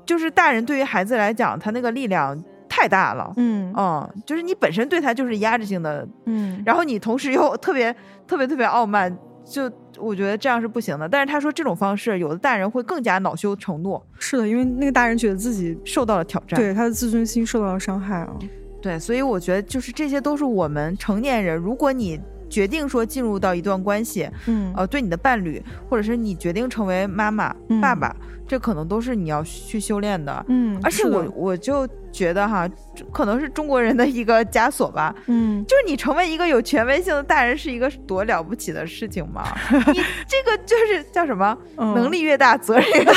[0.04, 2.36] 就是大人对于孩子来讲，他那个力量。
[2.68, 7.94] 太大了，嗯嗯，就是你本身对他就是压制性的，嗯，然后你同时又 特别
[8.26, 9.16] 特别特别傲慢，
[9.46, 11.08] 就我觉得这样是不行的。
[11.08, 13.98] 但是他说这种方式，有的大人会更加恼羞成怒。
[14.18, 18.36] 是的，因为那个大人觉得自己受到了挑战，对他的自尊心受到了伤害啊。
[18.82, 28.14] 对，所以我觉得就是这些都是我们成年人，如果你决定说进入到一段关系，嗯，呃，对你的伴侣，或者是你决定成为妈妈、爸爸。
[28.48, 32.64] 这可能都是你要去修炼的，嗯，而且我我就觉得哈，
[33.12, 39.42] 可能是中国人的一个枷锁吧，嗯，就是你成为一个有权威性的大人是一个多了不起的事情吗？
[39.92, 41.58] 你这个就是叫什么？
[41.76, 43.12] 能力越大，责任越大。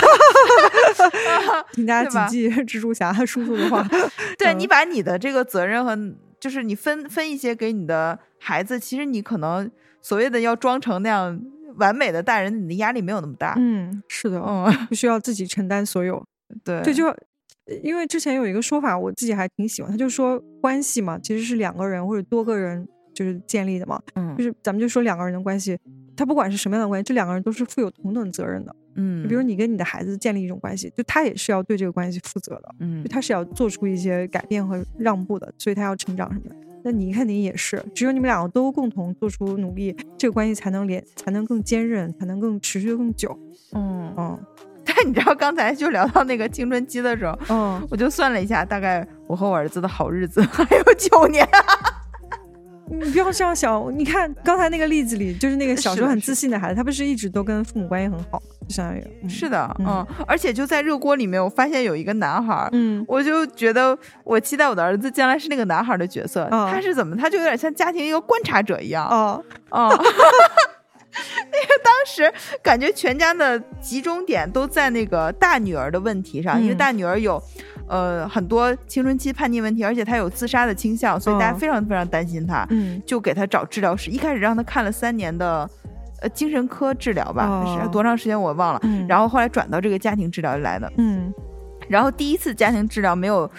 [1.74, 3.88] 请大家谨记蜘蛛侠叔叔的话，
[4.40, 5.96] 对你把你的这个责任和
[6.40, 9.70] 就是你分分一些给你的孩子，其实你可能
[10.02, 11.42] 所谓的要装成那样。
[11.76, 13.54] 完美的大人，你的压力没有那么大。
[13.58, 16.22] 嗯，是的，嗯，不需要自己承担所有。
[16.64, 17.16] 对，这就
[17.84, 24.02] 因为之前有一个说法，我自己还挺喜欢，他就说关系嘛，其实是两个人或者多个人就是建立的嘛。
[24.16, 25.80] 嗯，就是咱们就说两个人的关系，
[26.18, 28.76] 他不管是什么样的关系，这两个人都是负有同等责任的。
[29.02, 32.76] 嗯，比如你跟你的孩子建立一种关系，就他也是要对这个关系负责的。
[32.80, 36.56] 嗯，他是要做出一些改变和让步的，所以他要成长什么的。
[36.84, 43.38] 那你肯定也是，只有你们两个都共同做出努力，这个关系才能连，才能更坚韧，才能更持续更久。
[43.74, 44.40] 嗯嗯。
[44.92, 51.48] 但你知道刚才就聊到那个青春期的时候，嗯，我就算了一下，大概我和我儿子的好日子还有九年。
[52.90, 69.90] 你不要这样想，你看刚才那个例子里，就是那个小时候很自信的孩子，他不是一直都跟父母关系很好，就相当于是的，嗯，而且就在热锅里面，我发现有一个男孩，嗯，我就觉得我期待我的儿子将来是那个男孩的角色，他是怎么，他就有点像家庭一个观察者一样，哦，哦，
[71.52, 72.32] 那个当时
[72.62, 77.42] 感觉全家的集中点都在那个大女儿的问题上，因为大女儿有。
[77.92, 84.12] 呃，很多青春期叛逆问题，而且她有自杀的倾向，所以大家非常非常担心她，嗯，就给她找治疗师。
[84.12, 85.68] 一开始让她看了三年的，
[86.22, 88.82] 呃，精神科治疗吧，是多长时间我忘了。
[89.08, 91.34] 然后后来转到这个家庭治疗来的，嗯。
[91.88, 93.50] 然后第一次家庭治疗没有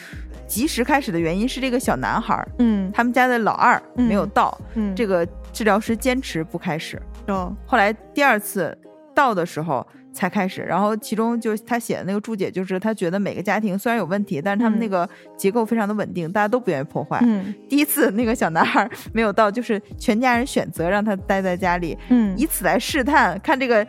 [0.51, 7.01] 及时开始的原因是这个小男孩，嗯，他们家的老二没有到，嗯，这个治疗师坚持不开始。
[7.29, 8.77] 哦，后来第二次
[9.15, 9.87] 到的时候。
[10.13, 17.21] 才开始，然后其中就他写的那个注解，就是他觉得每个家庭虽然有问题，但是他们那个结构非常的稳定，大家都不愿意破坏。
[17.23, 23.87] 嗯，第一次那个小男孩 没有到，就是全家人选择让他待在家里，嗯，以此来试探看这个，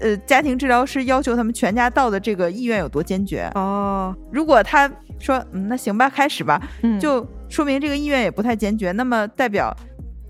[0.00, 3.50] 呃，家庭治疗师要求他们全家到的这个意愿有多坚决。
[3.54, 9.76] 哦，如果他说嗯那行吧，开始吧，嗯，就说明这个意愿也不太坚决，那么代表。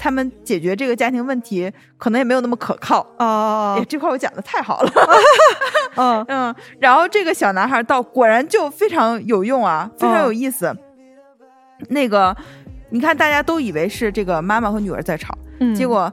[0.02, 3.06] 他们解决这个家庭问题可能也没有那么可靠。
[3.18, 4.90] 哦，这块我讲的太好了，
[5.96, 10.74] 嗯 嗯，然后这个小男孩到果然就非常有用啊，非常有意思。
[11.90, 12.34] 那个，
[12.88, 15.36] 你看大家都以为是这个妈妈和女儿在吵，
[15.76, 16.10] 结果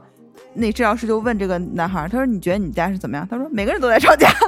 [0.58, 4.28] 那治疗师就问这个男孩，他说：“你觉得你家是怎么样？”他说：“每个人都在吵架。”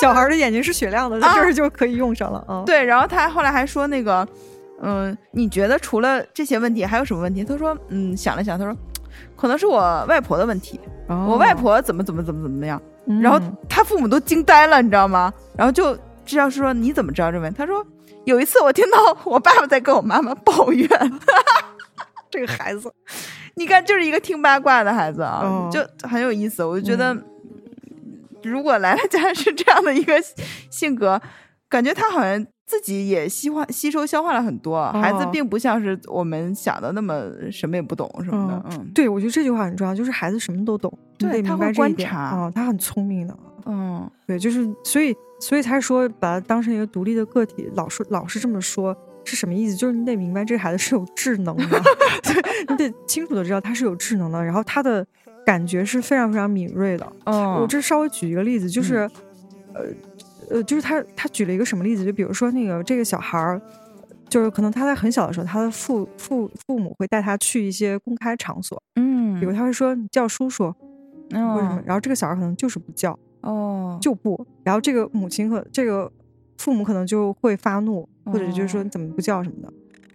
[0.00, 2.62] 小孩的眼睛是雪亮的，在这儿就可以用上了啊。
[2.64, 4.26] 对，然后他后来还说那个。
[4.82, 7.44] 嗯，你觉得除了这些问题还有什么问题？
[7.44, 8.74] 他说，嗯，想了想，他说，
[9.36, 10.80] 可能是我外婆的问题。
[11.06, 12.80] 我外婆怎么怎么怎么怎么样？
[13.20, 13.38] 然后
[13.68, 15.30] 他父母都惊呆了，你知道吗？
[15.54, 15.94] 然后就
[16.24, 17.58] 治疗师说，你怎么知道这问题？
[17.58, 17.84] 他说，
[18.24, 20.88] 有一次我听到我爸爸在跟我妈妈抱怨。
[22.30, 22.92] 这个孩子，
[23.56, 26.64] 你看，就是一个听八卦的孩子啊，就很有意思。
[26.64, 27.16] 我就觉得，
[28.42, 30.14] 如果来了家是这样的一个
[30.70, 31.20] 性格，
[31.68, 34.90] 感觉他好像自己也吸化、吸收、消化了很多。
[34.92, 38.64] 孩子并不像是我们想的那么什么也不懂什么的。
[38.70, 43.36] 嗯，对，我觉得这句话很重要，就是孩子什么都懂，对，他会观察啊，他很聪明的。
[43.66, 48.96] 嗯，对，就是所以，所以他说把他当成一个独立的个体，老是老是这么说。
[49.30, 49.76] 是什么意思？
[49.76, 51.82] 就是你得明白这个孩子是有智能的，
[52.68, 55.06] 你得清楚的知道他是有智能的，然后他的
[55.46, 57.12] 感觉是非常非常敏锐的。
[57.24, 59.08] 嗯，我这稍微举一个例子，就是，
[59.72, 59.84] 呃，
[60.50, 62.04] 呃，就是他他举了一个什么例子？
[62.04, 63.60] 就比如说那个这个小孩儿，
[64.28, 70.74] 就是可能他在很小的时候，他的父父父母会带他去一些公开场所，嗯，比如他会说你叫叔叔，
[71.30, 71.80] 为什么？
[71.86, 76.10] 然后这个小孩可能就是不叫，哦，就不，然后这个母亲和这个
[76.60, 78.08] 父母可能就会发怒。
[78.26, 79.72] 或者就是说你怎么不叫什么的，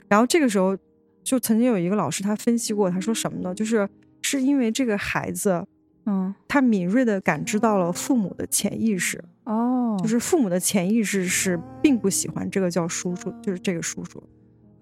[0.07, 0.77] 然后这个时候
[1.21, 3.53] 就曾经有一个老师他分析过，他说什么呢？
[3.53, 3.89] 就是
[4.21, 5.65] 是因为这个孩子，
[6.05, 14.23] 嗯，他敏锐的感知到了父母的潜意识，哦，就是父母的潜意识是并不喜欢这个叫叔叔，就是这个叔叔，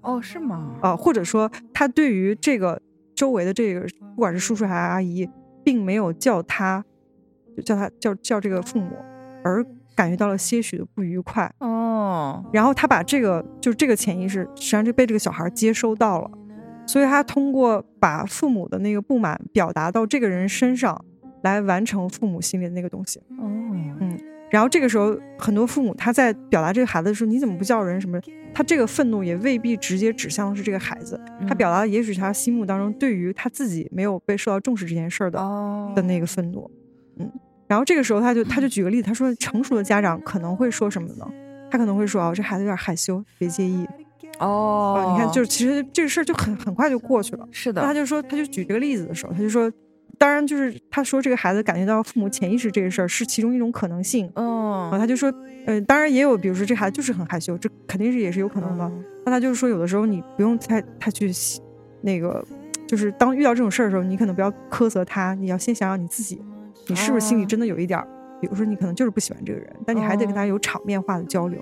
[0.02, 0.76] 哦，是吗？
[0.84, 2.80] 啊，或者说他对于这个
[3.16, 5.28] 周围的这个不管是叔叔还是阿姨，
[5.64, 6.86] 并没有叫他，
[7.58, 8.92] 就叫他叫叫这个父母，
[9.44, 9.66] 而。
[9.96, 16.30] 感觉到了些许的不愉快哦，然后他把这个就是这个潜意识，实际上就被这个小孩接收到了，
[16.86, 21.04] 所以他通过把父母的那个不满表达到这个人身上，
[21.44, 23.20] 来完成父母心里的那个东西。
[23.40, 23.46] 哦，
[24.00, 28.20] 嗯，然后这个时候很多父母他在表达这个孩子的时候，你怎么不叫人什么？
[28.56, 35.40] 他这个愤怒也未必直接指向的是这个孩子，他表达的也许是他心目当中对于他自己没有被受到重视这件事儿的
[35.96, 36.70] 的那个愤怒，
[37.18, 37.32] 嗯。
[37.68, 41.26] 然后这个时候，他就他就举个例子，他说成熟的家长可能会说什么呢？
[41.72, 43.88] 他可能会说哦，这孩子有点害羞，别介意。
[44.40, 47.48] 哦，你看，就是其实这个事儿就很很快就过去了。
[47.52, 47.82] 是的。
[47.82, 49.72] 他就说，他就举这个例子的时候，他就说，
[50.18, 54.32] 当然就是他说这个孩子感觉到父母潜意识这个事儿是其中一种可能性。
[54.36, 54.90] 嗯。
[54.92, 55.34] 他就说，
[55.66, 58.92] 呃，当然也有，比如说这孩子就是很害羞，这肯定是也是有可能的。
[59.26, 61.32] 那他就是说，有的时候你不用太太去
[62.02, 62.44] 那个，
[62.88, 66.42] 就是当遇到这种事儿的时候，你可能不要苛责他，你要先想想你自己。
[66.88, 68.08] 你是不是心里真的有一点儿？
[68.42, 71.62] 比如说，你可能就是不喜欢这个人，但你还得跟他有场面化的交流。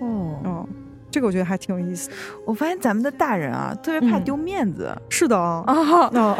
[0.00, 0.68] 哦，哦，
[1.12, 2.10] 这个我觉得还挺有意思。
[2.44, 4.92] 我发现咱们的大人啊，特别怕丢面子。
[5.08, 5.64] 是的啊，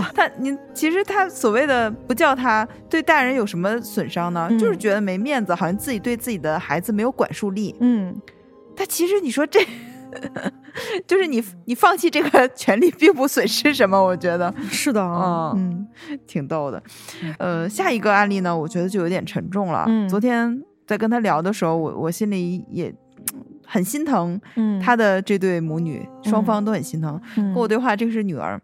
[0.14, 4.50] 他你其实他所谓的不叫他，对大人有什么损伤呢？
[4.58, 7.76] 就是觉得没面子，好像自己对自己的孩子没有管束力。
[7.78, 8.12] 嗯，
[8.74, 9.60] 他其实你说这。
[11.06, 15.86] 就是你，你放弃这个 权利并不损失什么，我觉得 是的啊，嗯，
[16.26, 16.82] 挺逗的。
[17.38, 19.84] 呃，下一个案例呢，我觉得就有点沉重了。
[19.88, 22.94] 嗯，昨天在跟他聊的时候，我我心里也
[23.66, 24.40] 很心疼。
[24.56, 27.20] 嗯，他的这对母女双方都很心疼。
[27.36, 28.60] 跟我对话，这个是女儿。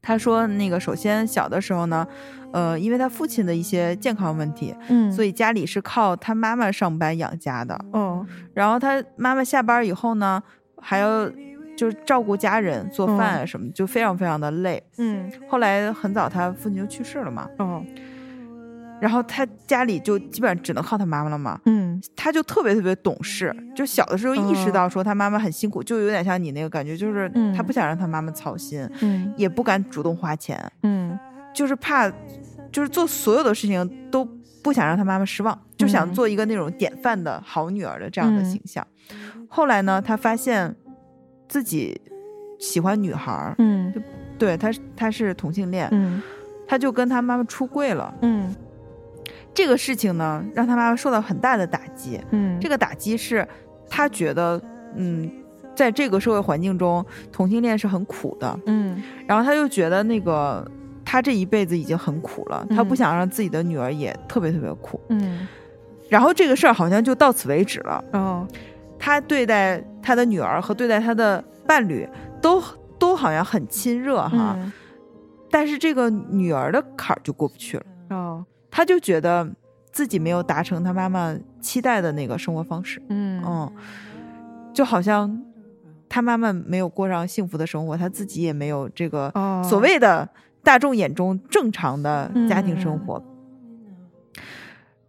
[0.00, 2.06] 她说，那个首先小的时候呢，
[2.52, 7.78] 呃，因为他父亲的一些健康问题，嗯，所以家里是靠他妈妈上班养家的。
[7.92, 8.24] 哦，
[8.54, 10.40] 然后他妈妈下班以后呢，
[10.80, 11.28] 还要
[11.76, 14.82] 就是照顾家人、做饭啊什么，就非常非常的累。
[14.98, 17.48] 嗯，后来很早他父亲就去世了嘛。
[17.58, 17.86] 嗯。
[19.00, 31.16] 然后他家里就基本上只能靠他妈妈了嘛，嗯，他就特别特别懂事，就小的时候意识到说他妈妈很辛苦，就有点像你那个感觉，就是他不想让他妈妈操心，嗯，也不敢主动花钱，嗯，
[31.54, 32.10] 就是怕，
[32.72, 34.24] 就是做所有的事情都
[34.64, 38.84] 不想让他妈妈失望，就想做一个那种典范的好女儿的这样的形象。
[39.48, 40.74] 后来呢，他发现
[41.48, 42.00] 自己
[42.58, 43.92] 喜欢女孩，嗯，
[44.38, 46.22] 对他他是同性恋，嗯，
[46.66, 48.54] 他就跟他妈妈出柜了，嗯。
[49.54, 52.20] 这个事情呢，让他妈妈受到很大的打击。
[52.30, 53.44] 嗯，这个打击是，
[53.90, 54.60] 他觉得，
[54.94, 55.28] 嗯，
[55.74, 58.56] 在这个社会环境中，同性恋是很苦的。
[58.66, 60.64] 嗯，然后他就觉得，那个
[61.04, 65.00] 他这一辈子已经很苦了，他不想让自己的女儿也特别特别苦。
[65.08, 65.48] 嗯，
[66.08, 68.04] 然后这个事儿好像就到此为止了。
[68.12, 68.46] 哦，
[68.98, 72.08] 他对待他的女儿和对待他的伴侣
[72.40, 72.62] 都
[72.98, 74.56] 都好像很亲热哈，
[75.50, 77.84] 但是这个女儿的坎儿就过不去了。
[78.10, 78.44] 哦。
[78.70, 79.48] 他就觉得
[79.90, 83.72] 自己没有达成他妈妈期待的那个生活方式，嗯嗯，
[84.74, 85.42] 就好像
[86.06, 89.32] 他妈妈没有过上幸福的生活，他自己也没有这个
[89.64, 90.28] 所谓的
[90.62, 93.20] 大众眼中正常的家庭生活。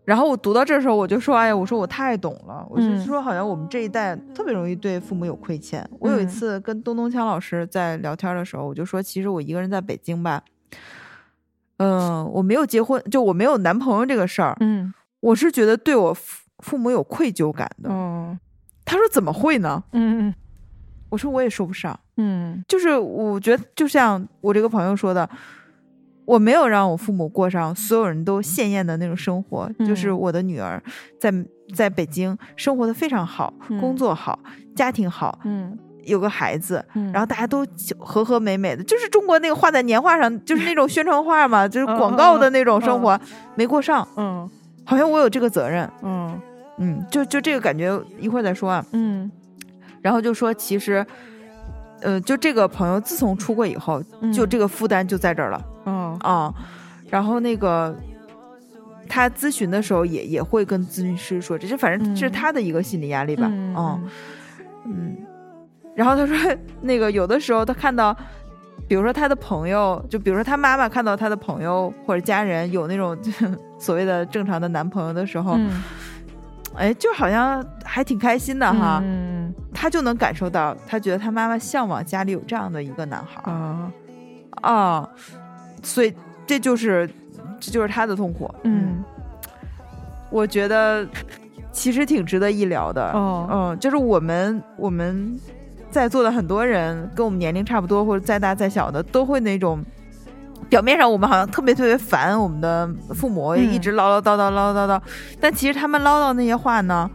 [0.09, 5.87] 然后我读到这时候，我就说：“哎呀，我说我太懂了。”我就说，好像我们这一代特别容易对父母有亏欠。
[5.99, 10.41] 我有一次跟东东锵老师在聊天的时候，我就说：“其实我一个人在北京吧。”
[11.77, 14.57] 嗯，我没有结婚，就我没有男朋友这个事儿。
[14.61, 17.91] 嗯，我是觉得对我父父母有愧疚感的。
[17.91, 18.35] 哦，
[18.83, 19.83] 他说怎么会呢？
[19.91, 20.33] 嗯嗯，
[21.09, 25.29] 我说我也说不上，嗯，就是我觉得就像我这个朋友说的，
[26.29, 30.81] 我没有让我父母过上所有人都羡艳的那种生活，就是我的女儿
[31.19, 31.33] 在
[31.73, 34.37] 在北京生活的非常好，工作好，
[34.75, 35.77] 家庭好，嗯。
[36.05, 36.83] 有个孩子，
[37.13, 37.63] 然后大家都
[37.99, 43.19] 和和美美的，就是中国那个画在年画上，就是那种宣传画嘛，就是广告的那种生活，
[43.53, 44.07] 没过上。
[44.15, 44.49] 嗯，
[44.85, 45.87] 好像我有这个责任。
[46.01, 46.39] 嗯
[46.79, 48.83] 嗯，就就这个感觉，一会儿再说啊。
[48.93, 49.29] 嗯，
[50.01, 51.05] 然后就说其实，
[52.01, 54.01] 呃，就这个朋友自从出柜以后，
[54.33, 55.65] 就这个负担就在这儿了。
[55.85, 56.53] 嗯啊，
[57.09, 57.95] 然后那个
[59.07, 63.47] 他咨询的时候也也会跟咨询师说，这是反正这是他的一个心理压力吧。
[63.49, 64.09] 嗯
[64.85, 65.17] 嗯。
[65.95, 68.15] 然后他说，那个有的时候他看到，
[68.87, 73.17] 比如说他的朋友，就比如说他妈妈看到他的朋友或者家人有那种
[73.77, 75.57] 所谓的正常的男朋友的时候，
[76.75, 78.99] 哎，就好像还挺开心的哈。
[79.03, 83.91] 嗯，他就能感受到，他觉得他妈妈向往家里有这样的一个男孩啊
[84.61, 85.09] 啊，
[85.83, 86.13] 所以
[86.47, 87.09] 这就是
[87.59, 88.53] 这就是他的痛苦。
[88.63, 89.03] 嗯，
[90.29, 91.07] 我觉得
[91.71, 93.11] 其实挺值得一聊的。
[93.11, 95.37] 哦，嗯，就是我们我们。
[95.91, 99.83] 在座的很多人跟我们年龄差不多，或者再大再小的，都会那种
[100.69, 105.01] 表面上我们好像特别特别烦我们的父母，一直唠唠叨叨唠唠叨叨，
[105.39, 107.09] 但其实他们唠叨那些话呢，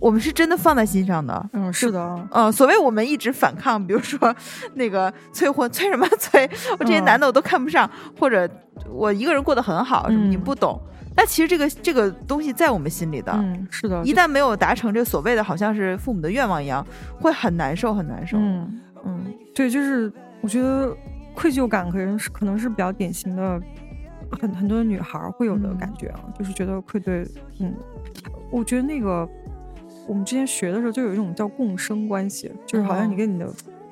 [0.00, 1.48] 我们是真的放在心上的。
[1.52, 2.28] 嗯，是的。
[2.32, 4.34] 嗯，所谓我们一直反抗，比如说
[4.74, 6.48] 那个催婚，催什么 催？
[6.78, 7.88] 我这些男的我都看不上，
[8.18, 8.48] 或者
[8.90, 10.80] 我一个人过得很好，什么你不懂。
[11.14, 16.86] 但其实这个这个东西在我们心里的，嗯，是的，一旦没有达成这所谓的好像是父母的愿望一样，
[17.20, 18.36] 会很难受，很难受。
[18.38, 20.96] 嗯嗯，对，就是我觉得
[21.38, 23.60] 愧疚感可能是可能是比较典型的，
[24.40, 27.24] 很很多女孩会有的感觉啊，就是觉得愧对，
[27.60, 27.72] 嗯，
[28.50, 29.28] 我觉得那个
[30.06, 33.48] 我们之前学的时候就有一种叫共生关系，就是好像你跟你的。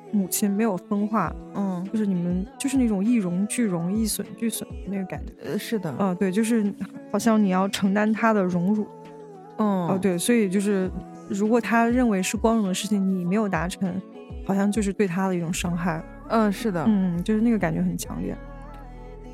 [0.09, 6.73] 母亲没有分化，嗯，就是你们就是那种一荣俱荣、一损俱损的那个感觉，呃，是的，嗯，对，就是
[7.11, 8.87] 好像你要承担她的荣辱，
[9.57, 10.89] 嗯，哦，对，所以就是
[11.29, 14.01] 如果他认为是光荣的事情，你没有达成，
[14.45, 18.35] 好像就是对他的一种伤害，嗯，是的，嗯，就是那个感觉很强烈。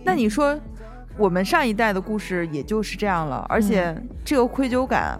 [0.03, 0.60] 那你说，
[1.18, 3.95] 我们上一代的故事也就是这样了，而且
[4.26, 5.20] 这个愧疚感。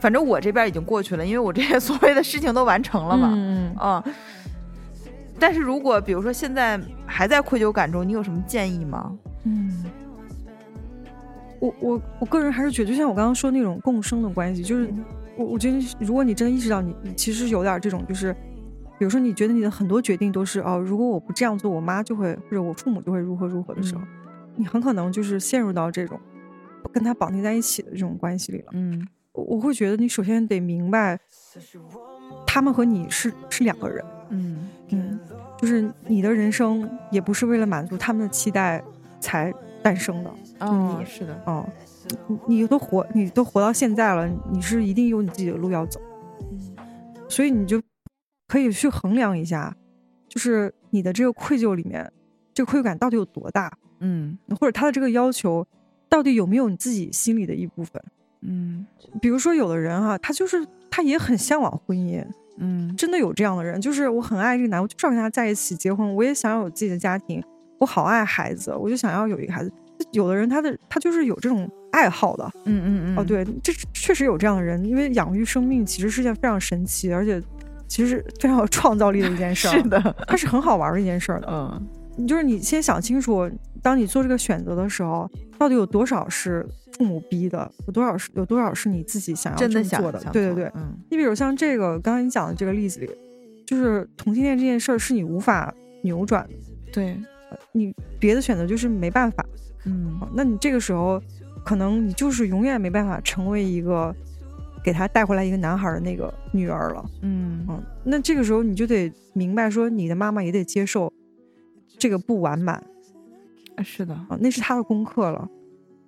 [0.00, 3.32] 反正我这边已经过去了，因为我这些 所谓的事情都完成了嘛。
[3.34, 4.02] 嗯嗯。
[5.40, 9.12] 但是如果比如说现在还在愧疚感中，你有什么建议吗？
[9.44, 9.84] 嗯。
[11.60, 14.88] 我我我个人还是觉得，就像我刚刚说那种共生的关系，就是
[15.36, 18.32] 我我觉得，如果你真的意识到你你其实有点这种，就是
[18.98, 24.02] 比如说你觉得你的很多决定都是哦，如果我不这样做，我妈就会或者我父母就会如何如何的时候，
[24.56, 26.18] 你很可能就是陷入到这种
[26.92, 28.70] 跟他绑定在一起的这种关系里了。
[28.72, 29.06] 嗯。
[29.32, 31.16] 我会觉得你首先得明白，
[32.44, 35.20] 他们和你是是两个人，嗯嗯，
[35.56, 38.82] 就是你的人生也不是为了满足他们的期待
[39.20, 41.64] 才诞生的，哦，是的，哦，
[42.26, 46.00] 你你都活你都活到现在了，你是一定有你自己的路要走，
[47.28, 47.80] 所以你就
[48.48, 49.76] 可以去衡量一下，
[50.28, 52.10] 就是你的这个愧疚里面，
[52.54, 55.64] 这个愧疚感到底有多大，嗯，或者他的这个要求
[56.08, 58.02] 到底有没有你自己心里的一部分。
[58.40, 58.86] 嗯，
[59.20, 62.24] 比如说有的人哈，他就是他也很向往婚姻，
[62.56, 67.42] 嗯，真的有这样的人，就是我很爱这个男，我就是要跟他在一起结婚，我也想要有自己的家庭，
[67.78, 69.70] 我好爱孩子，我就想要有一个孩子。
[70.12, 77.42] 有的人他的他就是有这种爱好的，嗯嗯嗯，哦对，这确实有这样的人，因为养育生命其实是件非常神奇，而且
[77.88, 83.50] 其实非常有创造力的一件事儿， 是的，它是很好玩的一件事儿的，嗯，你就是你先想清楚，
[83.82, 85.28] 当你做这个选择的时候，
[85.58, 86.66] 到底有多少是。
[86.96, 90.18] 父母逼的有多少是有多少是你自己想要真的做的？
[90.32, 90.98] 对对对，嗯。
[91.10, 93.08] 你比如像这个刚才你讲的这个例子里，
[93.64, 96.54] 就是同性恋这件事儿是你无法扭转的，
[96.92, 97.16] 对，
[97.70, 99.46] 你别的选择就是没办法，
[99.84, 100.18] 嗯。
[100.34, 101.22] 那你这个时候
[101.64, 104.12] 可能你就是永远没办法成为一个
[104.88, 107.62] 给他带回来一个男孩的那个女儿了，嗯。
[107.68, 107.82] 嗯。
[108.04, 111.12] 那这个时候你就得明白说，你的妈妈也得接受
[111.98, 112.82] 这个不完满，
[113.84, 114.14] 是的。
[114.14, 115.46] 啊，那是他的功课了，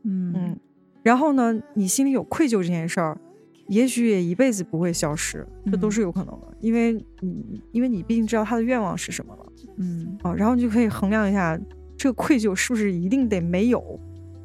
[0.04, 0.32] 嗯。
[0.34, 0.58] 嗯。
[1.02, 3.20] 然后呢，你心里有愧疚这件事儿，
[3.68, 9.46] 也许也一辈子不会消失，这都是有可能的，因为你因为你毕竟知道他的愿望是什么了，
[9.76, 10.16] 嗯。
[10.22, 11.60] 啊，然后你就可以衡量一下
[11.98, 14.00] 这个愧疚是不是一定得没有，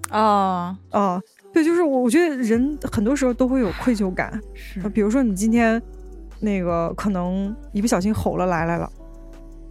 [0.10, 1.22] 啊啊，
[1.56, 5.82] 对，就是我我觉得人很多时候都会有愧疚感，是，比如说你今天
[6.41, 8.91] 那个可能一不小心吼了来来了，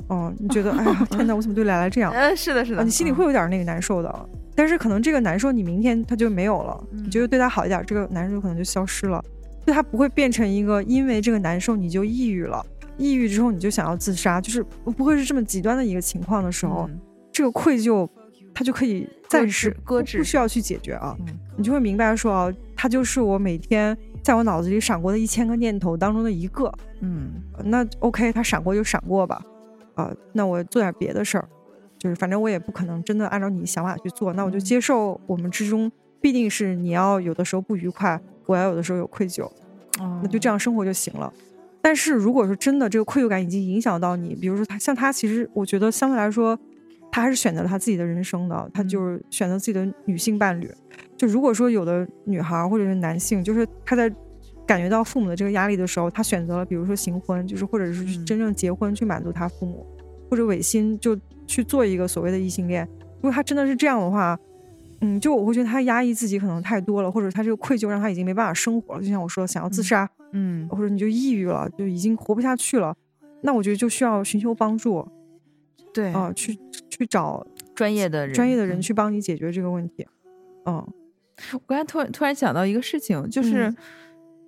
[0.06, 2.10] 哦，你觉得 哎呀天哪，我怎么对来来这样？
[2.10, 4.28] 嗯，是的，是的，你心里会有点那个难受的。
[4.56, 6.82] 但是可能这个难受，你明天他就没有了。
[6.90, 9.22] 你觉得对他好一点，这个难受可能就消失了。
[9.66, 12.64] 就他不会变成一个因为这个难受你就抑郁了，
[12.96, 14.64] 抑郁之后你就想要自杀，就是
[14.96, 16.88] 不会是这么极端的一个情况的时候，
[17.30, 18.08] 这个愧疚
[18.54, 19.06] 它就可以
[19.38, 21.16] 暂时搁置，不需要去解决啊。
[21.56, 26.72] 你就会明白说啊，它就是我每天在我脑子里闪过的一千个念头当中的一个。
[27.00, 27.32] 嗯，
[27.64, 29.40] 那 OK，它闪过就闪过吧。
[29.94, 31.48] 啊，那我做点别的事儿，
[31.98, 35.90] 就是反正我也不可能真的按照你想法去做，那我就接受我们之中
[36.20, 39.48] 必定是你要有的时候不愉快，我要有的时候有愧疚，
[40.20, 41.32] 那就这样生活就行了。
[41.80, 46.58] 但是如果说真的这个愧疚感已经影响到你，比如说他像他，其实我觉得相对来说，
[47.14, 50.68] 他还是选择了他自己的人生的，他就是选择自己的女性伴侣。
[51.16, 54.12] 就如果说有的女孩或者是男性，就是他在
[54.66, 59.86] 感觉到父母的这个压力的时候，他选择了比如说行婚，就是或者是真正结婚去满足他父母，
[60.28, 61.16] 或者违心就
[61.46, 62.84] 去做一个所谓的异性恋。
[63.18, 64.36] 如果他真的是这样的话，
[65.00, 69.00] 嗯，就我会觉得他压抑自己可能太多了，或者他这个愧疚让他已经没办法生活了。
[69.00, 70.10] 就像我说，想要自杀。
[70.32, 72.92] 嗯，或者你就抑郁了，就已经活不下去了，
[73.42, 75.06] 那我觉得就需要寻求帮助，
[75.92, 76.58] 对哦，去
[76.90, 80.06] 去找专业的人，专业的人去帮你解决这个问题。
[80.66, 80.86] 嗯，
[81.52, 83.74] 我刚才突然突然想到一个事情，就是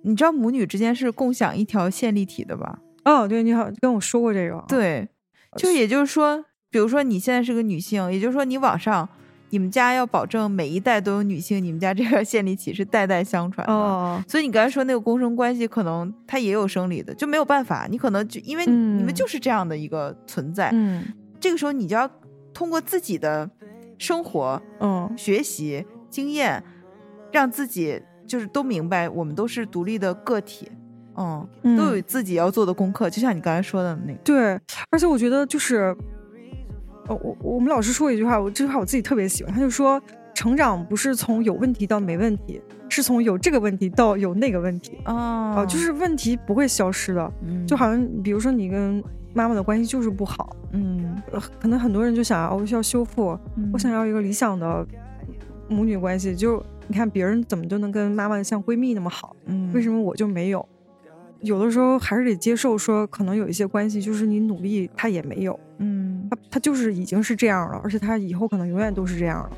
[0.01, 2.79] 你知道母女之间是共享一条线粒体的吧？
[3.05, 4.63] 哦，对，你好，跟我说过这个。
[4.67, 5.07] 对，
[5.55, 9.07] 就也就是说，比如说你现在是个女性，也就是说你往上。
[9.49, 21.03] 你们家要保证每一代都有女性，你们家这个线粒体是代代相传的，所以你刚才说那个共生关系，可能它也有生理的，就没有办法，你可能就因为你们就是这样的一个存在，嗯，
[21.39, 22.09] 这个时候你就要
[22.53, 23.49] 通过自己的
[23.97, 26.61] 生活，嗯，学习经验，
[27.31, 30.69] 让自己就是都明白，我们都是独立的个体，
[31.15, 31.47] 嗯，
[31.77, 34.59] 都有自己要做的功课，就像你刚才说的那个，对，
[34.89, 35.95] 而且我觉得就是。
[37.07, 39.53] 哦，我我们老师说过一句话，我这句话我自己特别喜欢。
[39.53, 40.01] 他就说，
[40.33, 44.97] 成长不是从有问题到没问题，是从有这个问题到有那个问题。
[45.05, 47.33] 哦，就是问题不会消失的。
[47.45, 49.01] 嗯，就好像比如说你跟
[49.33, 50.55] 妈妈的关系就是不好。
[50.71, 51.21] 嗯，
[51.59, 53.39] 可能很多人就想要，我需要修复，
[53.71, 54.85] 我想要一个理想的
[55.69, 56.35] 母女关系。
[56.35, 59.35] 就你看别人怎么就能跟妈妈像闺蜜那么好？
[59.45, 60.67] 嗯，为什么我就没有？
[61.41, 69.49] 有的时候还是得接受，说可能有一些关系，就是你努力他也没有，嗯，他他就是已经是这样了，而且他以后可能永远都是这样了。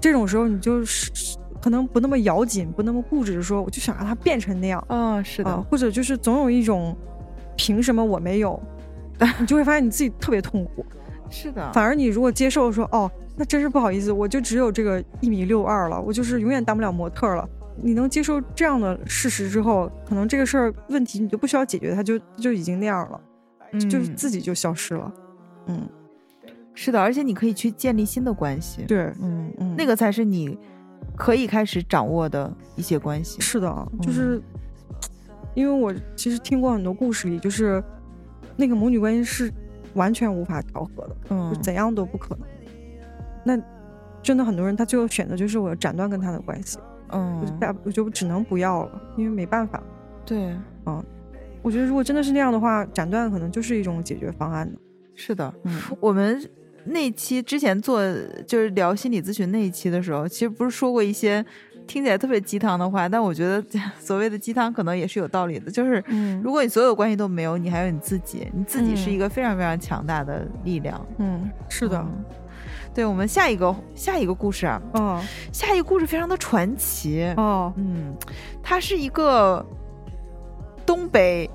[0.00, 6.96] 这种时候你就是可能不那么咬紧，不那么固执，说我就想让他变成那样啊，是的，或者就是总有一种
[7.56, 8.60] 凭什么我没有，
[9.38, 10.84] 你就会发现你自己特别痛苦。
[11.30, 17.48] 是的，反而你如果接受说，哦，那真是不好意思，我就只有这个一米六二了，我就是永远当不了模特了。
[17.82, 23.20] 你能接受这样的事实之后，可能这个事儿问题你就不需要解决，它就就已经那样了，
[23.88, 25.12] 就是自己就消失了。
[25.66, 25.88] 嗯，
[26.74, 28.82] 是的，而且你可以去建立新的关系。
[28.86, 30.58] 对，嗯嗯，那个才是你
[31.16, 33.40] 可以开始掌握的一些关系。
[33.40, 34.40] 是的，就是
[35.54, 37.82] 因为我其实听过很多故事里，就是
[38.56, 39.52] 那个母女关系是
[39.94, 42.46] 完全无法调和的，嗯，怎样都不可能。
[43.44, 43.62] 那
[44.22, 46.78] 真的很多人他最后选择就是我斩断跟他的关系。
[47.10, 49.82] 嗯，大我就只能不要了，因为没办法。
[50.24, 50.56] 对，
[50.86, 51.04] 嗯，
[51.62, 54.70] 我觉得如果真的是那样的话，斩断可能就是一种解决方案
[55.14, 56.40] 是的，嗯，我们
[56.84, 58.00] 那期之前做
[58.46, 61.44] 就是聊心理咨询那一期的时候，其实不是说过一些
[61.86, 63.64] 听起来特别鸡汤的话，但我觉得
[63.98, 65.70] 所谓的鸡汤可能也是有道理的。
[65.70, 66.02] 就是，
[66.42, 71.04] 如果你所有关系都没有，你还有你自己，你自己是一个非常非常强大的力量。
[71.18, 72.04] 嗯，是的。
[72.96, 78.16] 对我们下一个下一个故事啊，嗯，下一个故事非常的传奇哦，嗯，
[78.62, 79.62] 它是一个
[80.86, 81.48] 东北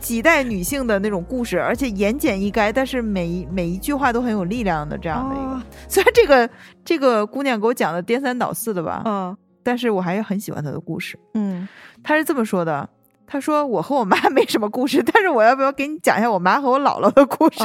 [0.00, 5.62] 几代女性的那种故事，而且言简意赅，但是每一每一句话都很有力量的这样的一个。
[5.88, 6.50] 虽然这个
[6.84, 11.16] 这个姑娘给我讲的颠三倒四的吧，嗯，但是我还是很喜欢她的故事。
[11.34, 11.68] 嗯，
[12.02, 12.88] 她是这么说的
[13.28, 17.60] ：“她说我和我妈 没什么故事，但是我要不要给你讲一下我妈和我姥姥的故事？”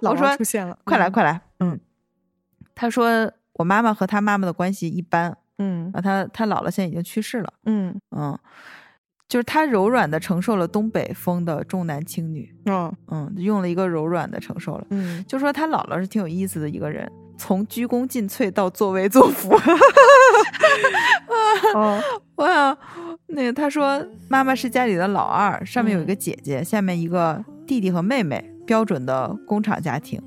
[0.00, 1.40] 姥姥出现了，快来快来，嗯。
[2.76, 8.38] 他说：“我妈妈和他妈妈的关系一般，嗯，啊，他他姥姥现在已经去世了，嗯嗯，
[9.26, 19.56] 就是他柔软的承受了东北风的重男轻女，嗯嗯，用了一个柔软的承受了，嗯，就说他姥姥是挺有意思的一个人，从鞠躬尽瘁到作威作福，
[21.74, 21.98] 啊，
[22.36, 22.78] 哇，
[23.28, 30.22] 那个他说妈妈是家里的老二，上面有一个姐姐，下面一个弟弟和妹妹，标准的工厂家庭。”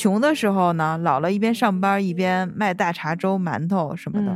[0.00, 4.34] 穷的时候呢，姥姥一边上班一边卖大碴粥、馒头什么的，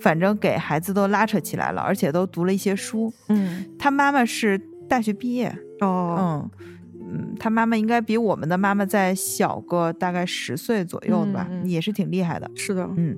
[0.00, 3.12] 反正给孩子都拉扯起来了，而且都读了一些书。
[3.28, 4.58] 嗯，他妈妈是
[4.88, 5.54] 大学毕业。
[5.80, 6.50] 哦，嗯
[7.12, 12.50] 嗯，他妈妈应该比我们的妈妈再小个大概十岁左右的吧，也是挺厉害的。
[12.54, 13.14] 是的，嗯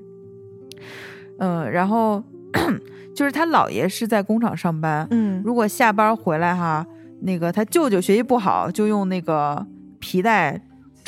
[1.39, 2.21] 嗯，然后
[3.15, 5.07] 就是他姥爷是在工厂上班。
[5.13, 6.85] 嗯，如果下班回来哈，
[7.21, 9.65] 那个他舅舅学习不好，就用那个
[10.01, 10.61] 皮带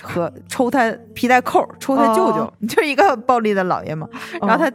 [0.03, 4.09] 和抽他皮带扣抽他舅舅， 就是一个暴力的老爷嘛。
[4.41, 4.70] 然后他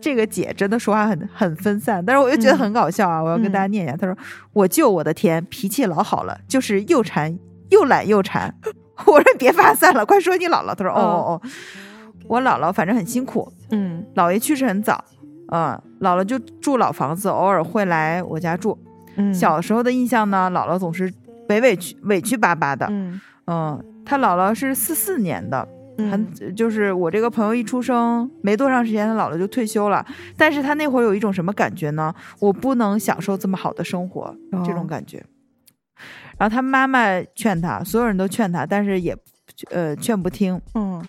[0.00, 3.22] 这个姐真的说话很很分散，但是我又觉得很搞笑啊！
[3.22, 4.16] 我要跟大家念一下，他说
[4.54, 7.36] ：“我舅，我的天，脾气老好了，就是又馋
[7.70, 8.54] 又懒又馋。
[9.06, 11.42] ”我说：“别发散了，快说你姥姥。”他说：“哦哦哦，
[12.28, 15.04] 我姥姥反正很辛苦，嗯，姥爷去世很早，
[15.52, 18.78] 嗯，姥姥就住老房子，偶尔会来我家住。
[19.34, 21.12] 小时候的印象呢，姥姥总是
[21.48, 25.68] 委委屈委屈巴巴的，嗯嗯，他姥姥是四四年的。”
[25.98, 30.06] 很就是我这个朋友一出生没多长时间，他姥姥就退休了。
[30.36, 32.14] 但是他那会儿有一种什么感觉呢？
[32.38, 34.32] 我不能享受这么好的生活，
[34.64, 35.24] 这种感觉。
[36.38, 39.16] 然后他妈妈劝他，所有人都劝他，但是也
[39.70, 40.60] 呃劝不听。
[40.76, 41.04] 嗯。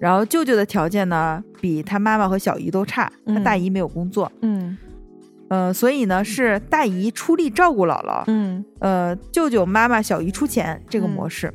[0.00, 3.08] 然后舅舅的条件呢，比他妈妈和小姨都差。
[3.24, 4.32] 他大姨没有工作。
[4.42, 4.76] 嗯。
[5.48, 8.24] 呃，所以呢是大姨出力照顾姥姥。
[8.26, 8.64] 嗯。
[8.80, 11.54] 呃，舅舅妈妈小姨出钱这个模式。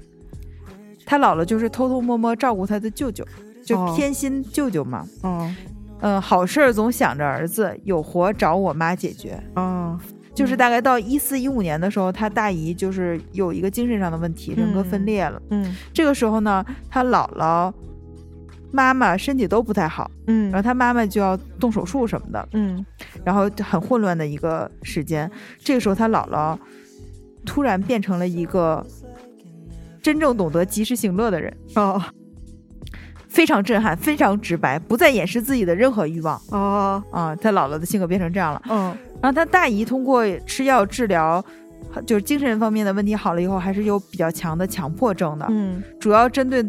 [1.06, 3.26] 他姥姥就是偷偷摸摸照顾他的舅舅，
[3.66, 5.06] 就偏心舅舅嘛。
[5.24, 5.54] 哦，
[6.00, 9.42] 嗯，好事儿总想着儿子，有活找我妈解决。
[9.56, 10.00] 哦，
[10.34, 15.42] 就是大概到一四一五年的时候，他大姨就是有一个精神上的问题，人格分裂了。
[15.50, 17.74] 嗯，这个时候呢，他姥姥、
[18.72, 20.10] 妈妈身体都不太好。
[20.28, 22.50] 嗯，然后他妈妈就要动手术什么的。
[22.54, 22.86] 嗯，
[23.26, 25.30] 然后很混乱的一个时间。
[25.60, 26.58] 这个时候，他姥姥
[27.46, 28.86] 突然变成了一个。
[30.02, 31.54] 真正懂得及时行乐的人。
[31.76, 32.02] 哦，
[33.28, 36.42] 非常震撼，非常直白，不再掩饰自己的任何欲望。
[36.50, 37.04] 哦。
[37.12, 37.36] 啊！
[37.36, 41.44] 他姥姥的性格变成这样了，嗯，然后他大姨通过吃药治疗，
[42.06, 46.64] 就是精神方面的问题好了以后，还是有比较强的强迫症的，嗯，主要针对，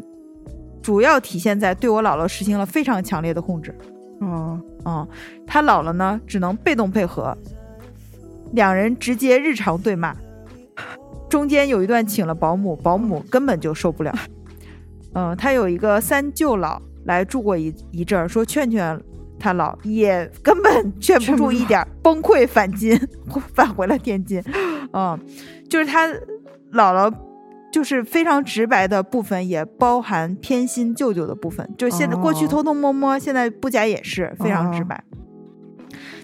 [0.82, 3.74] 主要体现在对我姥姥实行了非常强烈的控制，
[4.20, 5.08] 哦，嗯，
[5.46, 7.36] 他姥姥呢只能被动配合，
[8.52, 10.14] 两人直接日常对骂。
[11.32, 14.14] 中间有一段请了保姆，保姆根本就受不了。
[15.14, 19.00] 嗯，他有一个三舅姥来住过一一阵儿，说劝劝
[19.40, 23.00] 他姥，也根本劝不住一点，崩溃返京，
[23.56, 24.44] 返回了天津。
[24.92, 25.18] 嗯，
[25.70, 26.06] 就是他
[26.70, 27.10] 姥姥，
[27.72, 31.66] 就是非常直白的部分，也包含偏心舅舅的部分。
[31.78, 35.02] 就现在过去偷偷摸摸，现在不假掩饰，非常直白。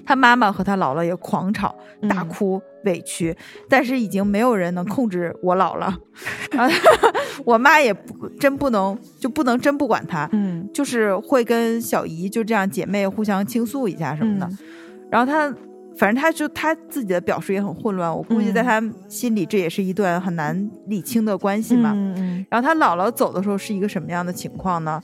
[0.05, 1.75] 他妈妈和他姥姥也狂吵
[2.11, 2.61] 大哭。
[2.85, 3.37] 委屈，
[3.69, 5.97] 但是已经没有人能控制我姥了，
[7.45, 14.49] 我妈也不真不能就不能真不管她，嗯，就是会跟小姨就这样姐妹互相倾诉一下什么的，
[15.11, 15.53] 然后她
[15.97, 25.01] 反正她就她自己的表述也很混乱，我估计在她心里这也是一段很难理清的关系嘛，嗯，然后她姥姥走的时候是一个什么样的情况呢？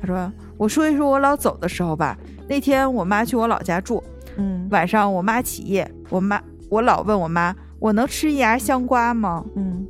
[0.00, 2.16] 她说：“我说一说我姥走的时候吧，
[2.48, 4.02] 那天我妈去我老家住，
[4.36, 9.86] 嗯，晚上我妈起夜，我妈。”我老问我妈：“我能吃一芽香瓜吗？”嗯，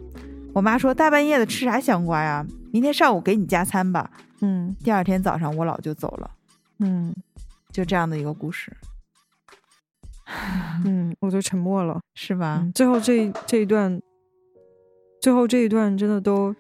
[0.53, 2.47] 我妈说：“大半夜的吃啥香瓜呀？
[2.73, 4.11] 明天上午给你加餐吧。”
[4.41, 6.31] 嗯，第二天早上我姥就走了。
[6.79, 7.15] 嗯，
[7.73, 8.73] 就这样的一个故事。
[10.85, 12.65] 嗯， 我就沉默了，是吧？
[12.75, 14.01] 最后这这一段，
[15.21, 16.55] 最后这一段真的都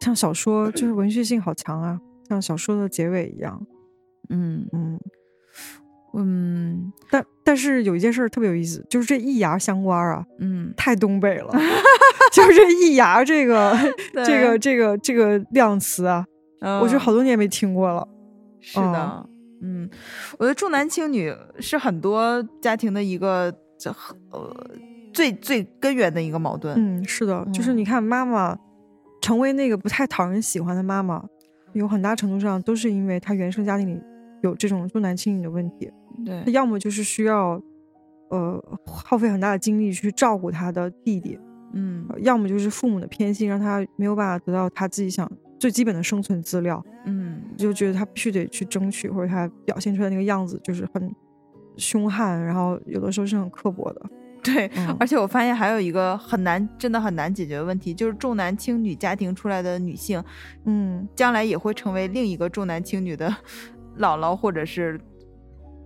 [0.00, 1.98] 像小说，就是文学性好强啊，
[2.28, 3.64] 像小说的结尾一样。
[4.28, 5.00] 嗯嗯。
[6.14, 11.52] 嗯，但但是有一件事特别有意思，就是这一芽香瓜啊，嗯，太东北了，
[12.32, 13.72] 就是这一芽这个
[14.26, 16.26] 这个这个这个量词啊，
[16.80, 18.06] 我觉得好多年没听过了。
[18.60, 19.26] 是的，
[19.62, 19.88] 嗯，
[20.38, 23.90] 我觉得重男轻女是很多家庭的一个这
[24.30, 24.54] 呃
[25.12, 26.74] 最最根源的一个矛盾。
[26.76, 28.58] 嗯，是的，就是你看妈妈
[29.22, 31.24] 成为那个不太讨人喜欢的妈妈，
[31.72, 34.00] 有很大程度上都是因为她原生家庭里
[34.42, 35.90] 有这种重男轻女的问题。
[36.24, 37.60] 对要么就是需要，
[38.30, 41.38] 呃，耗费很大的精力去照顾他的弟弟，
[41.72, 51.14] 嗯，要么就是父母的偏心，让他没有办法得到他自己想最基本的生存资料，嗯，就觉得他必须得去争取，或者他表现出来那个样子就是很
[51.76, 54.02] 凶悍，然后有的时候是很刻薄的。
[54.42, 60.22] 对，而且我发现还有一个很难，真的很难解决的问题，就是重男轻女家庭出来的女性，
[60.64, 63.28] 嗯，将来也会成为另一个重男轻女的
[63.98, 64.98] 姥姥或者是。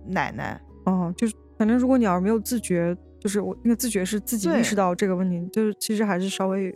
[0.07, 6.73] 奶奶，哦，就是反正如果你要是没有自觉，就是我那个自觉是自己意识到这个问题，就是其实还是稍微，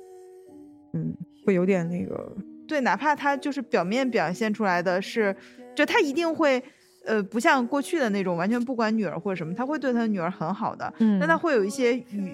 [0.94, 1.16] 嗯，
[1.46, 2.36] 会有点那个。
[2.68, 5.36] 对，哪怕他就是表面表现出来的是，
[5.76, 6.62] 就他一定会，
[7.06, 10.94] 呃，不像过去的那种完全不管女儿或者什么，他会对他的女儿很好的。
[11.00, 11.20] 嗯。
[11.20, 12.32] 但他会有一些语，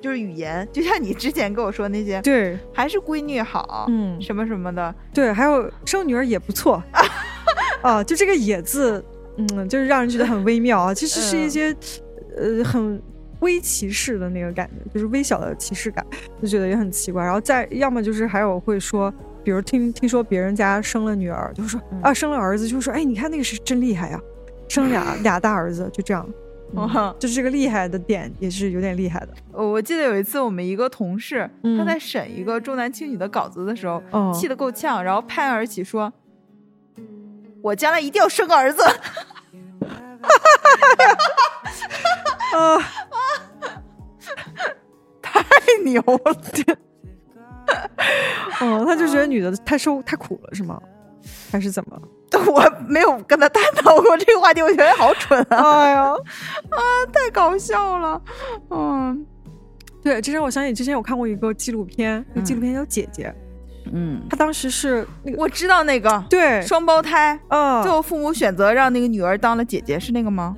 [0.00, 4.94] 就是语言，就像你之前跟我说那些，对，还是闺女好，嗯，什么什么的。
[5.12, 6.82] 对，还有生女儿也不错，
[7.82, 9.04] 啊，就这个“也”字。
[9.36, 10.92] 嗯，就是让人觉得很微妙啊。
[10.94, 11.74] 其实是一些，
[12.36, 13.00] 呃，很
[13.40, 16.04] 微歧视的那个感觉，就是微小的歧视感，
[16.40, 17.22] 就觉得也很奇怪。
[17.22, 24.20] 然后再要么就是还有会说，比如听听说别人家生了女儿，就说啊生了儿子，就说哎你看那个是真厉害呀，
[24.68, 26.28] 生俩 俩大儿子，就这样。
[27.18, 29.28] 就是这个厉害的点也是有点厉害的。
[29.52, 31.46] 我记得有一次我们一个同事
[31.76, 34.02] 他在审一个重男轻女的稿子的时候，
[34.32, 36.10] 气得够呛，然后拍案而起说
[37.62, 38.82] ：“我将来一定要生个儿子。
[42.54, 42.78] ”啊！
[45.22, 45.42] 太
[45.84, 46.16] 牛了！
[48.60, 50.80] 哦，他就觉得女的太受太苦了，是吗？
[51.50, 52.00] 还是怎么？
[52.50, 55.80] 我没有跟他探讨过这个话题，我觉得好蠢啊！
[55.80, 56.16] 哎呀，啊，
[57.12, 58.20] 太搞笑了！
[58.70, 59.26] 嗯，
[60.02, 63.28] 对，这让我想起之前我看过一个纪录片，那纪录片叫《姐姐》。
[63.92, 70.56] 嗯，他当时是那个，我知道那个，对，双胞胎，嗯，最后父母选择让那个女儿当了姐姐，是那个吗？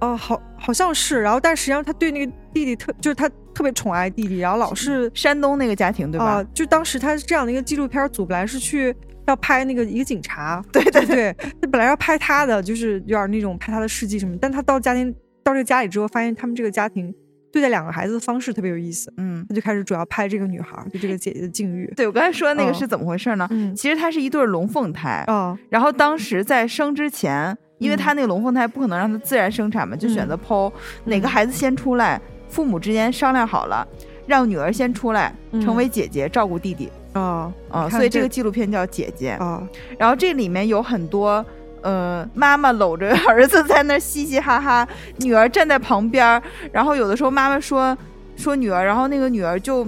[0.00, 1.22] 哦，好，好像是。
[1.22, 6.44] 然后，但实际上他对那个弟弟特，就是他特别宠爱弟弟，然后老是山东那个家庭，对吧？
[6.52, 8.94] 就当时他这样的一个纪录片组，本来是去。
[9.26, 14.36] 要拍那个一个警察， 对对对，他本来要拍他的，就是有点那种拍他的事迹什么。
[14.40, 17.12] 但他到家庭到这个家里之后，发现他们这个家庭
[17.56, 19.10] 对待两个孩子的方式特别有意思。
[19.16, 21.90] 嗯，他就开始主要拍这个女孩，就这个姐姐的境遇。
[21.96, 23.48] 对我刚才说的那个是怎么回事呢？
[23.74, 25.24] 其实他是一对龙凤胎。
[25.26, 30.70] 哦，然后当时在生之前，因为他那个龙凤胎不可能让他自然生产嘛，就选择剖
[31.06, 32.20] 哪个孩子先出来，
[32.50, 33.88] 父母之间商量好了，
[34.26, 36.92] 让女儿先出来，成为姐姐照顾弟弟。
[37.14, 37.88] 啊啊！
[37.88, 39.66] 所以这个纪录片叫《姐姐》啊。
[39.98, 41.42] 然后这里面有很多，
[41.86, 44.86] 呃，妈妈搂着儿子在那嘻嘻哈哈，
[45.18, 46.42] 女儿站在旁边。
[46.72, 47.96] 然后有的时候妈妈说
[48.36, 49.86] 说女儿，然后那个女儿就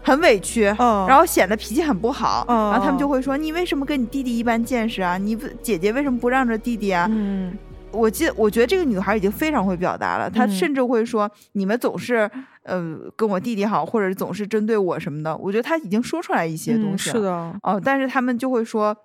[0.00, 2.44] 很委屈，然后显得脾气很不好。
[2.46, 5.18] 然后他们就会说：“你为什么跟你弟弟一般见识啊？
[5.18, 7.52] 你姐姐为什么不让着弟弟啊？”嗯。
[7.90, 10.30] 我记得，我觉得这个女孩已经非常会表达了。
[10.30, 12.30] 她甚至会说：“你们总是，
[12.62, 17.16] 呃，跟我弟弟好，或者总是针对我什么的。”我觉得她已经说出来一些东西了。
[17.16, 17.32] 是的。
[17.64, 18.96] 哦，但是他们就会说。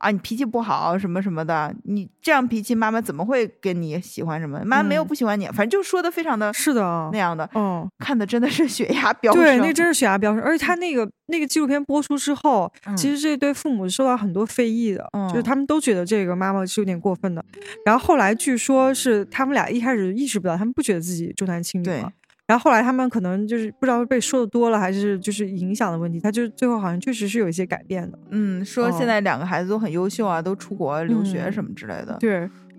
[0.00, 4.58] 啊，你脾气不好什么什么的，你这样脾气，妈妈怎么会跟你喜欢什么？
[4.64, 7.48] 妈妈没有不喜欢你，反正就说的非常的是的那样的。
[7.54, 9.42] 嗯，看的真的是血压飙升。
[9.42, 10.42] 对，那真是血压飙升。
[10.42, 17.44] 而且他那个那个纪录片播出之后，其实这对父母受到很多非议的，就是他们都觉得这个妈妈是有点过分的。
[17.84, 22.10] 然后后来据说是他们俩一开始意识不到，他们不觉得自己重男轻女嘛。
[22.50, 28.18] 然后后来他们可能就是不知道被说的多了，还是就是影响的问题，他就最后好像确实是有一些改变的。
[28.30, 32.16] 嗯，说现在两个孩子都很优秀啊，都出国留学什么之类的。
[32.18, 32.38] 对，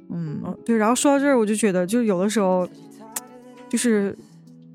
[0.10, 0.76] 嗯嗯对。
[0.76, 2.68] 然后说到这儿，我就觉得，就有的时候，
[3.69, 4.14] 就是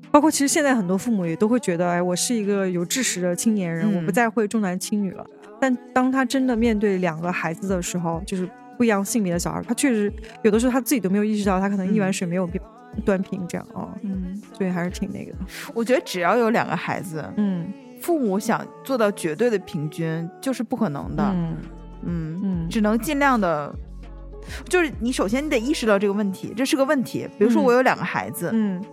[0.09, 5.23] 包括其实现在很多父母也都会觉得，哎，我是一个有知识的青年人，我不再会重男轻女了。
[5.61, 8.49] 但当他真的面对两个孩子的时候，就是
[8.79, 10.11] 不一样性别的小孩，他确实
[10.41, 12.47] 有的时候他自己都没有意识到，他可能一碗水没有
[13.05, 15.37] 端平这样啊，嗯，所以还是挺那个的。
[15.73, 17.67] 我觉得只要有两个孩子，嗯，
[18.01, 21.57] 父母想做到绝对的平均就是不可能的，嗯
[22.03, 23.73] 嗯嗯，只能尽量的，
[24.69, 27.27] 就是你首先你得意识到这个问题，这是个问题。
[27.37, 28.83] 比如说我有两个孩子，嗯。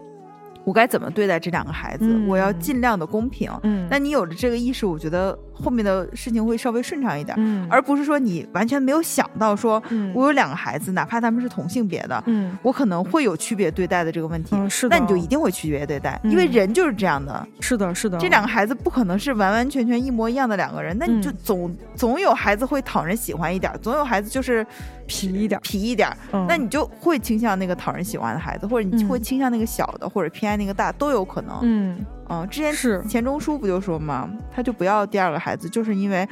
[0.67, 2.25] 我该怎么对待这两个孩子？
[2.27, 3.51] 我要尽量的公平。
[3.65, 7.35] 嗯，那你有了这个意识，我觉得后面的事情会稍微顺畅一点。
[7.39, 9.83] 嗯，而不是说你完全没有想到，说
[10.13, 14.57] 我有两个孩子，哪怕他们是同性别的，嗯，我可能会有区别对待的这个问题。
[14.69, 17.47] 是的，那你就一定会区别对待，因为人就是这样的。
[17.61, 18.19] 是的，是的。
[18.19, 24.67] 这两个孩子不可能是完完全全一模一样的两个人，那你就总总有孩子会讨人喜欢一点，总有孩子就是。
[25.07, 26.09] 皮一点，皮一点，
[26.49, 31.59] 那你就会倾向那个讨人喜欢的孩子，或者你会倾向那个小的，或者偏爱那个大，都有可能。
[31.61, 31.99] 嗯
[32.29, 36.29] 嗯，之前是钱钟书不就说嘛，他就不要第二个孩子，就是因为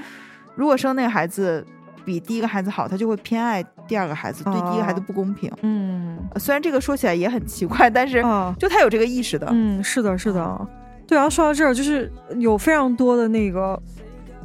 [0.54, 1.64] 如果生那个孩子
[2.04, 5.50] 比第一个孩子好，他就会偏爱第二个孩子，对第一个孩子不公平。
[5.62, 8.22] 嗯，虽然这个说起来也很奇怪，但是
[8.58, 9.46] 就他有这个意识的。
[9.50, 10.68] 嗯，是的，是的。
[11.06, 13.80] 对，然后说到这儿，就是有非常多的那个，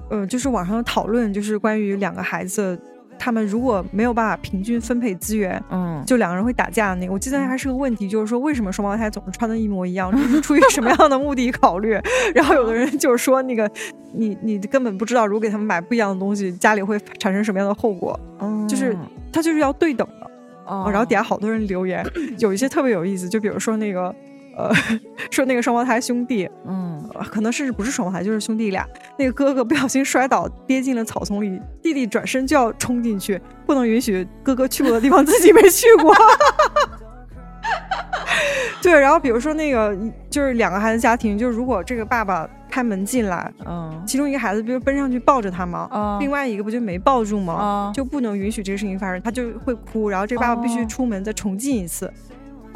[0.10, 2.78] 呃，就是网上的讨论，就是关于两个孩子。
[3.20, 6.94] 他们如果没有办法平均分配资源，嗯，就两个人会打架。
[6.96, 10.12] 那个我记得还是个问题，就是说为什么双胞胎总是穿的一模一样？
[10.16, 11.98] 这是出于什么样的目的考虑？
[12.34, 13.70] 然后有的人就是说，那个
[14.14, 18.20] 你你根本不知道，如果给他们买不一样的东西，家里会产生什么样的后果？
[18.68, 18.96] 就是
[19.32, 20.28] 他就是要对等的。
[20.66, 22.06] 哦然后底下好多人留言，
[22.40, 24.14] 有一些特别有意思，就比如说那个。
[24.58, 24.74] 呃，
[25.30, 28.86] 说那个双胞胎兄弟，嗯，可能甚至不是双胞胎，就是兄弟俩。
[29.20, 36.14] 那个哥哥不小心摔倒，跌进了草丛里，弟弟转身就要冲进去，不能允许哥哥去过的地方 自己没去过。
[38.82, 39.96] 对，然后比如说那个
[40.30, 46.18] 就是两个孩子家庭，就是如果这个爸爸开门进来，嗯，其中一个孩子不是奔上去抱着他吗？
[46.20, 47.92] 另外一个不就没抱住吗？
[47.94, 52.12] 就不能允许这个事情发生，他就会哭，然后这个爸爸必须出门再重进一次。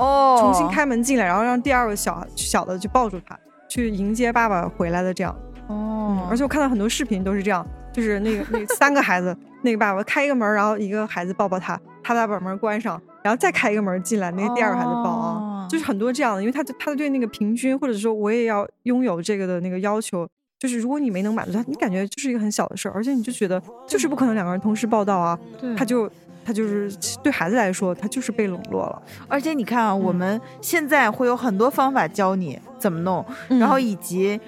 [0.02, 3.38] 哦，重新开门进来，然后让第二个小小的去抱住他，
[3.70, 5.36] 去迎接爸爸回来的这样。
[5.68, 20.28] 哦，而且我看到很多视频都是这样，就是那个那三个孩子，那个爸爸开一个门，然后一个孩子抱抱他，他再把门关上，然后再开一个门进来，那个第二个孩子抱啊，就是很多这样的，因为他他对那个平均或者说我也要拥有这个的那个要求，
[20.60, 25.40] 就是如果你没能满足他，你感觉就是一个很小的事儿，而且你就觉得就是不可能两个人同时报道啊，
[25.78, 26.12] 他就。
[26.44, 26.92] 他就是
[27.24, 29.02] 对孩子来说，他就是被冷落了。
[29.28, 34.40] 而且你看啊，我们现在会有很多方法教你怎么弄，然后以及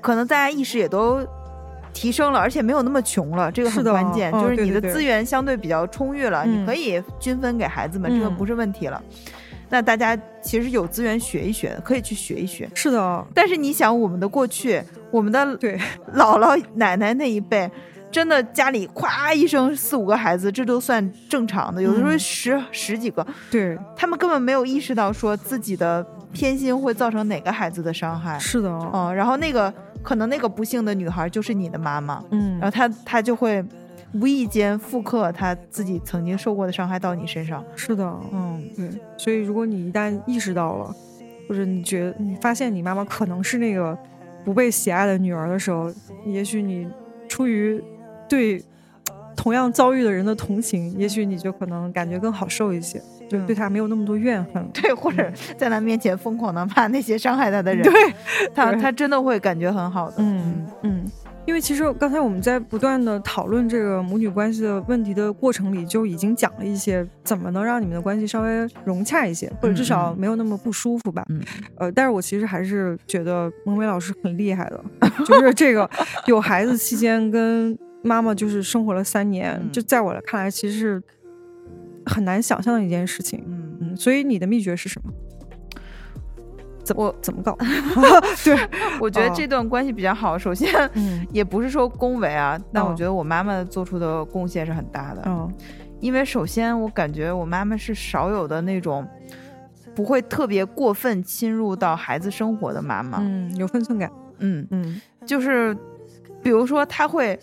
[0.00, 1.26] 可能大家意识也都
[1.92, 4.32] 提升了，而且没有那么穷了，这个很关键。
[4.32, 9.02] 就是你的资源相对比较充裕了，你可以均分给孩子们，这个不是问题了。
[9.68, 12.68] 那大家其实有资源学一学，可以去学一学。
[12.74, 13.26] 是的。
[13.34, 15.76] 但是你想，我们的过去，我们的对
[16.14, 17.68] 姥姥奶奶那一辈。
[18.10, 21.82] 真的家里咵一声四五个孩子，这都算正常的。
[21.82, 28.38] 有的时候十十几个，对他们根本没有意识到说自己的偏心会造成哪个孩子的伤害。
[28.38, 29.72] 是的，嗯，然后那个
[30.02, 33.62] 可能那个不幸的女孩就是你的妈妈，嗯，然后她她就会
[34.14, 37.62] 无意间复刻她自己曾经受过的伤害到你身上。
[37.74, 38.88] 是的，嗯，对。
[39.18, 40.94] 所以如果你一旦意识到了，
[41.48, 43.96] 或者你觉得你发现你妈妈可能是那个
[44.44, 45.92] 不被喜爱的女儿的时候，
[46.24, 46.88] 也许你
[47.28, 47.82] 出于
[48.28, 48.62] 对
[49.36, 54.66] 同样遭遇的人的同情，也许你就可能感觉更好受一些，就对他没有那么多怨恨。
[54.72, 57.92] 对，或者 在他面前疯狂的骂那些伤害他的人， 对
[58.54, 60.16] 他他真的会感觉很好的。
[60.18, 61.04] 嗯嗯，
[61.44, 71.22] 因为其实刚才我们在不断的讨论这个母女关系的问题的过程里，就已经讲了一些怎么能让你们的关系稍微融洽一些，或者至少没有那么不舒服吧。
[71.28, 71.42] 嗯，
[71.76, 74.82] 呃，但是我其实还是觉得孟梅老师很厉害的，
[75.26, 75.88] 就是这个
[76.26, 77.78] 有孩子期间跟。
[78.06, 81.02] 妈妈就是生活了三年，就在我看来，其实是
[82.06, 83.42] 很难想象的一件事情。
[83.46, 85.12] 嗯嗯，所以你的秘诀是什么？
[86.84, 87.58] 怎么怎么搞？
[88.44, 88.56] 对，
[89.00, 90.38] 我觉得这段关系比较好。
[90.38, 90.70] 首先，
[91.32, 95.22] 也不是说恭维啊，但我觉得我妈妈做出的贡献是很大的。
[95.26, 95.52] 嗯，
[95.98, 99.04] 因为首先我感觉我妈妈是少有的那种
[99.96, 103.18] 不会特别过分侵入到孩子生活的妈妈。
[103.20, 104.08] 嗯，有分寸感。
[104.38, 105.76] 嗯嗯，就是
[106.40, 107.36] 比如说她会。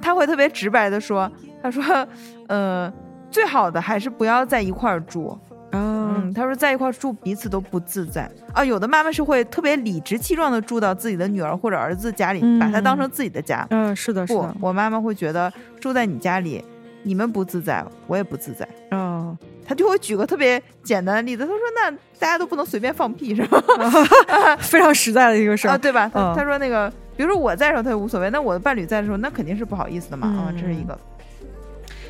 [0.00, 1.30] 他会特别直白的说
[1.62, 1.82] ：“他说，
[2.48, 2.92] 呃，
[3.30, 5.38] 最好的还是不要在一块儿住。
[5.72, 8.64] 嗯，他说在一块儿住彼此都不自在啊。
[8.64, 13.64] 有的妈妈是会特别理直气壮的住到自己的女儿或者儿子家里，把他当成自己的家。
[13.70, 16.64] 嗯，是的，是的，我妈妈会觉得住在你家里，
[17.04, 18.68] 你们不自在，我也不自在。
[18.90, 23.62] 嗯，他就会举个特别简单的例子，他说那大家都不能随便放屁是吧？
[24.58, 26.10] 非常实在的一个事儿， 对吧？
[26.34, 30.98] 他说那个。”比如说我在的时候他就无所谓，那我的伴侣在的时候那肯定是不好意思的嘛啊，这是一个。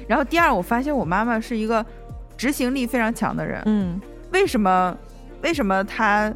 [0.07, 1.85] 然后第二，我发现我妈妈是一个
[2.37, 3.61] 执行力非常强的人。
[3.67, 4.01] 嗯，
[4.33, 4.97] 为什么？
[5.43, 6.33] 为什么她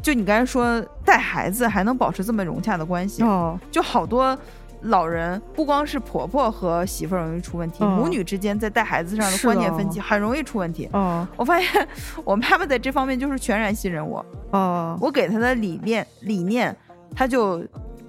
[0.00, 3.22] 就你刚才说带孩子还能保持这么融洽的关系？
[3.22, 4.34] 哦，就好多
[4.80, 10.88] 老人不光是婆婆和媳妇容易出问题，母女之间在带孩子上的观念分歧很容易出问题。
[10.94, 11.86] 哦，我发现
[12.24, 14.24] 我妈妈在这方面就是全然信任我。
[14.52, 16.74] 哦，我给她的理念理念。
[17.14, 17.62] 他就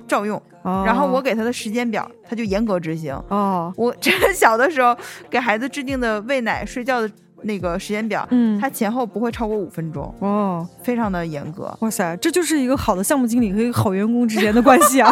[0.07, 3.13] 照用，然后我给他的时间表，他就严格执行。
[3.29, 4.95] 哦，我这小的时候
[5.29, 7.09] 给孩子制定的喂奶、睡觉的
[7.43, 10.13] 那个时间表，嗯，他前后不会超过五分钟。
[10.19, 11.75] 哦，非常的严格。
[11.81, 15.11] 哇塞，这就是一个好的项目经理和一个好员工之间的关系啊！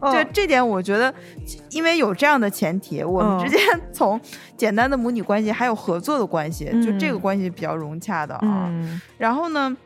[0.00, 1.12] 就这点，我觉得，
[1.70, 3.60] 因为有这样的前提，我们之间
[3.92, 4.20] 从
[4.56, 8.70] 简单的母女关系还有合作的关系，就这个关系比较融洽的啊。
[9.18, 9.76] 然后呢？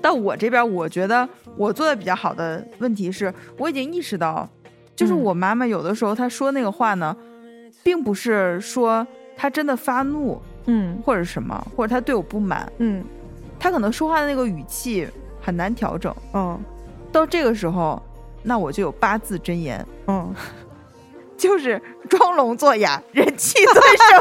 [0.00, 4.48] 到我这边，我觉得我做的比较好的问题是，我已经意识到，
[4.94, 7.16] 就是我妈妈有的时候她说那个话呢，
[7.82, 13.04] 并不是说她真的发怒，嗯，或者什么，或者她对我不满，嗯，
[13.58, 15.06] 她可能说话的那个语气
[15.40, 16.58] 很难调整，嗯，
[17.10, 18.00] 到这个时候，
[18.42, 20.32] 那我就有八字真言，嗯，
[21.38, 24.20] 就是装聋作哑，忍气最盛。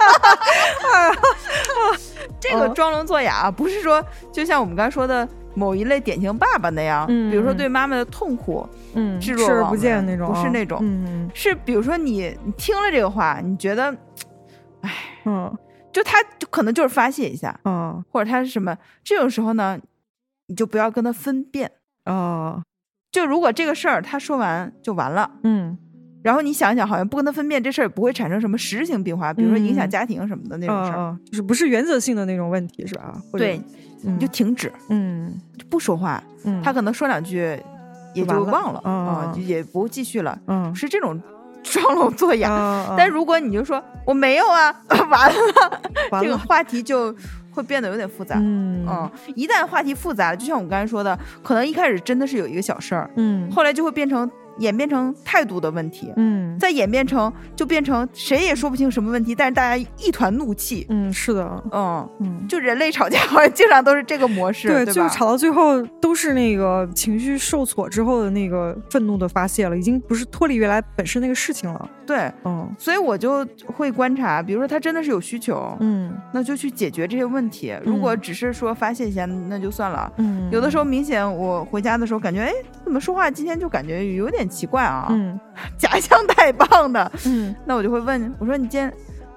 [2.40, 5.28] 这个装聋作哑，不是说就像我们刚才说的。
[5.58, 8.64] 某一类典型爸爸那样，比如说对妈妈的痛苦，
[8.94, 13.86] 嗯，视而不见那种，不是那种，嗯，是比如说你你听了这个话，你觉得，
[14.82, 14.94] 哎，
[15.26, 15.52] 嗯，
[15.92, 19.80] 就他就可能就是发泄一下，嗯，或者他是什么，这种时候呢，
[20.46, 21.72] 你就不要跟他分辨，
[22.06, 22.62] 哦，
[23.12, 25.76] 就如果这个事儿他说完就完了，嗯，
[26.28, 33.14] 然后你想想，好像不跟他分辨，这事儿不会产生什么实质性变化，比如说影响家庭什么的那种事儿，就是不是原则性的那种问题，是吧？
[33.32, 33.62] 对。
[34.02, 37.58] 你就停止，嗯，就不说话，嗯，他可能说两句，
[38.14, 41.20] 也就忘了，啊，也不继续了，嗯，是这种
[41.64, 42.86] 装聋作哑。
[42.96, 44.74] 但如果你就说我没有啊，
[45.10, 45.82] 完了，
[46.22, 47.14] 这个话题就
[47.50, 48.36] 会变得有点复杂。
[48.38, 54.30] 嗯嗯，一旦话题复杂了，就像我们刚才说的，可能一开始真的是有一个小事儿，嗯后来就会变成
[54.60, 60.86] 演变成态度的问题，嗯再演变成就变成谁也说不清什么问题，但是大家一团怒气。
[60.90, 62.48] 嗯，是的，嗯，嗯。
[62.48, 71.90] 就人类吵架好像经常都是这个模式，对，对，就是吵到最后都是那个情绪受挫之后的那个愤怒的发泄了，已经不是脱离原来本身那个事情了。
[72.06, 77.76] 对，嗯所以我就会观察，比如说他真的是有需求，嗯那就去解决这些问题。
[77.84, 80.12] 如果只是说发泄一下，那就算了。
[80.18, 82.54] 嗯，有的时候明显我回家的时候感觉，哎，
[82.84, 85.40] 怎么说话今天就感觉有点奇怪啊，嗯
[85.78, 88.94] 假象太棒的，嗯那我就会问我说你今天。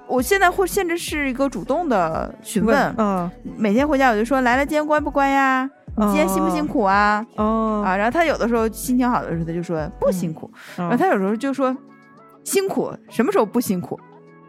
[0.07, 5.69] 我现在会甚至是一个主动的询问，嗯每天回家我就说来了，今天乖不乖呀？
[5.95, 7.25] 你今天辛不辛苦啊？
[7.37, 11.73] 哦啊，然后他有的时候心情好的时候他就说不辛苦，然后哦他有时候就说
[12.43, 13.97] 辛苦，什么时候不辛苦？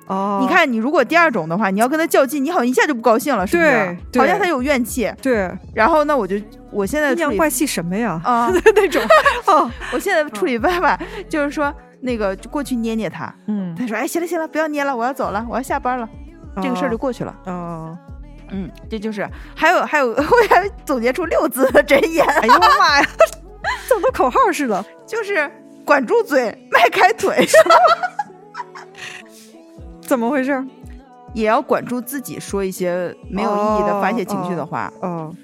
[0.08, 3.70] 哦，你看，你如果第二种的话，你要跟他较劲，你好像一下就不高兴了，是不是？
[3.70, 5.08] 对对好像他有怨气。
[5.22, 6.36] 对然后那，我就
[6.72, 8.20] 我现在的处理阴阳怪气什么呀？
[8.24, 9.02] 啊， 那种
[9.46, 16.08] 哦我现在处理办法就是说，那个就过去捏捏他，嗯，他说：“哎，行了行了，不要捏了，我要走了，我要下班了。”
[16.62, 17.34] 这个事儿就过去了。
[17.46, 17.96] 哦，
[18.50, 23.06] 嗯，这就是还有还有，我还总结出六字的真言， 哎呦我妈呀，
[23.88, 24.84] 怎么都口号似的？
[25.06, 25.50] 就是
[25.84, 27.46] 管住嘴，迈开腿，
[30.02, 30.62] 怎么回事？
[31.34, 34.92] 也要管住自己，说一些没有意义的发泄情绪的话。
[35.00, 35.34] 哦，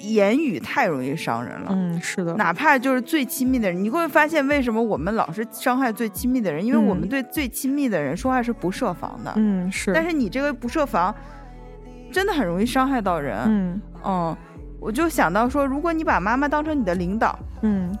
[0.00, 1.68] 言语太容易伤人了。
[1.70, 6.64] 嗯，是的，哪怕就是最亲密的人，你会发现为什么我们老是伤害最亲密的人？
[6.64, 9.32] 因为我们对最亲密的人说话是不设防的。
[9.36, 11.14] 嗯是，但是你这个不设防，
[12.10, 13.38] 真的很容易伤害到人。
[13.46, 14.36] 嗯嗯，
[14.80, 17.96] 我就想到说，如果你把妈妈当成你的领导，嗯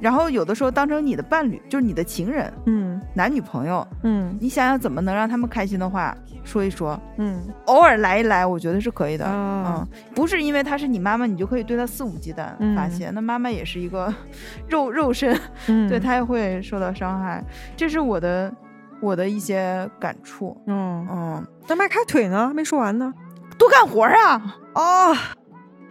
[0.00, 9.24] 然后有的时候当成你的伴侣，就是你的情人、嗯男女朋友，嗯你想想怎么能让他们开心的话说一说，嗯偶尔来一来，我觉得是可以的。
[9.24, 12.46] 啊嗯，不是因为她是你妈妈，你就可以对她肆无忌惮
[12.76, 13.10] 发泄。
[13.10, 14.12] 那妈妈也是一个
[14.68, 17.42] 肉肉身，嗯，对她也会受到伤害。
[17.76, 18.52] 这是我的
[19.00, 20.56] 我的一些感触。
[20.66, 22.52] 嗯，嗯，那迈开腿呢？
[22.54, 23.12] 没说完呢。
[23.58, 24.56] 多干活啊！
[24.74, 25.16] 哦，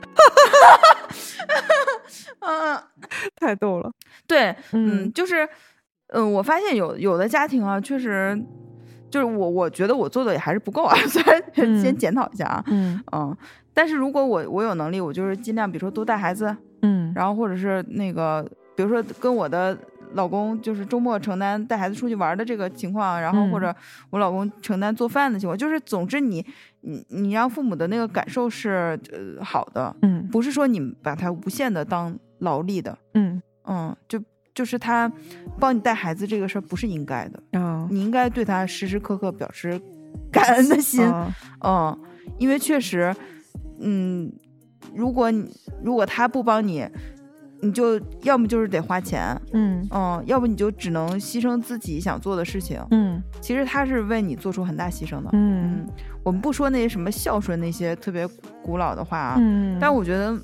[2.39, 2.79] 嗯，
[3.35, 3.91] 太逗了。
[4.27, 5.47] 对，嗯嗯，就是，
[6.07, 8.39] 嗯，我发现有有的家庭啊，确实。
[9.11, 13.37] 就是我，我觉得我做的也还是不够啊， 虽然嗯先检讨一下啊，嗯嗯，
[13.73, 18.45] 但是如果我我有能力，我就是尽量，比如说多带孩子，嗯然后或者是那个，
[18.75, 19.77] 比如说跟我的
[20.15, 23.61] 老公就是周末承担带孩子出去玩的这个情况，然后或嗯。
[23.61, 23.75] 者
[24.09, 26.45] 我老公承担做饭的情况，就是总之你
[26.81, 30.27] 你你让父母的那个感受是呃好的，嗯。
[30.29, 33.41] 不是说你把他无限的当劳力的，嗯。
[33.67, 34.21] 嗯，就
[34.53, 35.11] 就是他
[35.59, 39.81] 帮你带孩子这个事儿不是应该的，啊，你应该对他时时刻刻表示
[40.31, 41.99] 感恩的心，啊嗯，
[42.37, 43.13] 因为确实，
[43.79, 44.31] 嗯，
[44.93, 45.51] 如果你
[45.83, 46.87] 如果他不帮你，
[47.65, 52.79] 你就要么就是得花钱，嗯嗯，要不你就只能牺牲自己想做的事情。
[52.91, 55.29] 嗯其实他是为你做出很大牺牲的。
[55.33, 55.87] 嗯嗯，
[56.23, 58.27] 我们不说那些什么孝顺那些特别
[58.63, 60.39] 古老的话啊，嗯，但我觉得，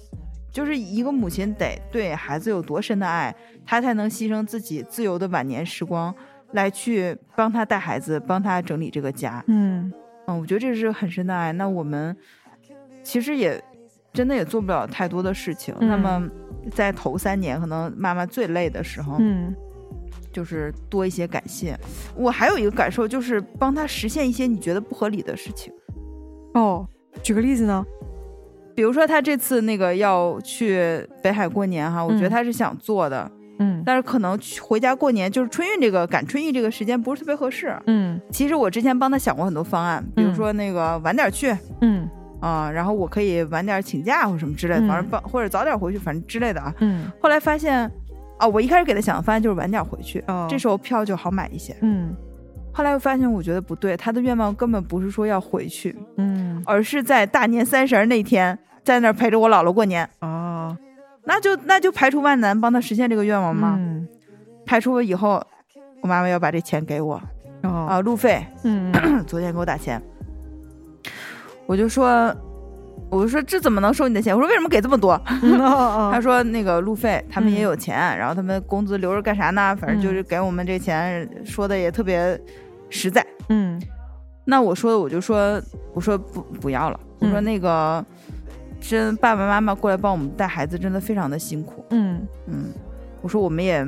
[0.51, 3.33] 就是一个母亲得对孩子有多深的爱，
[3.65, 6.13] 她才能牺牲自己自由的晚年时光，
[6.51, 9.43] 来去帮他带孩子，帮他整理这个家。
[9.47, 9.91] 嗯
[10.27, 11.51] 嗯，我觉得这是很深的爱。
[11.53, 12.15] 那我们
[13.03, 13.61] 其实也
[14.13, 15.73] 真的也做不了太多的事情。
[15.79, 16.27] 那么
[16.71, 19.53] 在头三年，可能妈妈最累的时候，嗯
[20.31, 21.77] 就是多一些感谢。
[22.15, 25.73] 我还有一个感受，就是帮他实现一些你觉得不合理的事情。
[26.53, 26.87] 哦，
[27.21, 27.85] 举个例子呢？
[28.73, 33.29] 比如说他这次那个要去北海过年哈，我觉得嗯他是想做的，
[33.59, 37.77] 嗯但是可能回家过年就是春运这个赶春运这个时间不是特别合适。
[37.87, 42.09] 嗯其实我之前帮他想过很多方案，比如嗯说那个晚点去，嗯
[42.41, 46.73] 啊、然后我可以晚点请假或什么之类的，反正嗯帮或者早点回去，反正之类的啊。
[46.79, 47.89] 嗯后来发现，
[48.37, 51.75] 啊，我一开始给他想的方案就是晚点回去，哦这时候票就好买一些。
[51.81, 52.13] 嗯
[52.73, 60.09] 后来又发现，我觉得不对，他的愿望根本不是说要回去，嗯而是在大年三十那天在那儿陪着我姥姥过年。
[60.19, 60.75] 哦
[61.25, 63.75] 那就那就排除万难帮他实现这个愿望嘛。
[63.77, 64.07] 嗯
[64.65, 65.45] 排除了以后，
[66.01, 67.21] 我妈妈要把这钱给我
[67.63, 68.91] 哦啊，路费，嗯
[69.27, 70.01] 昨天给我打钱，
[71.71, 72.35] 我就说。
[73.09, 74.33] 我就说这怎么能收你的钱？
[74.33, 75.21] 我说为什么给这么多？
[75.25, 79.75] 他他说那个路费他们也嗯有钱，然后他们工资留着干啥呢？
[79.75, 82.39] 反正就是给我们这钱，说的也特别
[82.89, 83.25] 实在。
[83.49, 83.81] 嗯
[84.45, 85.61] 那我说的我就说
[85.93, 88.05] 我说不不要了，我说嗯那个
[88.79, 92.65] 真爸爸妈妈过来帮我们带孩子真的非常的辛苦，嗯嗯，
[93.21, 93.85] 我说我们也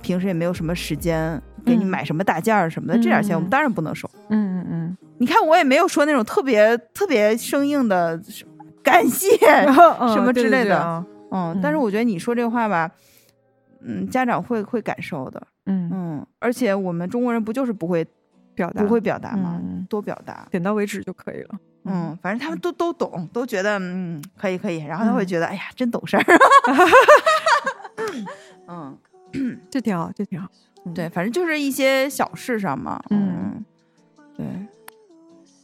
[0.00, 4.08] 平时也没有什么时间给你嗯买什么大件儿什么的，这点钱我们嗯当然不能收。
[4.30, 8.20] 嗯嗯嗯你看我也没有说那种特别特别生硬的
[8.82, 9.28] 感谢
[10.14, 12.90] 什么之类的，嗯，但是我觉得你说这话吧，
[13.80, 18.06] 嗯，家长会会感受的，嗯嗯，而且我们中国人不就是不会
[18.54, 19.60] 表达不会表达吗？
[19.88, 21.50] 多表达，点到为止就可以了。
[21.88, 26.24] 嗯，反正他们都都懂，都觉得嗯可以可以，然后他会觉得哎呀真懂事儿。
[28.68, 28.98] 嗯，
[29.70, 30.48] 这挺好，这挺好。
[30.94, 33.00] 对，反正就是一些小事上嘛。
[33.10, 33.64] 嗯，
[34.36, 34.44] 对，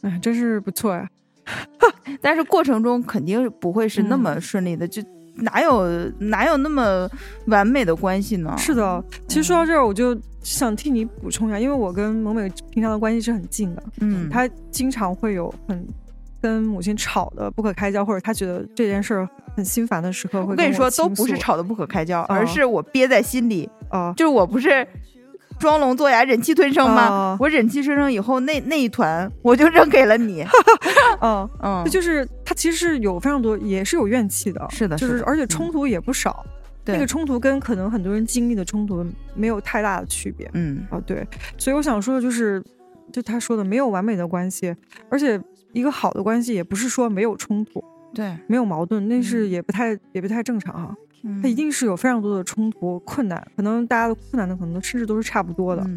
[0.03, 1.09] 哎，真是不错呀。
[2.21, 5.01] 但是过程中肯定不会是那么顺利的，就
[5.35, 5.87] 哪有
[6.19, 7.09] 哪有那么
[7.47, 8.55] 完美的关系呢？
[8.57, 13.83] 是的，其实说到这儿，我就想替你补充一下，因为我跟萌美平常的关系是很近的。
[14.01, 15.85] 嗯，她经常会有很。
[16.41, 23.69] 跟母亲吵的不可开交，或者他觉得这件事儿很心烦的时刻，我跟你说，都不是吵的不可开交，而是我憋在心里。
[23.87, 24.85] 啊，就是我不是
[25.63, 27.37] 装聋作哑、忍气吞声吗？
[27.39, 30.45] 我忍气吞声以后，那那一团我就扔给了你。
[31.21, 34.67] 嗯 嗯，就是他其实是有非常多，也是有怨气的。
[34.69, 36.45] 是的，就是而且冲突也不少。
[36.85, 40.49] 那个冲突跟可能很多人经历的冲突没有太大的区别。
[40.53, 41.25] 嗯啊，对。
[41.57, 42.61] 所以我想说的就是，
[43.13, 44.75] 就他说的，没有完美的关系，
[45.09, 45.39] 而且。
[45.73, 47.83] 一个好的关系也不是说没有冲突，
[48.13, 50.95] 对，没有矛盾，那是也不太也不太正常哈。
[51.41, 55.87] 它一定是有非常多的冲突、困难，可能大家的困难呢可能甚至都是差不多的。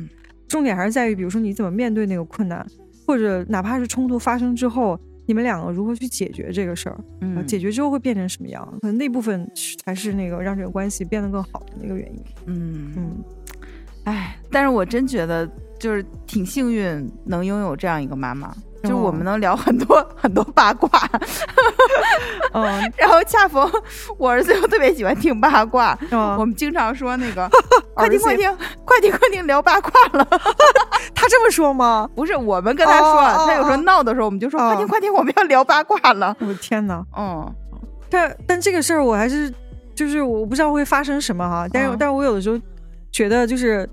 [0.46, 2.64] 重点还是在于，比如说你怎么面对那个困难，
[3.04, 8.64] 或者哪怕是冲突发生之后，你们两个如何去解决这个事儿，嗯，解决之后会变成什么样？
[8.80, 9.50] 可能那部分
[9.82, 12.22] 才是那个让这个关系变得更好的那个原因。
[12.46, 13.24] 嗯嗯，
[14.04, 15.44] 哎，但是我真觉得
[15.80, 18.54] 就是挺幸运，能拥有这样一个妈妈。
[18.82, 20.88] 就我们能聊很多很多八卦，
[22.52, 23.68] 嗯，然后恰逢
[24.18, 25.98] 我儿子又特别喜欢听八卦，
[26.38, 27.48] 我们经常说那个
[27.94, 30.26] 快听快听快听快听聊八卦了，
[31.14, 32.08] 他这么说吗？
[32.14, 36.36] 不是，我们跟他说，他有时候闹的时候，我们就说快听快听，我们要聊八卦了。
[36.40, 37.54] 我的天哪，嗯，
[38.10, 39.52] 但但这个事儿我还是
[39.94, 42.58] 就是我不知道会发生什么哈，但是但是我有的时候
[43.10, 43.88] 觉得就是。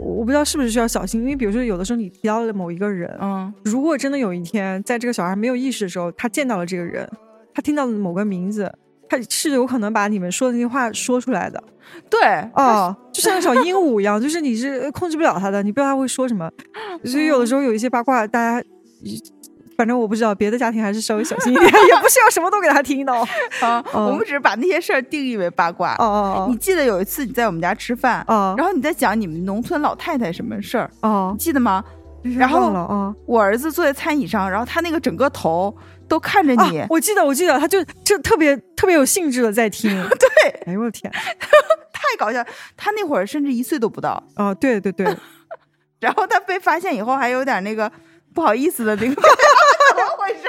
[0.00, 7.08] 我不知道是不是需要小心，因为比如说有的时候你提到了某一个人，嗯，如果真的有一天在这个小孩没有意识的时候，他见到了这个人，
[7.54, 8.72] 他听到了某个名字，
[9.08, 11.62] 他是有可能把你们说的那些话说出来的。
[12.08, 12.20] 对，
[12.54, 16.50] 哦，就像小鹦鹉一样， 就是你是控制不了他的，你不知道他会说什么，
[17.04, 18.66] 所以有的时候有一些八卦，大家。
[19.80, 23.26] 反正我不知道，别的家庭还是稍微小心一点，也不需要什么都给他听到。
[23.62, 25.94] 啊，我们只是把那些事儿定义为八卦。
[25.94, 30.90] 哦哦你记得有一次你在我们家吃饭，然后你在讲你们农村老太太什么事儿？
[31.00, 31.82] 哦，记得吗？
[32.36, 35.74] 然后我儿子坐在餐椅上，然后他那个整个头
[36.06, 36.84] 都看着你。
[36.90, 39.90] 我记得，我记得，他就就特别特别有兴致的在听。
[40.20, 41.10] 对，哎呦我天，
[41.90, 42.44] 太搞笑！
[42.76, 44.22] 他那会儿甚至一岁都不到。
[44.36, 45.16] 哦，对对对。
[46.00, 47.90] 然后他被发现以后，还有点那个。
[48.32, 49.22] 不好意思的那个，怎
[50.04, 50.48] 么回事？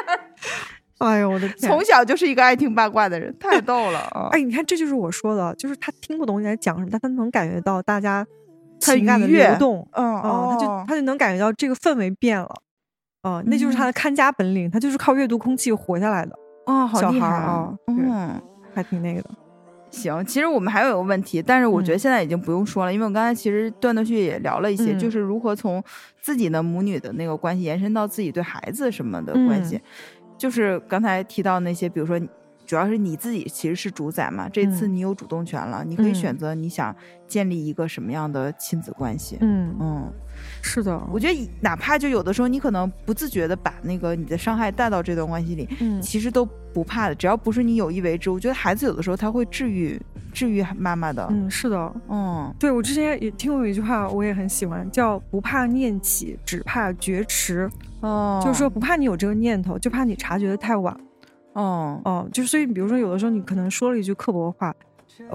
[0.99, 1.69] 哎呦我的天！
[1.71, 4.29] 从小就是一个爱听八卦的人，太逗了 啊！
[4.31, 8.23] 哎，你看，这就是我说的，就是他听不懂你在讲什么，但他能感觉到大家
[8.79, 12.61] 情感的流动，嗯嗯，他就他就能感觉到这个氛围变了，
[13.23, 16.37] 嗯，那就是他的看家本领，他就是靠阅读空气活下来的
[16.67, 17.73] 啊，好厉害啊！
[17.87, 18.39] 嗯，
[18.75, 19.29] 还挺那个的。
[19.91, 25.83] 行，其实我们还有一个问题，但是我觉得现在已经不用说了，因为我刚才其实断断续续也聊了一些，就是如何从
[26.21, 29.79] 自己的母女的那个关系延伸到自己对孩子什么的关系，
[30.37, 32.19] 就是刚才提到那些，比如说
[32.65, 36.95] 主要是你自己其实是主宰嘛，这次你有主动权了，你可以选择你想
[37.27, 39.75] 建立一个什么样的亲子关系，嗯。
[39.79, 40.13] 嗯。
[40.61, 48.29] 是的，我觉得哪怕就有的时候，你可能不自觉的把那个你的伤害带到这段关系里，嗯，其实都不怕的，只要不是你有意为之。
[48.29, 49.99] 我觉得孩子有的时候他会治愈
[50.33, 51.27] 治愈妈妈的。
[51.29, 57.69] 嗯，是的，嗯，对我之前也听过一句话，我也很喜欢，叫“不怕念起，只怕觉迟”。
[58.01, 60.95] 哦，就是说不怕你有这个念头，就怕你察觉的太晚。
[61.53, 64.73] 哦哦，就所以比如说有的时候你可能说了一句刻薄的话，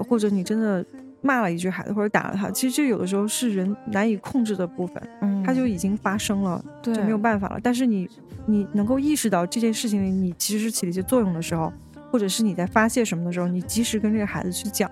[0.07, 0.85] 或者你真的。
[1.21, 7.59] 骂了一句孩子或者打了他，其实这有的时候是人难以控制的部分，嗯，他就已经发生了，就没有办法了。
[7.61, 8.07] 但是你
[8.45, 11.71] 你能够意识到这件事情里你其实起了一些作用的时候，
[12.11, 14.89] 或者是你在发泄什么的时候，你及时跟这个孩子去讲，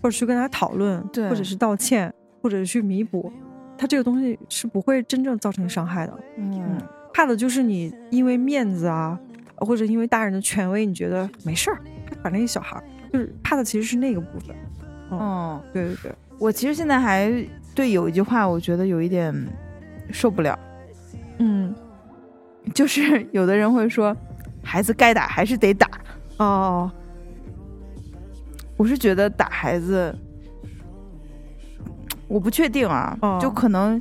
[0.00, 3.32] 或者去跟他讨论，对，或者是道歉，或者是去弥补，
[3.76, 6.18] 他这个东西是不会真正造成伤害的。
[6.38, 6.80] 嗯，
[7.12, 9.18] 怕的就是你因为面子啊，
[9.56, 11.78] 或者因为大人的权威，你觉得没事儿，
[12.22, 14.54] 反正一小孩儿，就是怕的其实是那个部分。
[15.10, 17.30] 嗯，对对对，我其实现在还
[17.74, 19.34] 对有一句话，我觉得有一点
[20.10, 20.58] 受不了。
[21.38, 21.74] 嗯，
[22.74, 24.16] 就是 有的人会说，
[24.62, 25.88] 孩子该打还是得打。
[26.38, 26.90] 哦，
[28.76, 30.14] 我是觉得打孩子，
[32.28, 34.00] 我不确定啊，就可能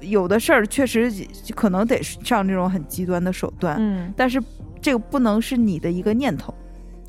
[0.00, 1.10] 有的事儿确实
[1.54, 4.42] 可能得上这种很极端的手段，嗯，但是
[4.80, 6.54] 这个不能是你的一个念头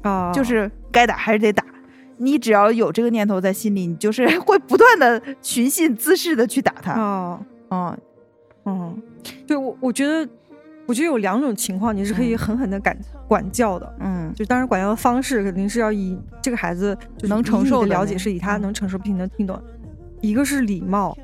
[0.04, 1.64] 啊，就是该打还是得打。
[2.18, 6.94] 你只要有这个念头在心里，你就是 会不断的寻衅滋事的去打他。
[6.94, 7.40] 啊，
[7.70, 7.98] 嗯，
[8.66, 9.02] 嗯，
[9.46, 10.28] 对我我觉得，
[10.86, 13.96] 我觉得有两种情况，你是可以狠狠的管管教的。
[14.00, 19.62] 嗯，就当然管教的方式肯定是要以这个孩子就能承受的了解，是以他能承受并能听懂。
[20.22, 21.16] 一个是礼貌，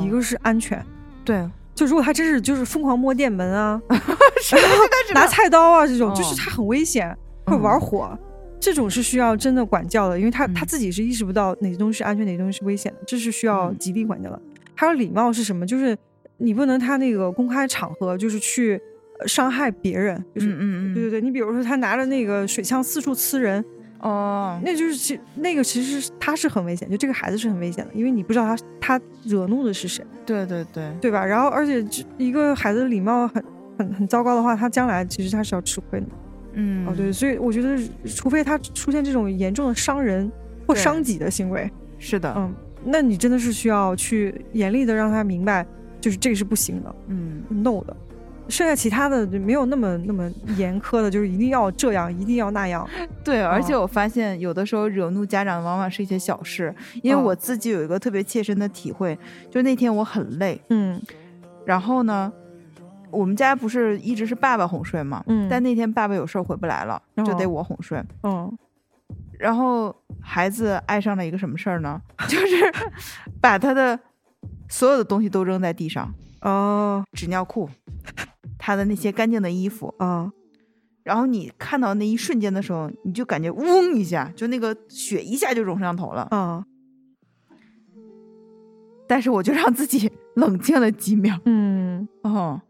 [0.00, 0.84] 一个是安全。
[1.24, 3.80] 对，就如果他真是就是疯狂摸电门啊，
[4.42, 4.54] 是
[5.14, 7.16] 拿菜刀啊这种，就是他很危险，
[7.46, 8.16] 会玩火。
[8.64, 14.40] 这种是需要真的管教的，因为他他自己是意识不到哪些东西是安全，哪些东西是危险的，这是需要极力管教的。
[14.74, 15.66] 还有礼貌是什么？
[15.66, 15.94] 就是
[16.38, 18.80] 你不能他那个公开场合就是去
[19.26, 20.56] 伤害别人，就是嗯
[20.92, 23.62] 嗯对对对，你比如说他拿着那个水枪四处呲人，
[24.00, 31.22] 哦，那就是其那个其实是他是很危险，就这个孩子是很危险的，因为你不知道他他惹怒的是谁，对对对，对吧？
[31.22, 31.84] 然后而且
[32.16, 33.44] 一个孩子的礼貌很
[33.78, 36.06] 很很糟糕的话，他将来其实他是要吃亏的。
[36.54, 40.30] 嗯，哦对，所以我觉得，除非他出现这种严重的伤人
[40.66, 42.54] 或伤己的行为，是的，嗯，
[42.84, 45.66] 那你真的是需要去严厉的让他明白，
[46.00, 47.96] 就是这个是不行的，嗯，no 的。
[48.46, 52.86] 剩下其他的就没有那么那么严苛的，就是一定要这样，一定要那样。
[53.24, 59.18] 对，而且我发现有的时候惹怒家长往往是一些小事，因为我自己有一个特别切身的体会，
[59.50, 61.00] 就那天我很累，嗯，
[61.64, 62.32] 然后呢。
[63.14, 68.58] 我们家不是一直是爸爸哄睡嘛，嗯，但那天爸爸有事儿回不来了，就得我哄睡，嗯，
[69.38, 72.00] 然后孩子爱上了一个什么事儿呢？
[72.28, 72.72] 就是
[73.40, 73.98] 把他的
[74.68, 76.12] 所有的东西都扔在地上，
[76.42, 77.68] 哦，纸尿裤，
[78.58, 79.94] 他的那些干净的衣服。
[79.98, 80.32] 啊，
[81.02, 86.22] 然后你看到那一瞬间的时候，你就感觉嗡一下，就那个血一下就涌上头了。
[86.30, 86.64] 啊，
[89.06, 92.60] 但是我就让自己冷静了几秒，嗯，哦。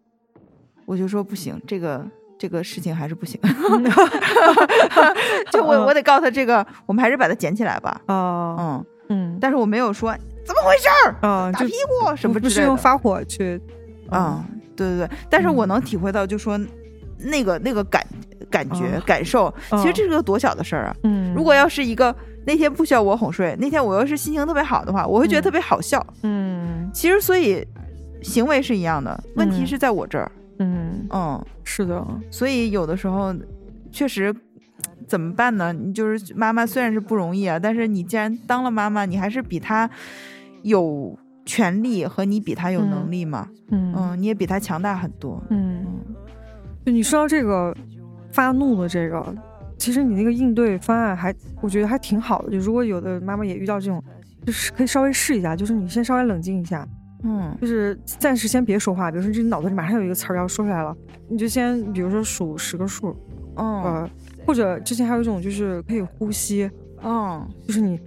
[0.86, 2.04] 我就说不行，这个
[2.38, 3.40] 这个事情还是不行。
[5.50, 8.00] 就我我得告诉他这个，我们还是把它捡起来吧。
[8.06, 13.60] 啊，嗯嗯，但是我没有说怎么回事儿啊，打屁股什么不是用发火去
[14.10, 14.44] 啊？
[14.76, 16.58] 对对对，但是我能体会到，就说
[17.18, 18.04] 那个那个感
[18.50, 20.96] 感觉感受，其实这是个多小的事儿啊。
[21.04, 22.14] 嗯，如果要是一个
[22.46, 26.04] 那天不需要我哄睡，那天我要是心情特别好的话，我会觉得特别好笑。
[26.22, 27.66] 嗯，其实所以
[28.22, 30.30] 行为是一样的，问题是在我这儿。
[30.34, 33.34] 嗯嗯，是的，所以有的时候
[33.90, 34.34] 确实
[35.06, 35.72] 怎么办呢？
[35.72, 39.88] 你就是妈妈，虽然是不容易啊，但是你既然当了妈妈，你还是比她
[40.62, 43.48] 有权利和你比她有能力嘛。
[43.70, 45.42] 嗯嗯，你也比她强大很多。
[45.50, 45.84] 嗯，
[46.84, 47.76] 就你说到这个
[48.32, 49.34] 发怒的这个，
[49.76, 52.50] 其实你那个应对方案还我觉得还挺好的。
[52.52, 54.02] 就如果有的妈妈也遇到这种，
[54.46, 56.86] 就是可以稍微试一下，就是你先稍微冷静一下。
[57.24, 60.94] 嗯，就是暂时先别说话，比如说你脑子里马上有一个词儿要说出来了，
[61.28, 63.16] 你就先比如说数十个数，
[63.56, 64.10] 嗯，呃，
[64.46, 66.70] 或者之前还有一种就是可以呼吸，
[67.02, 67.98] 嗯，就是你，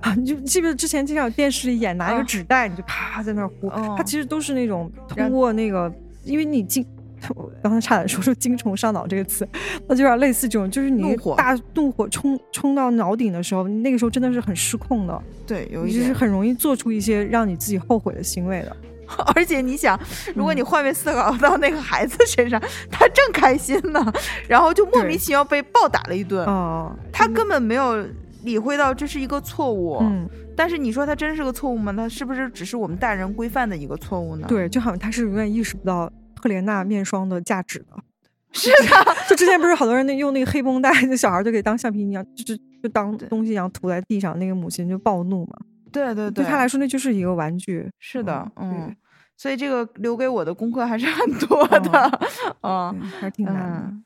[0.00, 5.92] 啊 你就记不记得之前经常电视里演拿一个纸袋，你就啪在那儿呼，它其实都是那种通过那个，
[6.24, 6.86] 因为你进。
[7.34, 9.46] 我刚才差点说出“精虫上脑”这个词，
[9.88, 18.76] 那就有点类似这种，就是你大怒火冲冲到脑顶的时候，那个时候真的是很失控的，对，有一就是很容易做出一些让你自己后悔的行为的。
[19.34, 19.98] 而且你想，
[20.34, 22.58] 如果你换位思考到那个孩子身上，
[22.90, 24.12] 他正开心呢，
[24.48, 28.06] 然后就莫名其妙被暴打了一顿，哦，他根本没有
[28.44, 29.98] 理会到这是一个错误。
[30.00, 30.26] 嗯，
[30.56, 31.92] 但是你说他真是个错误吗？
[31.92, 34.46] 他是不是只是我们大人规范的一个错误呢？
[34.48, 36.10] 对，就好像他是永远意识不到。
[36.42, 37.96] 赫莲娜面霜的价值的，
[38.52, 45.58] 是的，就之前不是好多人那用那个黑绷带，那小孩就给当橡皮一样，就就就当东西一样涂在地上，那个母亲就暴怒嘛。
[45.92, 47.88] 对对对，对他来说那就是一个玩具。
[47.98, 48.94] 是的，嗯，
[49.36, 52.20] 所以这个留给我的功课还是很多的，
[52.62, 54.02] 嗯，还是挺难。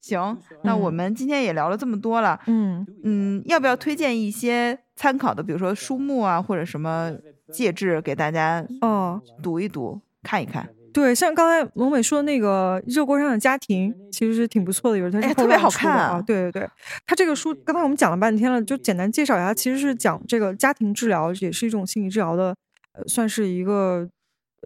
[0.00, 7.12] 行，那我们今天也聊了这么多了，嗯嗯，要不要推荐一些参考的，比如说书目啊，或者什么
[7.52, 10.68] 介质给大家哦读一读，看一看。
[10.92, 16.20] 对，像刚才龙美说的那个《热锅上的家庭》，其实是挺不错的，有它是特别好看啊。
[16.20, 16.70] 对对对，
[17.06, 22.54] 它这个书刚才我们讲了半天了，就简单介绍一下，其实是讲这个家庭治疗，也是一种心理治疗的，
[22.92, 24.08] 呃，算是一个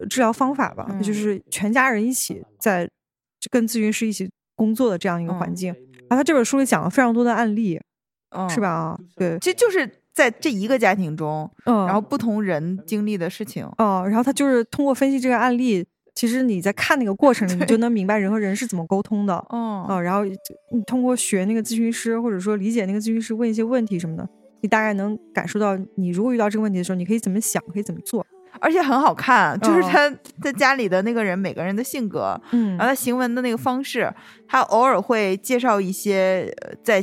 [0.09, 2.89] 治疗方法吧，嗯、就是全家人一起在
[3.49, 5.71] 跟咨询师一起工作的这样一个环境。
[5.71, 5.77] 嗯、
[6.09, 7.79] 然后他这本书里讲了非常多的案例，
[8.35, 8.69] 嗯、是吧？
[8.69, 9.89] 啊，对，其实就是。
[10.17, 15.85] 在这一个家庭中，嗯，然后不同人经历的事情，哦、嗯，然后他就是通过分析这个案例，
[16.17, 24.27] 其实你在看那个过程 里，你就能明白人和人是怎么沟通的，哦，啊，然后你通过学那个咨询师，或者说理解那个咨询师问一些问题什么的，
[24.61, 28.25] 你大概能感受到，你如果遇到这个问题的时候，你可以怎么想，可以怎么做。
[28.59, 30.11] 而且很好看，就是他
[30.41, 34.11] 在家里的那个人每个人的性格，嗯，然后他行文的那个方式，
[34.47, 36.51] 他偶尔会介绍一些
[36.83, 36.99] 在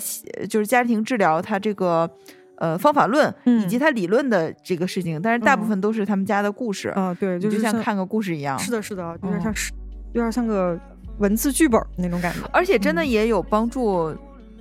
[0.51, 2.11] 就是家庭治疗他这个
[2.65, 9.73] 呃方法论以及他理论的这个事情，但是大部分都是他们家的故事啊，对，就像看个故事一样，是的，是的，有点像是
[10.15, 10.79] 有点像个
[11.19, 14.15] 文字剧本那种感觉，而且真的也有帮助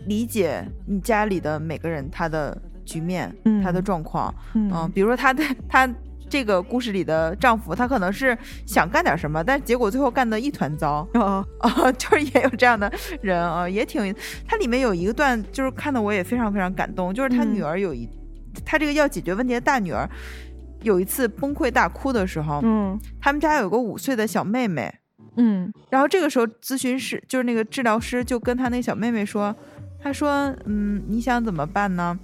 [0.05, 5.89] 理解你家里的每个人他的局面，他的状况，嗯，比如说他的他。
[6.33, 8.35] 这个故事里的丈夫，他可能是
[8.65, 11.69] 想干点什么，但结果最后干得一团糟啊啊！
[11.93, 12.91] 就是也有这样的
[13.21, 14.11] 人啊，也挺。
[14.47, 18.09] 他里面有一个段，就是看的我也非常非常感动，就是他女儿有一，
[18.65, 20.09] 他这个要解决问题的大女儿
[20.81, 24.91] 有一次崩溃大哭的时候，嗯，他们家有个五岁的小妹妹，
[25.37, 29.55] 嗯，然后这个时候咨询师就是那个治疗师就跟他那个小妹妹说，
[30.01, 32.17] 他说，嗯，你想怎么办呢？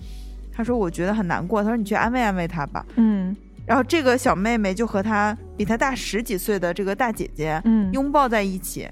[0.52, 3.38] 他说我觉得很难过，他说你去安慰安慰她吧，嗯。
[3.70, 8.90] 然后这个小妹妹就和她比她大十几岁的这个大姐姐，嗯，拥抱在一起。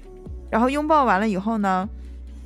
[0.48, 1.88] 然后拥抱完了以后呢，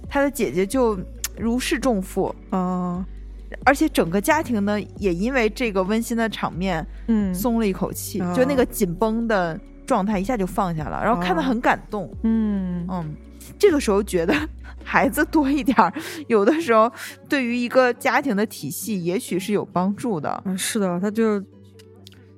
[0.08, 0.98] 她的姐姐就
[1.36, 3.04] 如释重负哦，
[3.66, 12.10] 而且整个家庭呢也因为这个温馨的场面，嗯，松了一口气，就那个紧绷的状态一下就放下了，然后看得很感动。
[12.22, 13.14] 嗯嗯，
[13.58, 14.34] 这个时候觉得
[14.82, 15.92] 孩子多一点儿，
[16.28, 16.90] 有的时候
[17.28, 20.42] 对于一个家庭的体系也许是有帮助的。
[20.46, 21.44] 嗯，是的，他就。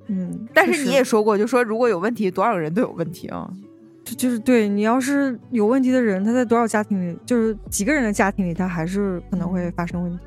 [0.07, 3.49] 嗯，但是你也说过，就说如果有问题，多少个人都有问题啊？
[4.03, 10.19] 就就是对你要是有问题的人，他在多少家庭里，就是几个人的家庭里，他还是可能会发生问题。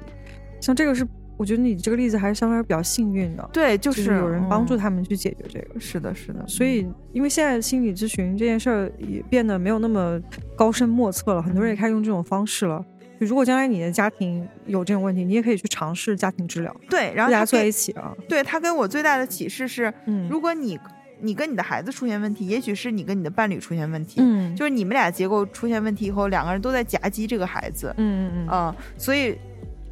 [0.61, 1.07] 像这个是，
[1.37, 3.49] 我觉得你这个例子还是相对比较幸运的。
[3.53, 5.79] 对，就是有人帮助他们去解决这个。
[5.79, 6.45] 是的，是的。
[6.49, 10.21] 所以，因为现在心理咨询这件事儿也变得没有那么
[10.57, 12.85] 高深莫测了，很多人也开始用这种方式了。
[13.19, 16.75] 如果将来你的家庭有这种问题，你也可以去尝试家庭治疗。
[16.89, 18.15] 对，然后大家坐在一起啊。
[18.29, 20.79] 对他跟我最大的启示是，嗯，如果你
[21.21, 29.37] 你跟你的孩子出现问题，也许是你跟你的伴侣出现问题，嗯，就是你们俩结构出现问题以后，两个人都在夹击这个孩子，嗯嗯嗯，所以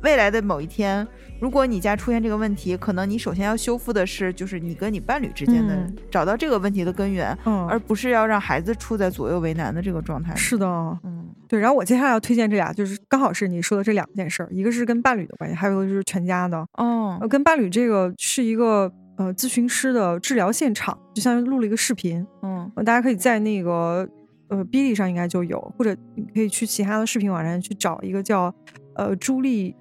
[0.02, 1.06] 未来的某一天。
[1.38, 5.76] 如果你家出现这个问题，可能你首先要修复的是，就是你跟你伴侣之间的，
[6.10, 10.34] 找到这个问题的根源，嗯，而不是要让孩子处在左右为难的这个状态。
[10.34, 10.66] 是的，
[11.04, 11.58] 嗯，对。
[11.58, 16.66] 然后我接下来要推荐这俩，就是刚好是你说的这两件事儿，一个是跟伴侣的关系，还有一个就是全家的。
[16.74, 24.08] 哦，跟伴侣这个是一个呃咨询师的治疗现场，就像录了一个视频，嗯，大家可以在那个
[24.48, 28.54] 呃 B 哩上应该就有，或者你可以去其他的视频网站去找一个叫
[28.94, 29.74] 呃朱莉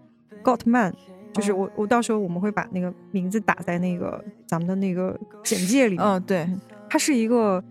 [0.44, 0.94] Gottman。
[1.34, 5.98] 就是我，我到时候我们会把那个名字打在那个咱们的那个简介里。
[6.00, 6.48] 嗯，对，
[6.90, 7.62] 她是一个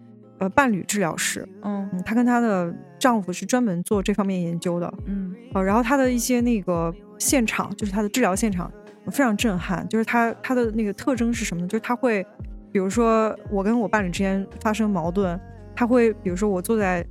[0.44, 1.48] 呃伴侣治疗师。
[1.62, 4.92] 嗯，她跟她的丈夫是专门做这方面研究的。
[5.06, 8.70] 嗯，呃，然后她的一些那个现场，就是她的治疗现场
[9.06, 9.86] 非常震撼。
[9.88, 11.68] 就是她她的那个特征是什么呢？
[11.68, 12.22] 就是她会，
[12.70, 15.40] 比如说我跟我伴侣之间发生矛盾，
[15.74, 17.04] 她会比如说我坐在，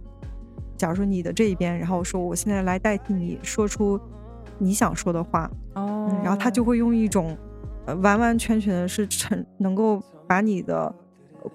[0.77, 3.99] 假如说你的这一边，然后说我现在来代替你说出。
[4.59, 7.35] 你想说的话哦，然后她就会用一种，
[7.85, 10.93] 呃，完完全全的是成能够把你的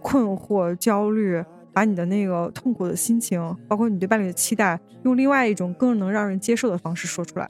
[0.03, 1.43] 困惑、焦虑，
[1.79, 7.49] 把你的那个痛苦的心情，包括你对伴侣的期待，用另外一种更能让人接受的方式说出来。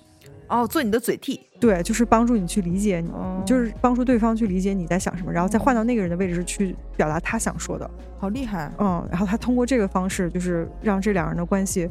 [0.48, 3.10] 哦，做你的嘴替，对，就是帮助你去理解你，
[3.46, 7.90] 就是帮助对方去理解你在想什么，然后再换到那个人的位置去表达他想说的。
[8.18, 11.88] 好厉害，嗯，然后他通过这个方式，就是让这两人的关系。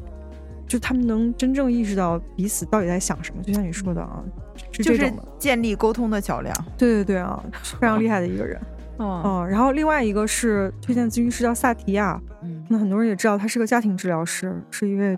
[0.68, 4.24] 就他们能真正意识到彼此到底在想什么，就像你说的啊，
[4.72, 6.54] 是这种建立沟通的桥梁。
[6.78, 7.44] 对对对啊，
[7.80, 8.62] 非常厉害的一个人。
[9.00, 15.18] 嗯，然后另外一个是推荐咨询师叫萨提亚，嗯，那很多人也知道她是个家庭治疗师，是一位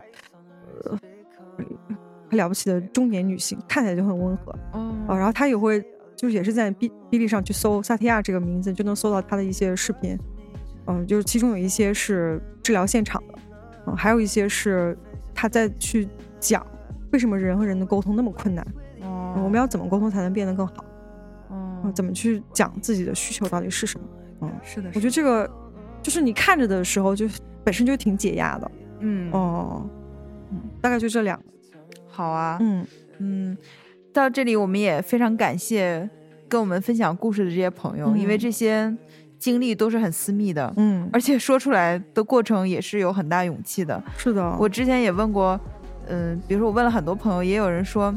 [0.84, 0.98] 呃
[2.30, 4.54] 很了不起的中年女性，看起来就很温和。
[4.74, 5.82] 哦，然后她也会
[6.16, 10.18] 就是也是在哔哔哩上去搜萨提亚这个名字，就能搜到她的一些视频。
[10.88, 13.40] 嗯，就是其中有一些是治疗现场的，
[13.86, 14.98] 嗯，还有一些是。
[15.42, 16.06] 他在去
[16.38, 16.66] 讲
[17.14, 18.68] 为什么人和人的沟通那么困难，
[19.04, 20.84] 哦，我们要怎么沟通才能变得更好？
[21.84, 24.06] 哦，怎么去讲自己的需求到底是什么？
[24.42, 25.50] 嗯，是的，我觉得这个
[26.02, 27.28] 就是你看着的时候就
[27.64, 28.72] 本身就挺解压的。
[29.00, 29.90] 嗯，哦，
[30.52, 31.44] 嗯，大概就这两个。
[32.08, 32.86] 好啊，嗯
[33.20, 33.58] 嗯，
[34.14, 36.10] 到这里我们也非常感谢
[36.48, 38.96] 跟我们分享故事的这些朋友，因为这些。
[39.40, 44.04] 经历都是很私密的，嗯，而且说出来的过程也是有很大勇气的。
[44.18, 45.58] 是的，我之前也问过，
[46.10, 48.14] 嗯，比如说我问了很多朋友，也有人说，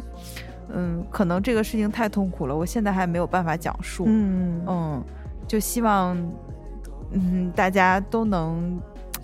[0.75, 4.05] 嗯，可能这个事情太痛苦了，我现在还没有办法讲述。
[4.07, 5.05] 嗯嗯，
[5.47, 6.17] 就希望，
[7.13, 8.81] 嗯，大家都能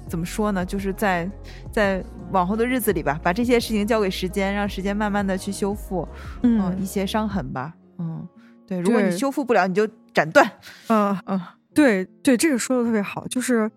[0.07, 0.65] 怎么说呢？
[0.65, 1.31] 就是在
[1.73, 6.07] 在往后的日子里吧，把这些事情交给时间，让时间慢慢的去修复，
[6.43, 7.75] 嗯，一些伤痕吧。
[7.99, 8.27] 嗯，
[8.67, 10.51] 对，如果你修复不了，你就斩断。
[10.89, 11.41] 嗯嗯。
[11.75, 13.71] 对对，这个说的特别好，就是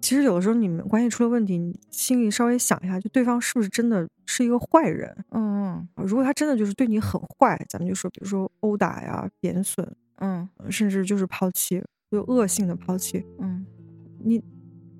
[0.00, 5.14] 其实有的时候你们关系出了问题，你心里稍微想一下，就对方是不是真的是一个坏人？
[5.30, 13.66] 嗯嗯，如果他真的就是对你很坏，咱们就说，比如说殴打呀、贬损，嗯，甚至就是抛弃，就恶性的抛弃，嗯，
[14.24, 14.42] 你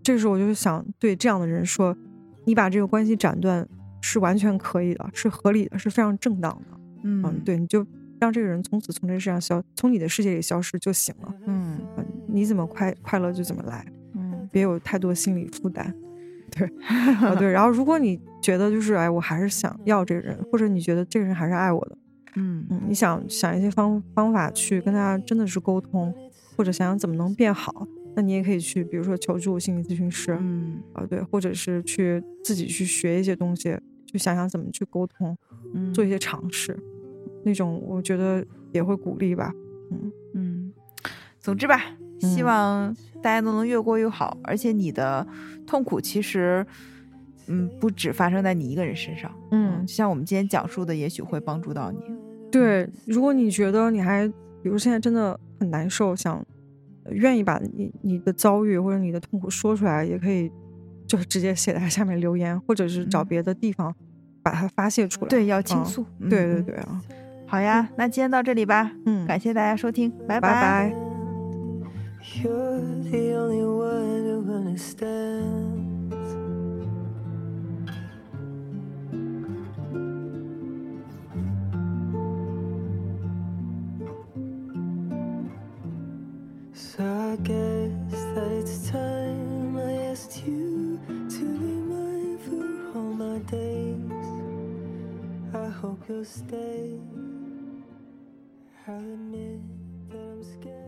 [0.03, 1.97] 这个时候我就想对这样的人说，
[2.45, 3.67] 你把这个关系斩断
[4.03, 6.79] 是完全可以的，是合理的，是非常正当的。
[7.05, 7.87] 嗯，对，你就
[8.21, 11.35] 让这个人从此从这世上消，从你的世界里消失就行了。
[11.47, 11.79] 嗯，
[12.27, 13.93] 你怎么快快乐就怎么来，嗯，
[14.51, 15.95] 别有太多心理负担。
[16.51, 16.67] 对，
[17.21, 17.51] 啊对。
[17.51, 21.99] 然后如果你觉得就是哎，我还是想要这个人，或者你觉得这个人还是爱我的，
[22.37, 26.15] 嗯嗯，你想想一些方方法去跟他真的是沟通，
[26.57, 35.37] 或者想想怎么能变好，那你也可以去，比如说求助心理咨询师，嗯啊对，或者是去自己去学一些东西，去想想怎么去沟通，
[35.75, 36.79] 嗯，做一些尝试。
[37.45, 39.53] 那种我觉得也会鼓励吧，
[39.91, 40.73] 嗯嗯，
[41.39, 41.81] 总之吧，
[42.21, 44.37] 希望大家都能越过越好。
[44.43, 45.27] 而且你的
[45.67, 46.67] 痛苦其实，
[47.47, 51.99] 嗯，不只发生在你一个人身上，嗯，就像我们今天讲述的，也许会帮助到你。
[52.51, 54.27] 对，如果你觉得你还，
[54.63, 56.45] 比如现在真的很难受，想
[57.11, 60.51] 愿意把你你的遭遇或者你的痛苦说出来，也可以
[61.07, 63.95] 就是直接写在下面留言，或者是找别的地方
[64.43, 65.29] 把它发泄出来。
[65.29, 66.05] 对，要倾诉。
[66.29, 67.01] 对对对啊。
[67.47, 68.93] 好呀，那今天到这里吧。
[69.07, 71.08] 嗯，感谢大家收听，拜拜。
[72.35, 76.15] You're the only one who understands.
[86.75, 93.39] So I guess that it's time I asked you to be mine for all my
[93.39, 94.13] days.
[95.55, 97.01] I hope you'll stay.
[98.87, 99.61] I'll admit
[100.11, 100.88] that I'm scared.